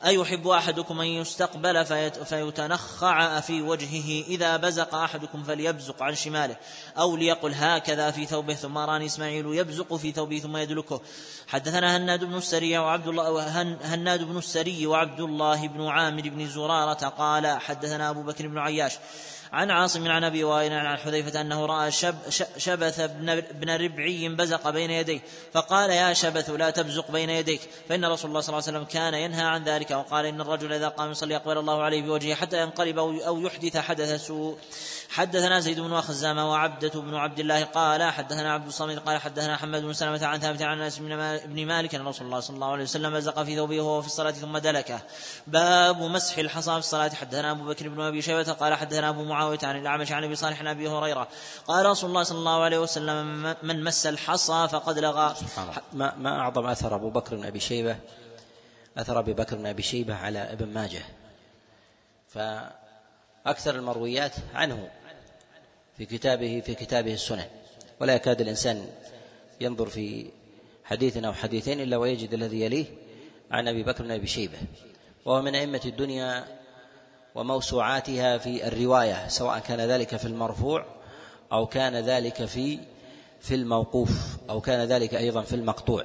[0.05, 1.87] أيحب أحدكم أن يستقبل
[2.25, 6.57] فيتنخع في وجهه إذا بزق أحدكم فليبزق عن شماله
[6.99, 11.01] أو ليقل هكذا في ثوبه ثم راني إسماعيل يبزق في ثوبه ثم يدلكه.
[11.47, 17.09] حدثنا هناد بن السري وعبد الله هناد بن السري وعبد الله بن عامر بن زرارة
[17.09, 18.99] قال حدثنا أبو بكر بن عياش
[19.53, 22.15] عن عاصم عن أبي وائل عن حذيفة أنه رأى شب
[22.57, 23.01] شبث
[23.61, 25.21] بن ربعي بزق بين يديه
[25.53, 27.61] فقال يا شبث لا تبزق بين يديك.
[27.89, 30.89] فإن رسول الله صلى الله عليه وسلم كان ينهى عن ذلك وقال إن الرجل إذا
[30.89, 34.59] قام يصلي اقبل الله عليه بوجهه حتى ينقلب أو يحدث حدث سوء.
[35.11, 39.83] حدثنا زيد بن خزامة وعبدة بن عبد الله قال حدثنا عبد الصمد قال حدثنا حمد
[39.83, 40.99] بن سلمة عن ثابت عن أنس
[41.45, 44.31] بن مالك أن رسول الله صلى الله عليه وسلم بزق في ثوبه وهو في الصلاة
[44.31, 45.01] ثم دلكه.
[45.47, 47.09] باب مسح الحصى في الصلاة.
[47.09, 50.61] حدثنا أبو بكر بن أبي شيبة قال حدثنا أبو معاوية عن الأعمش عن أبي صالح
[50.61, 51.29] عن أبي هريرة.
[51.67, 55.37] قال رسول الله صلى الله عليه وسلم من مس الحصى فقد لغى.
[55.93, 57.97] ما ما أعظم أثر أبو بكر بن أبي شيبة؟
[58.99, 61.03] أثر أبي بكر بن أبي شيبة على ابن ماجه.
[62.29, 64.89] فأكثر المرويات عنه.
[65.99, 67.47] في كتابه في كتابه السنن.
[68.01, 68.87] ولا يكاد الإنسان
[69.61, 70.31] ينظر في
[70.85, 72.87] حديث أو حديثين إلا ويجد الذي يليه
[73.51, 74.59] عن أبي بكر بن أبي شيبة.
[75.25, 76.59] وهو من أئمة الدنيا
[77.35, 80.87] وموسوعاتها في الرواية سواء كان ذلك في المرفوع
[81.53, 82.79] أو كان ذلك في
[83.41, 86.05] في الموقوف أو كان ذلك أيضا في المقطوع.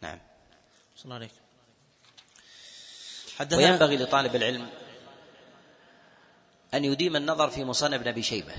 [0.00, 0.18] نعم.
[0.96, 1.30] صلى الله عليك
[3.52, 4.66] وينبغي لطالب العلم
[6.74, 8.52] أن يديم النظر في مصنف ابن أبي شيبة.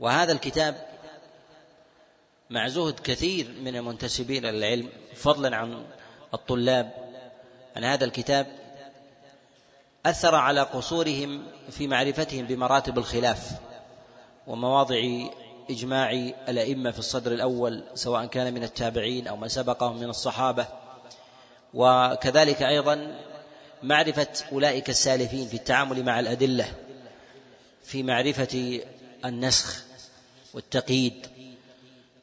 [0.00, 0.86] وهذا الكتاب
[2.50, 5.84] مع زهد كثير من المنتسبين إلى العلم فضلا عن
[6.34, 6.90] الطلاب
[7.76, 8.46] أن هذا الكتاب
[10.06, 13.50] أثر على قصورهم في معرفتهم بمراتب الخلاف
[14.46, 14.96] ومواضع
[15.70, 16.10] إجماع
[16.48, 20.66] الأئمة في الصدر الأول سواء كان من التابعين أو ما سبقهم من الصحابة.
[21.74, 23.18] وكذلك أيضا
[23.82, 26.72] معرفة أولئك السالفين في التعامل مع الأدلة
[27.84, 28.80] في معرفة
[29.24, 29.82] النسخ
[30.54, 31.26] والتقييد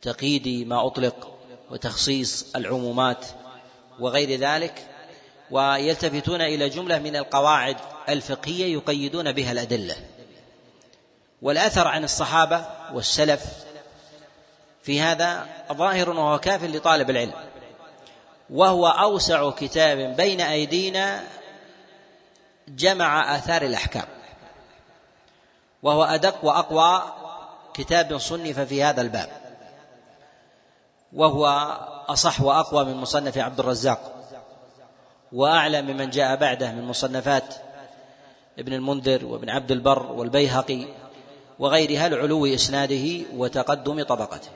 [0.01, 1.37] تقييد ما أطلق
[1.71, 3.25] وتخصيص العمومات
[3.99, 4.87] وغير ذلك
[5.51, 7.77] ويلتفتون إلى جملة من القواعد
[8.09, 9.95] الفقهية يقيدون بها الأدلة.
[11.41, 13.45] والأثر عن الصحابة والسلف
[14.83, 17.33] في هذا ظاهر وهو كاف لطالب العلم
[18.49, 21.23] وهو أوسع كتاب بين أيدينا
[22.69, 24.05] جمع آثار الأحكام.
[25.83, 27.03] وهو أدق وأقوى
[27.73, 29.29] كتاب صنف في هذا الباب.
[31.13, 31.45] وهو
[32.07, 34.15] أصح وأقوى من مصنف عبد الرزاق.
[35.31, 37.55] وأعلى ممن جاء بعده من مصنفات
[38.59, 40.85] ابن المنذر وابن عبد البر والبيهقي
[41.59, 44.49] وغيرها لعلو إسناده وتقدم طبقته.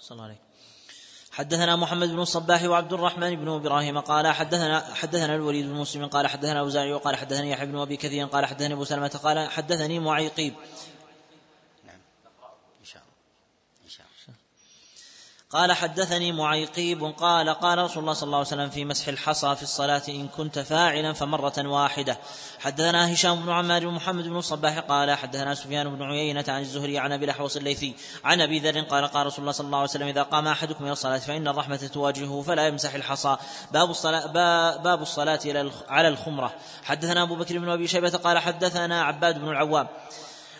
[0.00, 0.45] صلى الله عليه
[1.36, 6.26] حدثنا محمد بن الصباح وعبد الرحمن بن إبراهيم قال حدثنا حدثنا الوليد بن مسلم قال
[6.26, 10.54] حدثنا أوزاعي قال حدثني يحيى بن أبي كثير قال حدثني أبو سلمة قال حدثني معيقيب
[15.50, 19.62] قال حدثني معيقيب قال قال رسول الله صلى الله عليه وسلم في مسح الحصى في
[19.62, 22.18] الصلاة إن كنت فاعلا فمرة واحدة.
[22.58, 27.12] حدثنا هشام بن عمار ومحمد بن الصباح قال حدثنا سفيان بن عيينة عن الزهري عن
[27.12, 27.94] أبي الأحوص الليثي
[28.24, 30.92] عن أبي ذر قال قال رسول الله صلى الله عليه وسلم إذا قام أحدكم إلى
[30.92, 33.36] الصلاة فإن الرحمة تواجهه فلا يمسح الحصى.
[33.72, 34.26] باب الصلاة
[34.76, 35.40] باب الصلاة
[35.88, 36.52] على الخمرة.
[36.84, 39.88] حدثنا أبو بكر بن أبي شيبة قال حدثنا عباد بن العوام.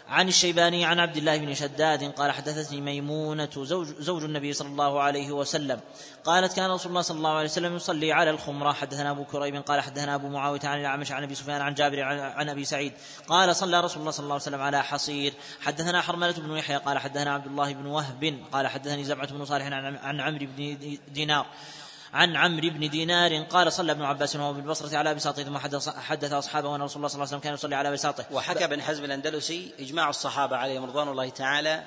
[0.08, 5.00] عن الشيباني عن عبد الله بن شداد قال حدثتني ميمونة زوج, زوج النبي صلى الله
[5.00, 5.80] عليه وسلم.
[6.24, 8.72] قالت كان رسول الله صلى الله عليه وسلم يصلي على الخمرة.
[8.72, 12.48] حدثنا أبو كريب قال حدثنا أبو معاوية عن الأعمش عن أبي سفيان عن جابر عن
[12.48, 12.92] أبي سعيد.
[13.28, 15.32] قال صلى رسول الله صلى الله عليه وسلم على حصير.
[15.60, 19.66] حدثنا حرملة بن يحيى قال حدثنا عبد الله بن وهب قال حدثني زبعة بن صالح
[20.04, 21.46] عن عمرو بن دينار.
[22.16, 25.58] عن عمرو بن دينار قال صلى ابن عباس وهو بالبصرة على بساطه ثم
[25.98, 28.82] حدث أصحابه أن رسول الله صلى الله عليه وسلم كان يصلي على بساطه وحكى ابن
[28.82, 31.84] حزم الأندلسي إجماع الصحابة عليهم رضوان الله تعالى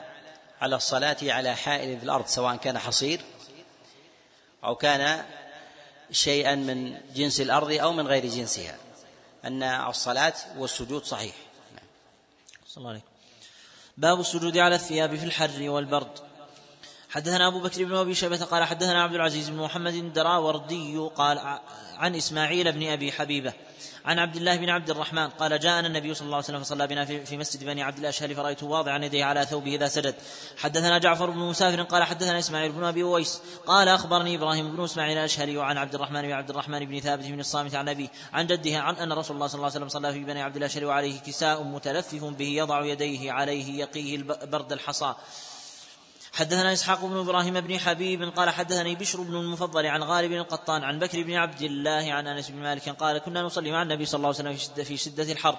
[0.61, 3.22] على الصلاة على حائل في الأرض سواء كان حصير
[4.64, 5.26] أو كان
[6.11, 8.77] شيئا من جنس الأرض أو من غير جنسها.
[9.45, 11.35] أن الصلاة والسجود صحيح.
[12.68, 13.03] صلى الله عليه
[13.97, 16.28] باب السجود على الثياب في الحر والبرد.
[17.10, 21.60] حدثنا أبو بكر بن أبي شيبة قال حدثنا عبد العزيز بن محمد الدراوردي قال
[21.98, 23.53] عن إسماعيل بن أبي حبيبة
[24.06, 27.06] عن عبد الله بن عبد الرحمن قال جاءنا النبي صلى الله عليه وسلم فصلى بنا
[27.06, 30.15] في مسجد بني عبد الأشهل فرايته واضعا يديه على ثوبه إذا سجد
[30.57, 35.18] حدثنا جعفر بن مسافر قال حدثنا إسماعيل بن أبي أويس قال أخبرني إبراهيم بن إسماعيل
[35.18, 38.77] الأشهلي وعن عبد الرحمن بن عبد الرحمن بن ثابت بن الصامت عن أبيه عن جده
[38.77, 41.64] عن أن رسول الله صلى الله عليه وسلم صلى في بني عبد الأشهل وعليه كساء
[41.64, 45.15] متلفف به يضع يديه عليه يقيه برد الحصى.
[46.34, 50.99] حدثنا إسحاق بن إبراهيم بن حبيب قال حدثني بشر بن المفضل عن غالب القطان عن
[50.99, 54.27] بكر بن عبد الله عن أنس بن مالك قال كنا نصلي مع النبي صلى الله
[54.27, 55.57] عليه وسلم في شده, في شدة الحر.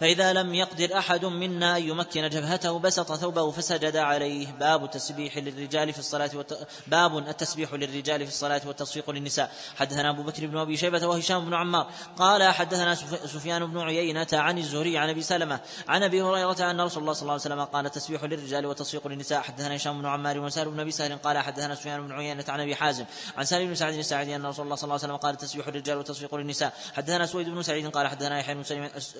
[0.00, 4.52] فإذا لم يقدر أحد منا أن يمكن جبهته بسط ثوبه فسجد عليه.
[4.52, 6.68] باب التسبيح للرجال في الصلاة والت...
[6.86, 9.52] باب التسبيح للرجال في الصلاة والتصفيق للنساء.
[9.76, 11.90] حدثنا أبو بكر بن أبي شيبة وهشام بن عمار.
[12.16, 17.02] قال حدثنا سفيان بن عيينة عن الزهري عن أبي سلمة عن أبي هريرة أن رسول
[17.02, 19.40] الله صلى الله عليه وسلم قال التسبيح للرجال والتصفيق للنساء.
[19.40, 22.74] حدثنا هشام بن عمار وسهل بن أبي سهل قال حدثنا سفيان بن عيينة عن أبي
[22.74, 23.04] حازم
[23.36, 25.96] عن سالم بن سعد الساعدي أن رسول الله صلى الله عليه وسلم قال التسبيح للرجال
[25.96, 26.72] والتصفيق للنساء.
[26.94, 28.62] حدثنا سويد بن سعيد قال حدثنا يحيى بن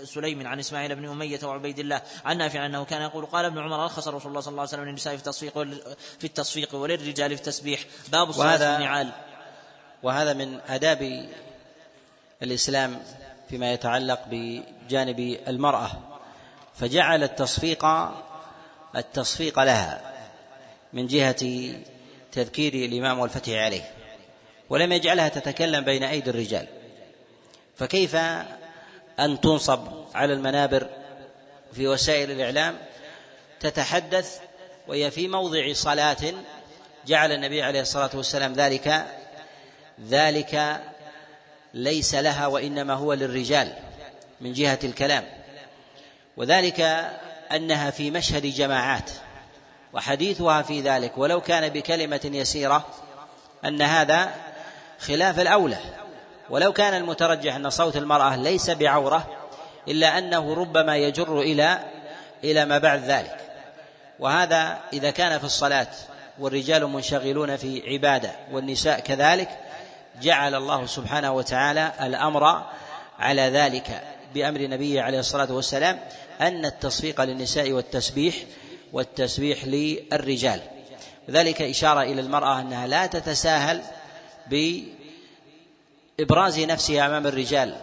[0.05, 3.85] سليم عن إسماعيل بن أمية وعبيد الله عن نافع أنه كان يقول قال ابن عمر
[3.85, 5.63] رخص رسول الله صلى الله عليه وسلم للنساء في التصفيق
[6.19, 9.13] في التصفيق وللرجال في التسبيح؟ باب الصلاه النعال.
[10.03, 11.29] وهذا من آداب
[12.43, 13.03] الإسلام
[13.49, 15.91] فيما يتعلق بجانب المرأة.
[16.75, 17.87] فجعل التصفيق
[18.97, 20.13] التصفيق لها
[20.93, 21.73] من جهة
[22.33, 23.91] تذكير الإمام والفتح عليه
[24.71, 26.67] ولم يجعلها تتكلم بين أيدي الرجال.
[27.77, 28.17] فكيف
[29.21, 30.89] أن تنصب على المنابر
[31.73, 32.79] في وسائل الإعلام
[33.61, 34.41] تتحدث
[34.89, 36.35] وهي في موضع صلاة
[37.07, 39.07] جعل النبي عليه الصلاة والسلام ذلك
[40.09, 40.83] ذلك
[41.75, 43.73] ليس لها وإنما هو للرجال
[44.41, 45.25] من جهة الكلام.
[46.37, 46.81] وذلك
[47.53, 49.11] أنها في مشهد جماعات
[49.93, 51.19] وحديثها في ذلك.
[51.19, 52.87] ولو كان بكلمة يسيرة
[53.65, 54.35] أن هذا
[55.01, 55.79] خلاف الأولى.
[56.51, 59.42] ولو كان المترجح أن صوت المرأة ليس بعورة
[59.89, 61.79] إلا أنه ربما يجر إلى
[62.45, 63.37] إلى ما بعد ذلك.
[64.19, 65.89] وهذا إذا كان في الصلاة
[66.39, 69.49] والرجال منشغلون في عبادة والنساء كذلك
[70.23, 72.67] جعل الله سبحانه وتعالى الأمر
[73.19, 74.03] على ذلك
[74.35, 76.01] بأمر نبيه عليه الصلاة والسلام
[76.41, 78.35] أن التصفيق للنساء والتسبيح
[78.93, 80.61] والتسبيح للرجال.
[81.31, 83.83] ذلك إشارة إلى المرأة أنها لا تتساهل
[86.19, 87.77] بإبراز نفسها أمام الرجال.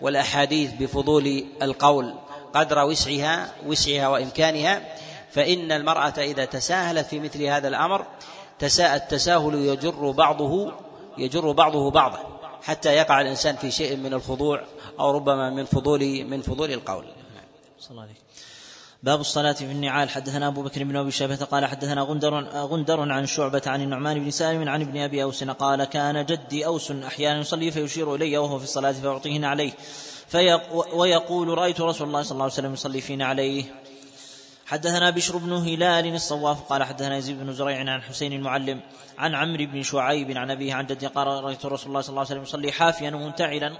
[0.00, 2.14] والأحاديث بفضول القول
[2.54, 4.94] قدر وسعها وسعها وإمكانها
[5.30, 8.06] فإن المرأة إذا تساهلت في مثل هذا الأمر
[8.62, 10.72] التساهل يجر بعضه
[11.18, 14.62] يجر بعضه بعضا حتى يقع الإنسان في شيء من الخضوع
[15.00, 17.04] أو ربما من فضول من فضول القول.
[17.78, 18.12] صلى الله عليه
[19.02, 20.10] باب الصلاة في النعال.
[20.10, 24.30] حدثنا أبو بكر بن أبي شيبة قال حدثنا غندر غندر عن شعبة عن النعمان بن
[24.30, 28.64] سالم عن ابن أبي أوس قال كان جدي أوس أحيانا يصلي فيشير إلي وهو في
[28.64, 29.72] الصلاة فأعطيه عليه.
[30.92, 33.64] ويقول رأيت رسول الله صلى الله عليه وسلم يصلي فينا عليه.
[34.66, 38.80] حدثنا بشر بن هلال الصواف قال حدثنا يزيد بن زريع عن حسين المعلم
[39.18, 42.30] عن عمرو بن شعيب عن أبيه عن جدي قال رأيت رسول الله صلى الله عليه
[42.30, 43.72] وسلم يصلي حافيا ومنتعلا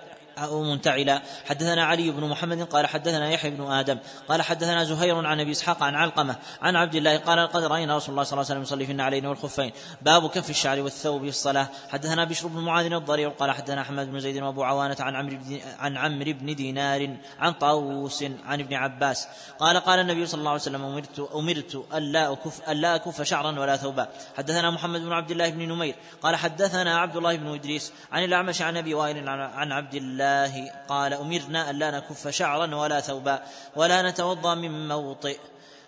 [0.45, 1.23] أو منتعلا.
[1.45, 3.99] حدثنا علي بن محمد قال حدثنا يحيى بن آدم
[4.29, 8.11] قال حدثنا زهير عن أبي إسحاق عن علقمة عن عبد الله قال قد رأينا رسول
[8.11, 9.73] الله صلى الله عليه وسلم يصلي في النعلين والخفين.
[10.03, 11.69] باب كف الشعر والثوب في الصلاة.
[11.89, 15.61] حدثنا بشر بن معاذ الضريع قال حدثنا أحمد بن زيد وأبو عوانة عن عمرو بن
[15.79, 19.29] عن عمرو بن دينار عن طاووس عن ابن عباس.
[19.59, 23.77] قال قال النبي صلى الله عليه وسلم أمرت أمرت ألا أكف ألا أكف شعرا ولا
[23.77, 24.09] ثوبا.
[24.37, 28.63] حدثنا محمد بن عبد الله بن نمير قال حدثنا عبد الله بن إدريس عن الأعمش
[28.63, 33.43] عن أبي وائل عن عبد الله قال قال أمرنا أن لا نكف شعرا ولا ثوبا
[33.77, 35.39] ولا نتوضأ من موطئ.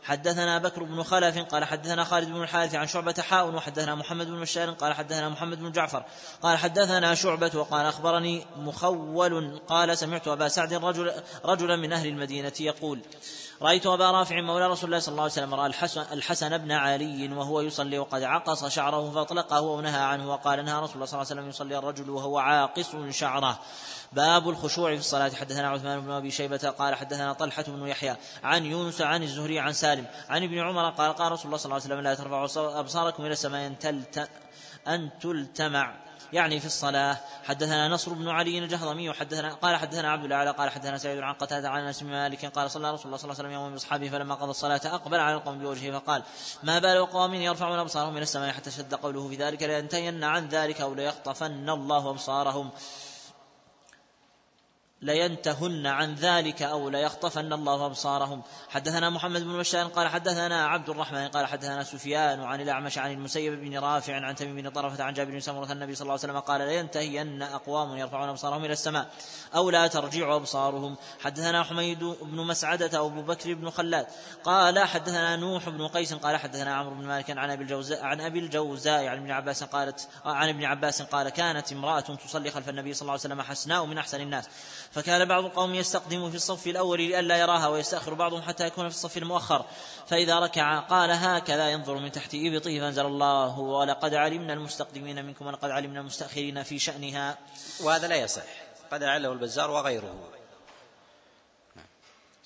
[0.04, 4.40] حدثنا بكر بن خلف قال حدثنا خالد بن الحارث عن شعبة حاء وحدثنا محمد بن
[4.40, 6.04] بشار قال حدثنا محمد بن جعفر
[6.42, 11.12] قال حدثنا شعبة وقال أخبرني مخول قال سمعت أبا سعد رجل
[11.44, 13.00] رجلا من أهل المدينة يقول
[13.62, 17.32] رأيت أبا رافع مولى رسول الله صلى الله عليه وسلم رأى الحسن, الحسن بن علي
[17.32, 21.40] وهو يصلي وقد عقص شعره فأطلقه ونهى عنه وقال نهى رسول الله صلى الله عليه
[21.40, 23.58] وسلم يصلي الرجل وهو عاقص شعره.
[24.12, 25.30] باب الخشوع في الصلاة.
[25.30, 29.72] حدثنا عثمان بن أبي شيبة قال حدثنا طلحة بن يحيى عن يونس عن الزهري عن
[29.72, 33.24] سالم عن ابن عمر قال قال رسول الله صلى الله عليه وسلم لا ترفعوا أبصاركم
[33.24, 34.28] إلى السماء أن, تلت
[34.88, 35.94] أن تلتمع.
[36.32, 37.16] يعني في الصلاة.
[37.44, 41.70] حدثنا نصر بن علي الجهضمي وحدثنا قال حدثنا عبد الأعلى قال حدثنا سعيد عن قتادة
[41.70, 44.34] عن أنس بن مالك قال صلى رسول الله صلى الله عليه وسلم يوم باصحابه فلما
[44.34, 46.22] قضى الصلاة أقبل على القوم بوجهه فقال
[46.62, 50.80] ما بال قوم يرفعون أبصارهم إلى السماء حتى شد قوله في ذلك لينتهين عن ذلك
[50.80, 52.70] أو ليخطفن الله أبصارهم.
[55.02, 58.42] لينتهن عن ذلك أو ليخطفن الله أبصارهم.
[58.68, 63.60] حدثنا محمد بن بشار قال حدثنا عبد الرحمن قال حدثنا سفيان عن الأعمش عن المسيب
[63.60, 66.38] بن رافع عن تميم بن طرفة عن جابر بن سمرة النبي صلى الله عليه وسلم
[66.38, 69.06] قال لينتهين أقوام يرفعون أبصارهم إلى السماء
[69.54, 70.96] أو لا ترجع أبصارهم.
[71.20, 74.06] حدثنا حميد بن مسعدة أو أبو بكر بن خلاد
[74.44, 78.38] قال حدثنا نوح بن قيس قال حدثنا عمرو بن مالك عن أبي الجوزاء عن أبي
[78.38, 83.02] الجوزاء عن ابن عباس قالت عن ابن عباس قال كانت امرأة تصلي خلف النبي صلى
[83.02, 84.48] الله عليه وسلم حسناء من أحسن الناس.
[84.92, 89.16] فكان بعض القوم يستقدم في الصف الأول لئلا يراها ويستأخر بعضهم حتى يكون في الصف
[89.16, 89.64] المؤخر.
[90.06, 95.70] فإذا ركع قال هكذا ينظر من تحت إبطه فأنزل الله ولقد علمنا المستقدمين منكم ولقد
[95.70, 97.38] علمنا المستأخرين في شأنها.
[97.80, 98.42] وهذا لا يصح.
[98.92, 100.31] قد لعله البزار وغيره.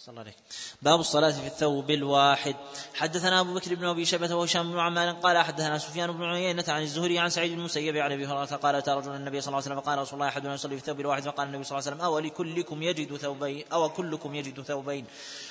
[0.07, 0.35] صلى عليك
[0.83, 2.57] باب الصلاة في الثوب الواحد.
[2.95, 6.83] حدثنا أبو بكر بن أبي شيبة وهشام بن عمار قال حدثنا سفيان بن عيينة عن
[6.83, 9.67] الزهري عن سعيد بن المسيب عن أبي هريرة قال أتى رجل النبي صلى الله عليه
[9.67, 12.07] وسلم قال رسول الله أحدنا يصلي في الثوب الواحد؟ فقال النبي صلى الله عليه وسلم
[12.07, 15.05] أو لكلكم يجد ثوبين أو كلكم يجد ثوبين.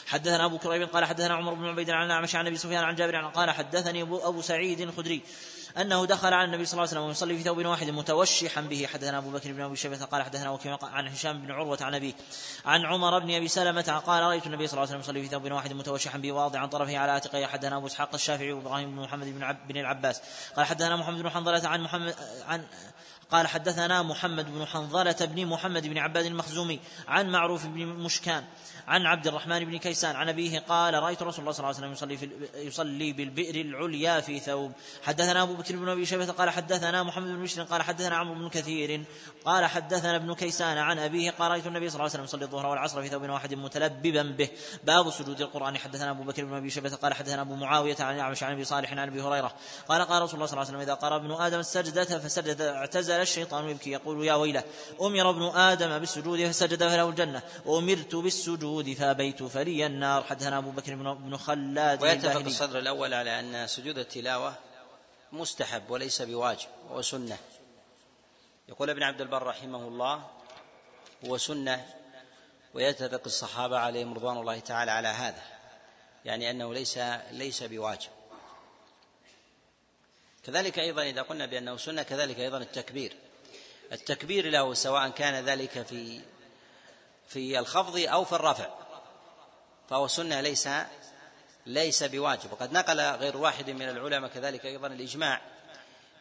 [0.07, 3.27] حدثنا أبو كريب قال حدثنا عمر بن عبيد عن الأعمش عن أبي سفيان عن جابر
[3.27, 5.22] قال حدثني أبو, أبو سعيد الخدري.
[5.77, 8.88] أنه دخل على النبي صلى الله عليه وسلم ويصلي في ثوب واحد متوشحا به.
[8.93, 12.14] حدثنا أبو بكر بن أبي شيبة قال حدثنا وكيع عن هشام بن عروة عن أبيه
[12.65, 15.52] عن عمر بن أبي سلمة قال رأيت النبي صلى الله عليه وسلم يصلي في ثوب
[15.52, 19.43] واحد متوشحا به واضعا طرفه على عاتقه حدثنا أبو إسحاق الشافعي وإبراهيم بن محمد بن,
[19.43, 20.22] عب بن العباس
[20.56, 22.15] قال حدثنا محمد بن حنظلة عن محمد
[22.47, 22.65] عن
[23.31, 28.43] قال حدثنا محمد بن حنظلة بن محمد بن عباد المخزومي عن معروف بن مشكان
[28.88, 31.91] عن عبد الرحمن بن كيسان عن أبيه قال رأيت رسول الله صلى الله عليه وسلم
[31.91, 34.72] يصلي, في يصلي بالبئر العليا في ثوب.
[35.03, 38.49] حدثنا أبو بكر بن أبي شيبة قال حدثنا محمد بن بشر قال حدثنا عمرو بن
[38.49, 39.03] كثير
[39.45, 42.65] قال حدثنا ابن كيسان عن أبيه قال رأيت النبي صلى الله عليه وسلم يصلي الظهر
[42.65, 44.49] والعصر في ثوب واحد متلببا به.
[44.84, 45.77] باب سجود القرآن.
[45.77, 48.91] حدثنا أبو بكر بن أبي شيبة قال حدثنا أبو معاوية عن أعمش عن أبي صالح
[48.91, 49.53] عن أبي هريرة
[49.88, 53.22] قال قال رسول الله صلى الله عليه وسلم إذا قرأ ابن آدم السجدة فسجد اعتزل
[53.22, 54.64] الشيطان يبكي يقول يا ويله
[55.02, 57.41] أمر ابن آدم بالسجود فسجد فله الجنة.
[57.65, 58.64] وأمرت بالسجود
[58.99, 60.23] فأبيت فلي النار.
[60.23, 62.01] حدثنا أبو بكر بن خلاد.
[62.03, 64.55] ويتفق الصدر الأول على أن سجود التلاوة
[65.31, 67.37] مستحب وليس بواجب وهو سنة.
[68.69, 70.29] يقول ابن عبد البر رحمه الله
[71.25, 71.85] هو سنة.
[72.73, 75.43] ويتفق الصحابة عليهم رضوان الله تعالى على هذا
[76.25, 76.97] يعني أنه ليس
[77.31, 78.09] ليس بواجب.
[80.43, 83.15] كذلك أيضا إذا قلنا بأنه سنة كذلك أيضا التكبير.
[83.91, 86.21] التكبير له سواء كان ذلك في
[87.27, 88.69] في الخفض أو في الرفع.
[89.89, 90.69] فهو سنة ليس
[91.65, 92.52] ليس بواجب.
[92.52, 95.41] وقد نقل غير واحد من العلماء كذلك أيضا الإجماع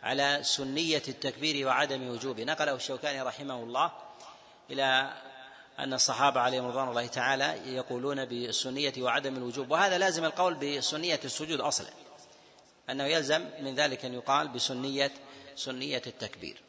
[0.03, 2.45] على سنية التكبير وعدم وجوبه.
[2.45, 3.93] نقله الشوكاني رحمه الله
[4.71, 5.13] إلى
[5.79, 9.71] أن الصحابة عليهم رضوان الله تعالى يقولون بالسنية وعدم الوجوب.
[9.71, 11.91] وهذا لازم القول بسنية السجود أصلا.
[12.91, 15.13] أنه يلزم من ذلك أن يقال بسنية
[15.57, 16.61] سنية التكبير.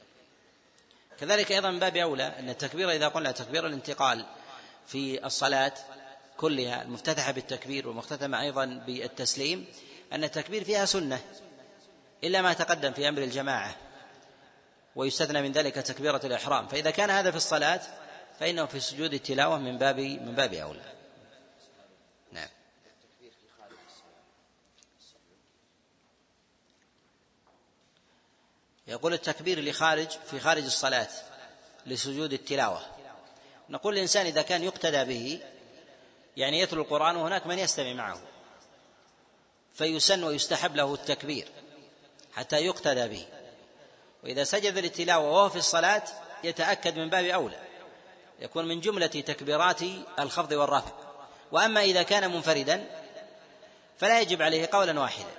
[1.20, 4.26] كذلك أيضا من باب أولى أن التكبير إذا قلنا تكبير الانتقال
[4.88, 5.74] في الصلاة
[6.38, 9.66] كلها المفتتحة بالتكبير والمختتمة أيضا بالتسليم
[10.14, 11.22] أن التكبير فيها سنة
[12.24, 13.76] إلا ما تقدم في أمر الجماعة
[14.96, 16.68] ويستثنى من ذلك تكبيرة الإحرام.
[16.68, 17.82] فإذا كان هذا في الصلاة
[18.40, 20.94] فإنه في سجود التلاوة من باب من باب أولى.
[28.88, 31.07] يقول التكبير لخارج في خارج الصلاة
[31.86, 32.82] لسجود التلاوة.
[33.70, 35.40] نقول الإنسان إذا كان يقتدى به
[36.38, 38.22] يعني يتلو القرآن وهناك من يستمع معه
[39.74, 41.48] فيسن ويستحب له التكبير
[42.34, 43.26] حتى يقتدى به.
[44.24, 46.03] وإذا سجد للتلاوة وهو في الصلاة
[46.44, 47.60] يتأكد من باب أولى.
[48.40, 49.82] يكون من جملة تكبيرات
[50.20, 50.91] الخفض والرفع.
[51.52, 53.03] وأما إذا كان منفردا
[53.98, 55.32] فلا يجب عليه قولا واحدا.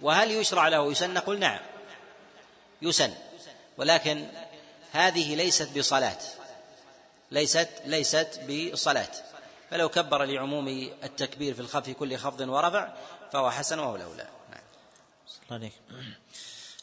[0.00, 1.73] وهل يشرع له يسن؟ نقول نعم.
[2.82, 3.14] يسن.
[3.76, 4.26] ولكن
[4.92, 6.18] هذه ليست بصلاة.
[7.30, 8.40] ليست ليست
[8.72, 9.10] بصلاة.
[9.70, 10.68] فلو كبر لعموم
[11.04, 12.92] التكبير في الخفض كل خفض ورفع
[13.32, 14.28] فهو حسن وهو الأولى.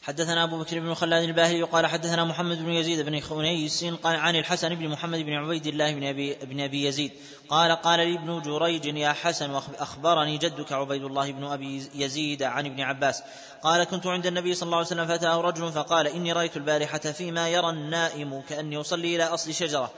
[0.02, 4.36] حدثنا أبو بكر بن خلاد الباهلي قال حدثنا محمد بن يزيد بن خنيس قال عن
[4.36, 7.12] الحسن بن محمد بن عبيد الله بن أبي, بن أبي يزيد.
[7.48, 12.66] قال قال لي ابن جريج يا حسن أخبرني جدك عبيد الله بن أبي يزيد عن
[12.66, 13.22] ابن عباس.
[13.62, 17.48] قال كنت عند النبي صلى الله عليه وسلم فأتاه رجل فقال إني رأيت البارحة فيما
[17.48, 19.90] يرى النائم كأني أصلي إلى أصل شجرة.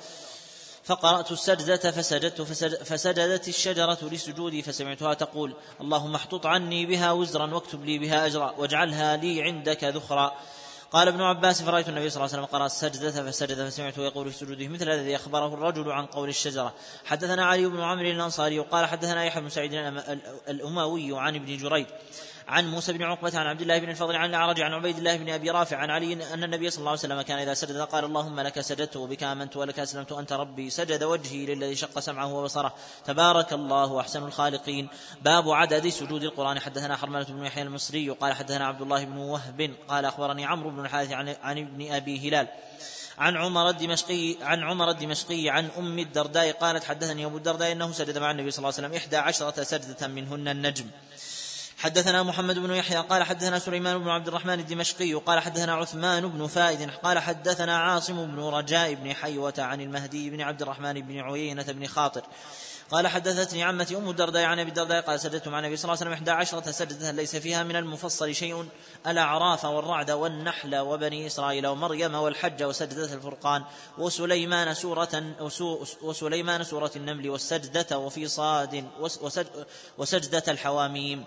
[0.85, 2.43] فقرأت السجدة فسجدت
[2.82, 9.16] فسجدت الشجرة لسجودي فسمعتها تقول اللهم احطط عني بها وزرا واكتب لي بها أجرا واجعلها
[9.16, 10.32] لي عندك ذخرا.
[10.90, 14.39] قال ابن عباس فرأيت النبي صلى الله عليه وسلم قرأ السجدة فسجد فسمعته يقول في
[14.39, 16.74] سجوده مثل الذي أخبره الرجل عن قول الشجرة.
[17.05, 19.73] حدثنا علي بن عمرو الأنصاري قال حدثنا يحيى بن سعيد
[20.48, 21.86] الأموي عن ابن جريج.
[22.49, 25.29] عن موسى بن عقبة عن عبد الله بن الفضل عن الأعرج عن عبيد الله بن
[25.29, 28.41] أبي رافع عن علي أن النبي صلى الله عليه وسلم كان إذا سجد قال اللهم
[28.41, 32.75] لك سجدت وبك آمنت ولك أسلمت أنت ربي سجد وجهي للذي شق سمعه وبصره.
[33.05, 34.89] تبارك الله أحسن الخالقين.
[35.23, 36.61] باب عدد سجود القرآن.
[36.61, 40.85] حدثنا حرملة بن يحيى المصري قال حدثنا عبد الله بن وهب قال أخبرني عمرو بن
[40.85, 42.49] الحارث عن, عن ابن أبي هلال.
[43.19, 48.19] عن عمر الدمشقي عن عمر الدمشقي عن أم الدرداء قالت حدثني أبو الدرداء إنه سجد
[48.19, 50.87] مع النبي صلى الله عليه وسلم إحدى عشرة سجدة منهن النجم.
[51.85, 56.47] حدثنا محمد بن يحيى قال حدثنا سليمان بن عبد الرحمن الدمشقي قال حدثنا عثمان بن
[56.47, 61.62] فائد قال حدثنا عاصم بن رجاء بن حيوة عن المهدي بن عبد الرحمن بن عيينة
[61.62, 62.23] بن خاطر.
[62.90, 66.11] قال حدثتني عمتي أم الدرداء عن أبي الدرداء قال سجدت مع النبي صلى الله عليه
[66.11, 68.69] وسلم إحدى عشرة سجدة ليس فيها من المفصل شيء
[69.06, 73.65] الأعراف والرعد والنحل وبني إسرائيل ومريم والحج وسجدة الفرقان
[73.98, 75.24] وسليمان سورة
[76.02, 78.85] وسليمان سورة النمل والسجدة وفي صاد
[79.98, 81.24] وسجدة الحواميم.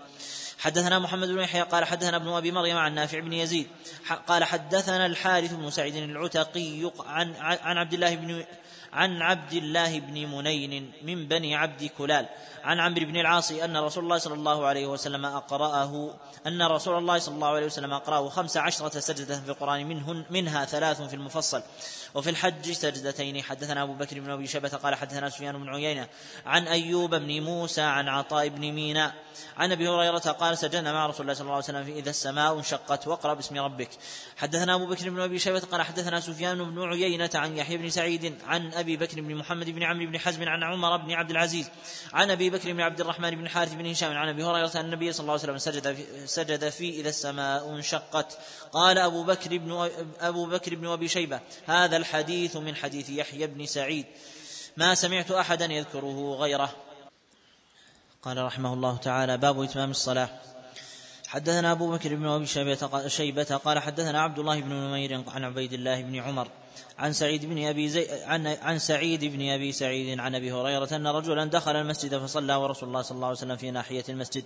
[0.58, 3.66] حدثنا محمد بن يحيى قال حدثنا ابن أبي مريم عن نافع بن يزيد.
[4.26, 8.44] قال حدثنا الحارث بن سعيد العتقي عن عن عبد الله بن
[8.92, 12.28] عن عبد الله بن منين من بني عبد كلال.
[12.64, 16.14] عن عمرو بن العاص أن رسول الله صلى الله عليه وسلم أقرأه
[16.46, 20.64] أن رسول الله صلى الله عليه وسلم أقرأه خمس عشرة سجدة في القرآن منهن منها
[20.64, 21.62] ثلاث في المفصل.
[22.14, 23.42] وفي الحج سجدتين.
[23.42, 26.08] حدثنا أبو بكر بن أبي شبة قال حدثنا سفيان بن عيينة
[26.46, 29.14] عن أيوب بن موسى عن عطاء بن ميناء
[29.56, 33.06] عن أبي هريرة قال سجدنا مع رسول الله صلى الله عليه وسلم إذا السماء انشقت
[33.06, 33.90] واقرأ باسم ربك.
[34.38, 38.34] حدثنا أبو بكر بن أبي شبة قال حدثنا سفيان بن عيينة عن يحيى بن سعيد
[38.46, 41.70] عن أبي بكر بن محمد بن عمرو بن حزم عن عمر بن عبد العزيز
[42.12, 45.12] عن أبي بكر بن عبد الرحمن بن حارث بن هشام عن أبي هريرة أن النبي
[45.12, 48.38] صلى الله عليه وسلم سجد في, سجد في إذا السماء انشقت.
[48.72, 49.90] قال أبو بكر بن
[50.20, 54.06] أبو بكر بن أبي شيبة هذا الحديث من حديث يحيى بن سعيد.
[54.76, 56.76] ما سمعت أحدا يذكره غيره.
[58.22, 60.28] قال رحمه الله تعالى باب إتمام الصلاة.
[61.28, 62.46] حدثنا أبو بكر بن أبي
[63.06, 66.48] شيبة قال حدثنا عبد الله بن نمير عن عبيد الله بن عمر
[66.98, 71.06] عن سعيد بن أبي زي عن عن سعيد بن أبي سعيد عن أبي هريرة أن
[71.06, 74.44] رجلا دخل المسجد فصلى ورسول الله صلى الله عليه وسلم في ناحية المسجد.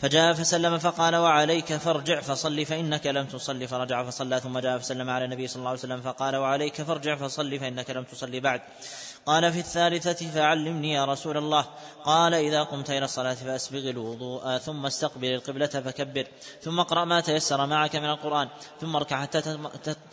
[0.00, 3.66] فجاء فسلم فقال وعليك فارجع فصل فإنك لم تصلي.
[3.66, 7.58] فرجع فصلى ثم جاء فسلم على النبي صلى الله عليه وسلم فقال وعليك فارجع فصل
[7.58, 8.60] فإنك لم تصلي بعد.
[9.26, 11.66] قال في الثالثة فعلمني يا رسول الله.
[12.04, 16.26] قال إذا قمت إلى الصلاة فأسبغ الوضوء ثم استقبل القبلة فكبر
[16.62, 18.48] ثم اقرأ ما تيسر معك من القرآن
[18.80, 19.42] ثم اركع حتى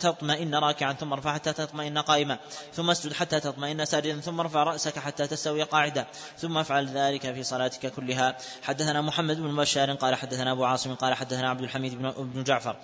[0.00, 2.38] تطمئن راكعا ثم ارفع حتى تطمئن قائما
[2.72, 6.06] ثم اسجد حتى تطمئن ساجدا ثم ارفع رأسك حتى تستوي قاعدا
[6.38, 8.36] ثم افعل ذلك في صلاتك كلها.
[8.62, 12.76] حدثنا محمد بن بشار قال حدثنا أبو عاصم قال حدثنا عبد الحميد بن جعفر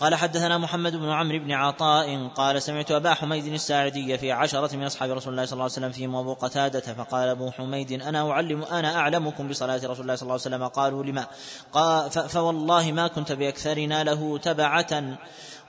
[0.00, 4.84] قال حدثنا محمد بن عمرو بن عطاء قال سمعت أبا حميد الساعدي في عشرة من
[4.84, 8.62] أصحاب رسول الله صلى الله عليه وسلم فيهم أبو قتادة فقال أبو حميد أنا أعلم
[8.62, 10.66] أنا أعلمكم بصلاة رسول الله صلى الله عليه وسلم.
[10.66, 11.26] قالوا لما؟
[11.72, 15.18] قال فوالله ما كنت بأكثرنا له تبعة.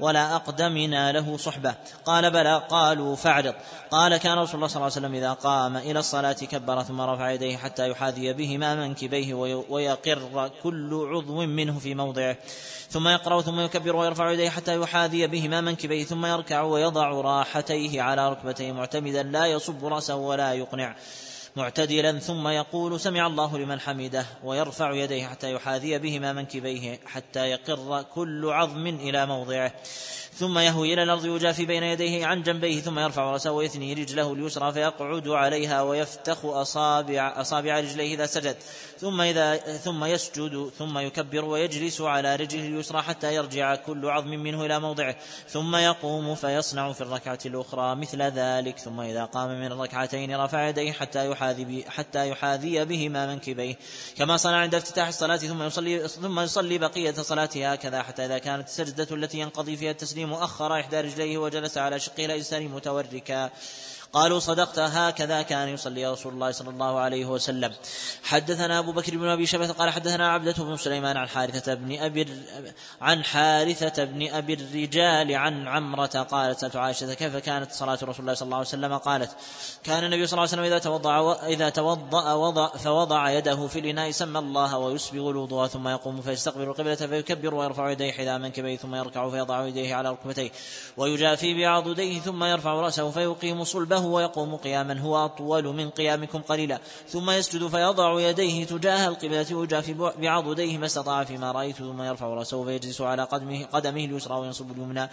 [0.02, 1.76] ولا أقدمنا له صحبة.
[2.06, 3.56] قال بلى قالوا فاعرض.
[3.92, 7.32] قال كان رسول الله صلى الله عليه وسلم إذا قام إلى الصلاة كبر ثم رفع
[7.32, 9.34] يديه حتى يحاذي بهما منكبيه
[9.70, 12.38] ويقر كل عضو منه في موضعه.
[12.90, 18.30] ثم يقرأ ثم يكبر ويرفع يديه حتى يحاذي بهما منكبيه ثم يركع ويضع راحتيه على
[18.30, 20.96] ركبتيه معتمدا لا يصب رأسه ولا يقنع.
[21.56, 28.06] معتدلا ثم يقول سمع الله لمن حمده ويرفع يديه حتى يحاذي بهما منكبيه حتى يقر
[28.16, 29.74] كل عظم إلى موضعه.
[30.34, 34.74] ثم يهوي إلى الأرض يجافي بين يديه عن جنبيه ثم يرفع رأسه ويثني رجله اليسرى
[34.74, 38.56] فيقعد عليها ويفتخ أصابع أصابع رجليه إذا سجد.
[39.02, 44.66] ثم إذا ثم يسجد ثم يكبر ويجلس على رجله اليسرى حتى يرجع كل عظم منه
[44.66, 45.16] إلى موضعه.
[45.50, 48.80] ثم يقوم فيصنع في الركعة الأخرى مثل ذلك.
[48.80, 53.76] ثم إذا قام من الركعتين رفع يديه حتى يحاذي حتى يحاذي بهما منكبيه.
[54.18, 58.02] كما صنع عند افتتاح الصلاة ثم يصلي ثم يصلي بقية صلاته هكذا.
[58.02, 62.60] حتى إذا كانت السجدة التي ينقضي فيها التسليم أخر إحدى رجليه وجلس على شقه الأيسر
[62.60, 63.50] متوركا.
[64.14, 67.74] قالوا صدقت هكذا كان يصلي رسول الله صلى الله عليه وسلم.
[68.24, 72.28] حدثنا أبو بكر بن أبي شبة قال حدثنا عبدة بن سليمان عن حارثة بن أبي
[73.02, 78.34] عن حارثة بن أبي الرجال عن عمرة قالت سألت عائشة كيف كانت صلاة رسول الله
[78.34, 79.32] صلى الله عليه وسلم؟ قالت
[79.84, 84.12] كان النبي صلى الله عليه وسلم إذا توضأ إذا توضأ وضع فوضع يده في الإناء
[84.12, 89.30] سمى الله ويسبغ الوضوء ثم يقوم فيستقبل القبلة فيكبر ويرفع يديه حذاء منكبيه ثم يركع
[89.30, 90.52] فيضع يديه على ركبتيه
[90.98, 96.80] ويجافي بعضديه ثم يرفع رأسه فيقيم صلبه له ويقوم قياما هو أطول من قيامكم قليلا.
[97.10, 102.64] ثم يسجد فيضع يديه تجاه القبلة ويجافي بعضديه ما استطاع فيما رأيت ثم يرفع رأسه
[102.64, 105.10] فيجلس على قدمه, قدمه اليسرى وينصب اليمنى.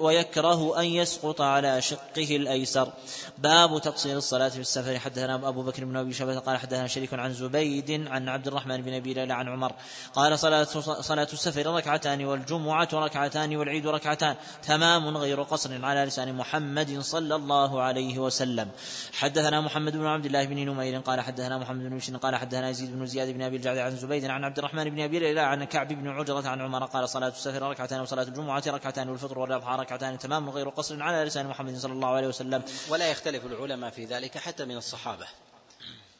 [0.00, 2.92] ويكره أن يسقط على شقه الأيسر.
[3.38, 4.98] باب تقصير الصلاة في السفر.
[4.98, 8.94] حدثنا أبو بكر بن أبي شبة قال حدثنا شريك عن زبيد عن عبد الرحمن بن
[8.94, 9.72] أبي ليلى عن عمر.
[10.14, 10.64] قال صلاة
[11.00, 14.36] صلاة السفر ركعتان والجمعة ركعتان والعيد ركعتان.
[14.66, 18.70] تمام غير قصر على لسان محمد صلى الله عليه عليه وسلم.
[19.12, 22.92] حدثنا محمد بن عبد الله بن نمير قال حدثنا محمد بن بشر قال حدثنا يزيد
[22.92, 25.88] بن زياد بن أبي الجعد عن زبيد عن عبد الرحمن بن أبي ليلى عن كعب
[25.88, 30.50] بن عجرة عن عمر قال صلاة السفر ركعتان وصلاة الجمعة ركعتان والفطر والاضحى ركعتان تمام
[30.50, 32.62] غير قصر على لسان محمد صلى الله عليه وسلم.
[32.88, 35.26] ولا يختلف العلماء في ذلك حتى من الصحابة.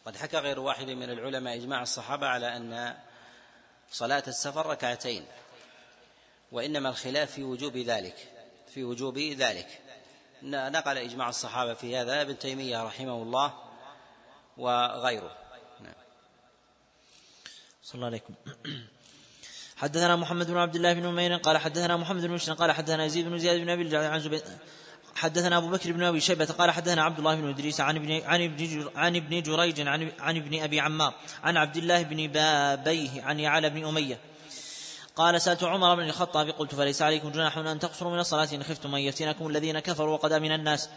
[0.06, 2.94] قد حكى غير واحد من العلماء إجماع الصحابة على أن
[3.92, 5.24] صلاة السفر ركعتين
[6.52, 8.14] وإنما الخلاف في وجوب ذلك
[8.74, 9.68] في وجوب ذلك.
[10.42, 13.52] نقل إجماع الصحابة في هذا ابن تيمية رحمه الله
[14.56, 15.36] وغيره
[15.80, 15.94] نعم.
[17.82, 18.34] صلى الله عليكم
[19.76, 23.28] حدثنا محمد بن عبد الله بن نمير قال حدثنا محمد بن مسلم قال حدثنا يزيد
[23.28, 24.42] بن زياد بن أبي الجعد عن زبيد
[25.14, 28.44] حدثنا أبو بكر بن أبي شيبة قال حدثنا عبد الله بن إدريس عن ابن عن
[28.44, 33.40] ابن عن ابن جريج عن, عن ابن أبي عمار عن عبد الله بن بابيه عن
[33.40, 34.18] يعلى بن أمية
[35.16, 38.94] قال سألت عمر بن الخطاب قلت فليس عليكم جناح أن تقصروا من الصلاة إن خفتم
[38.94, 40.88] أن يفتنكم الذين كفروا وقد أمن الناس.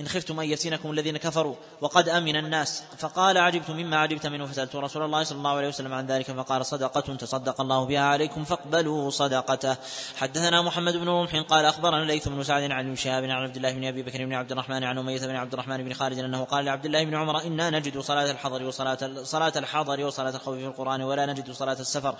[0.00, 2.82] إن خفتم أن يفتنكم الذين كفروا وقد أمن الناس.
[2.98, 4.46] فقال عجبت مما عجبت منه.
[4.46, 8.44] فسألت رسول الله صلى الله عليه وسلم عن ذلك فقال صدقة تصدق الله بها عليكم
[8.44, 9.76] فاقبلوا صدقته.
[10.16, 13.72] حدثنا محمد بن رمح قال أخبرنا ليث بن سعد عن ابن شهاب عن عبد الله
[13.72, 16.64] بن أبي بكر بن عبد الرحمن عن أمية بن عبد الرحمن بن خالد أنه قال
[16.64, 21.02] لعبد الله بن عمر إنا نجد صلاة الحضر وصلاة صلاة الحضر وصلاة الخوف في القرآن
[21.02, 22.14] ولا نجد صلاة السفر.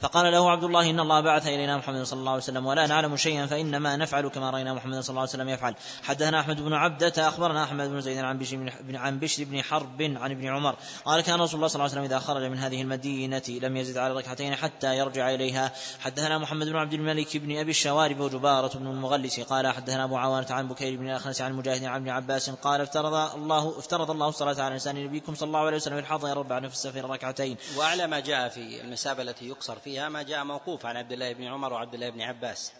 [0.00, 3.16] فقال له عبد الله إن الله بعث إلينا محمد صلى الله عليه وسلم ولا نعلم
[3.16, 5.74] شيئا فإنما نفعل كما رأينا محمد صلى الله عليه وسلم يفعل.
[6.02, 10.02] حدثنا أحمد بن عبدة أخبرنا أحمد بن زيد عن بشر بن عن بشر بن حرب
[10.02, 10.76] عن ابن عمر.
[11.04, 13.98] قال كان رسول الله صلى الله عليه وسلم إذا خرج من هذه المدينة لم يزد
[13.98, 15.72] على ركعتين حتى يرجع إليها.
[16.00, 19.40] حدثنا محمد بن عبد الملك بن أبي الشوارب وجبارة بن المغلس.
[19.40, 22.50] قال حدثنا أبو عوانة عن بكير بن الأخنس عن مجاهد عن ابن عباس.
[22.50, 26.60] قال افترض الله افترض الله الصلاة على لسان نبيكم صلى الله عليه وسلم في يربع
[26.60, 30.96] في السفر ركعتين واعلى ما جاء في المسافه التي يقصر فيها ما جاء موقوف عن
[30.96, 32.72] عبد الله بن عمر وعبد الله بن عباس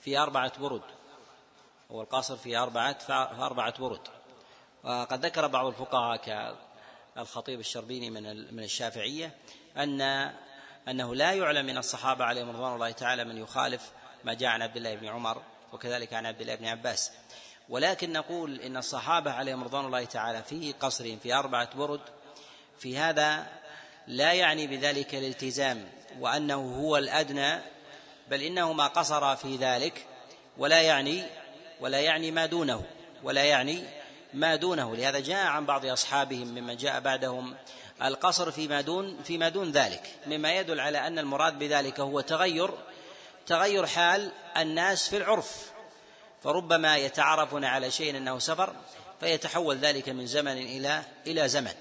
[0.00, 0.82] في أربعة برد
[1.90, 2.98] والقاصر في أربعة
[3.38, 4.08] أربعة برد
[4.84, 6.16] وقد ذكر بعض الفقهاء
[7.16, 9.34] كالخطيب الشربيني من من الشافعية
[9.76, 10.00] أن
[10.88, 13.90] أنه لا يعلم من الصحابة عليهم رضوان الله تعالى من يخالف
[14.24, 15.42] ما جاء عن عبد الله بن عمر
[15.72, 17.12] وكذلك عن عبد الله بن عباس.
[17.68, 22.00] ولكن نقول إن الصحابة عليهم رضوان الله تعالى في قصرهم في أربعة برد
[22.78, 23.46] في هذا
[24.06, 25.88] لا يعني بذلك الالتزام
[26.20, 27.60] وأنه هو الأدنى
[28.30, 30.06] بل إنه ما قصر في ذلك
[30.58, 31.24] ولا يعني
[31.80, 32.82] ولا يعني ما دونه
[33.22, 33.84] ولا يعني
[34.34, 34.96] ما دونه.
[34.96, 37.54] لهذا جاء عن بعض أصحابهم ممن جاء بعدهم
[38.02, 42.70] القصر فيما دون فيما دون ذلك مما يدل على أن المراد بذلك هو تغير
[43.46, 45.72] تغير حال الناس في العرف.
[46.42, 48.74] فربما يتعرفون على شيء أنه سفر
[49.20, 51.72] فيتحول ذلك من زمن إلى إلى زمن.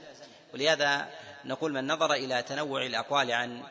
[0.53, 1.09] ولهذا
[1.45, 3.63] نقول من نظر إلى تنوع الأقوال عن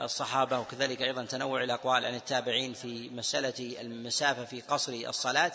[0.00, 5.52] الصحابة وكذلك أيضا تنوع الأقوال عن التابعين في مسألة المسافة في قصر الصلاة.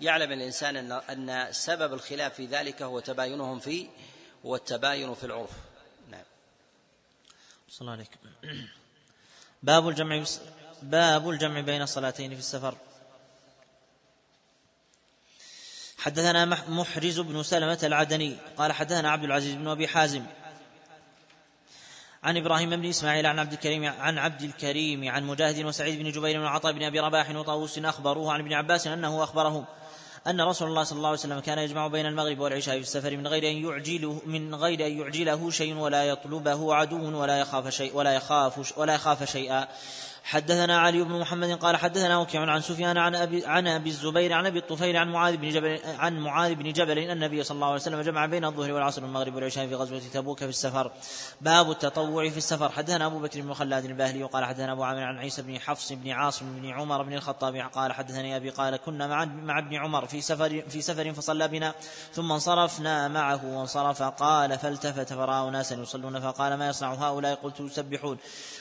[0.00, 3.88] يعلم الإنسان ان أن سبب الخلاف في ذلك هو تباينهم في
[4.46, 5.50] هو التباين في العرف.
[6.10, 6.24] نعم.
[7.68, 8.10] صلى الله عليك.
[9.62, 10.24] باب الجمع
[10.82, 12.76] باب الجمع بين الصلاتين في السفر.
[16.04, 20.26] حدثنا محرز بن سلمة العدني قال حدثنا عبد العزيز بن أبي حازم
[22.24, 26.40] عن إبراهيم بن إسماعيل عن عبد الكريم عن عبد الكريم عن مجاهد وسعيد بن جبير
[26.40, 29.64] وعطاء بن أبي رباح وطاووس أخبروه عن ابن عباس أنه اخبرهم
[30.26, 33.26] أن رسول الله صلى الله عليه وسلم كان يجمع بين المغرب والعشاء في السفر من
[33.26, 38.14] غير أن يعجله من غير أن يعجله شيء ولا يطلبه عدو ولا يخاف شيء ولا
[38.14, 39.68] يخاف ولا يخاف شيئا.
[40.24, 44.46] حدثنا علي بن محمد قال حدثنا وكيع عن سفيان عن ابي عن أبي الزبير عن
[44.46, 47.76] أبي الطفيل عن معاذ بن جبل عن معاذ بن جبل إن النبي صلى الله عليه
[47.76, 50.92] وسلم جمع بين الظهر والعصر والمغرب والعشاء في غزوة تبوك في السفر.
[51.40, 52.68] باب التطوع في السفر.
[52.68, 56.10] حدثنا أبو بكر بن خلاد الباهلي قال حدثنا أبو عامر عن عيسى بن حفص بن
[56.10, 60.20] عاصم بن عمر بن الخطاب قال حدثني أبي قال كنا مع مع ابن عمر في
[60.20, 61.74] سفر في سفر فصلى بنا
[62.12, 64.02] ثم انصرفنا معه وانصرف.
[64.02, 68.18] قال فالتفت فراى ناسا يصلون فقال ما يصنع هؤلاء؟ قلت يسبحون.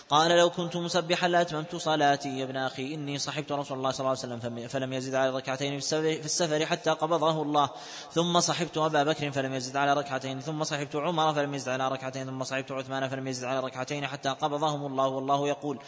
[0.09, 2.39] قال لو كنت مسبحا لاتممت صلاتي.
[2.39, 5.79] يا ابن أخي إني صحبت رسول الله صلى الله عليه وسلم فلم يزد على ركعتين
[5.79, 7.69] في السفر حتى قبضه الله.
[8.11, 10.39] ثم صحبت أبا بكر فلم يزد على ركعتين.
[10.39, 12.25] ثم صحبت عمر فلم يزد على ركعتين.
[12.25, 15.07] ثم صحبت عثمان فلم يزد على ركعتين حتى قبضهم الله.
[15.07, 15.79] والله يقول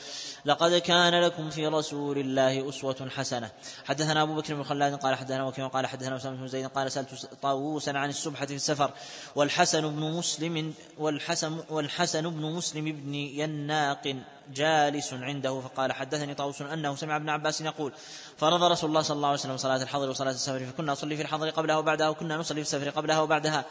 [0.45, 3.51] لقد كان لكم في رسول الله أسوة حسنة.
[3.85, 7.29] حدثنا أبو بكر بن خلاد قال حدثنا وكيع قال حدثنا أسامة بن زيد قال سألت
[7.41, 8.91] طاووسا عن السبحه في السفر.
[9.35, 14.14] والحسن بن مسلم والحسن والحسن بن مسلم بن يناق
[14.53, 17.93] جالس عنده فقال حدثني طاووس أنه سمع ابن عباس يقول
[18.37, 21.49] فرض رسول الله صلى الله عليه وسلم صلاة الحضر وصلاة السفر فكنا نصلي في الحضر
[21.49, 23.65] قبلها وبعدها وكنا نصلي في السفر قبلها وبعدها.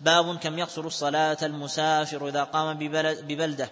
[0.00, 2.78] باب كم يقصر الصلاة المسافر إذا قام
[3.28, 3.70] ببلدة.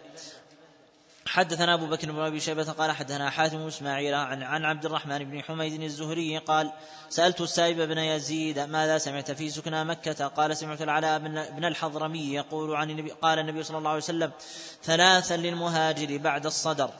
[1.28, 5.42] حدثنا أبو بكر بن أبي شيبة قال حدثنا حاتم إسماعيل عن عن عبد الرحمن بن
[5.42, 6.72] حميد الزهري قال
[7.08, 11.18] سألت السائب بن يزيد ماذا سمعت في سكنى مكة؟ قال سمعت العلاء
[11.50, 14.32] بن الحضرمي يقول عن النبي قال النبي صلى الله عليه وسلم
[14.82, 16.90] ثلاثا للمهاجر بعد الصدر.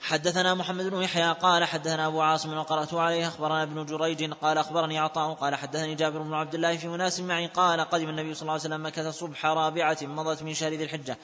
[0.00, 4.98] حدثنا محمد بن يحيى قال حدثنا أبو عاصم وقرأت عليه أخبرنا ابن جريج قال أخبرني
[4.98, 8.52] عطاء قال حدثني جابر بن عبد الله في مناس معي قال قدم النبي صلى الله
[8.52, 11.18] عليه وسلم مكة صبح رابعة مضت من شهر ذي الحجة.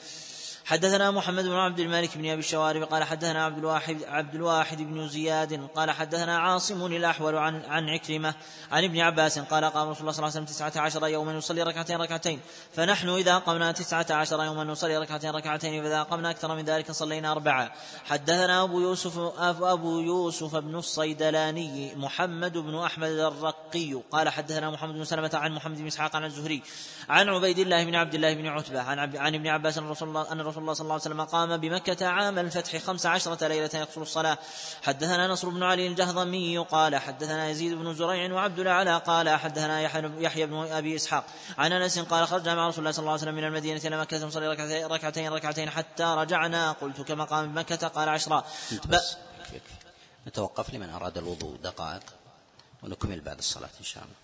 [0.64, 5.08] حدثنا محمد بن عبد الملك بن أبي الشوارب قال حدثنا عبد الواحد عبد الواحد بن
[5.08, 8.34] زياد قال حدثنا عاصم الأحول عن عن عكرمة
[8.72, 11.62] عن ابن عباس قال قام رسول الله صلى الله عليه وسلم تسعة عشر يوما يصلي
[11.62, 12.40] ركعتين ركعتين
[12.72, 17.32] فنحن إذا قمنا تسعة عشر يوما نصلي ركعتين ركعتين فإذا قمنا أكثر من ذلك صلينا
[17.32, 17.72] أربعة.
[18.04, 19.18] حدثنا أبو يوسف
[19.62, 25.78] أبو يوسف بن الصيدلاني محمد بن أحمد الرقي قال حدثنا محمد بن سلمة عن محمد
[25.78, 26.62] بن إسحاق عن الزهري
[27.08, 30.32] عن عبيد الله بن عبد الله بن عتبة عن عن ابن عباس أن رسول الله
[30.32, 34.02] أن رسول الله صلى الله عليه وسلم قام بمكة عام الفتح خمس عشرة ليلة يقصر
[34.02, 34.38] الصلاة.
[34.82, 39.80] حدثنا نصر بن علي الجهضمي قال حدثنا يزيد بن زريع وعبد الأعلى قال حدثنا
[40.20, 41.24] يحيى بن أبي إسحاق.
[41.58, 44.26] عن أنس قال خرجنا مع رسول الله صلى الله عليه وسلم من المدينة إلى مكة
[44.26, 46.72] نصلي ركعتين ركعتين ركعتين حتى رجعنا.
[46.72, 48.44] قلت كما قام بمكة قال عشرة.
[50.26, 51.56] نتوقف لمن أراد الوضوء.
[51.56, 52.02] دقائق
[52.82, 54.21] ونكمل بعد الصلاة إن شاء الله.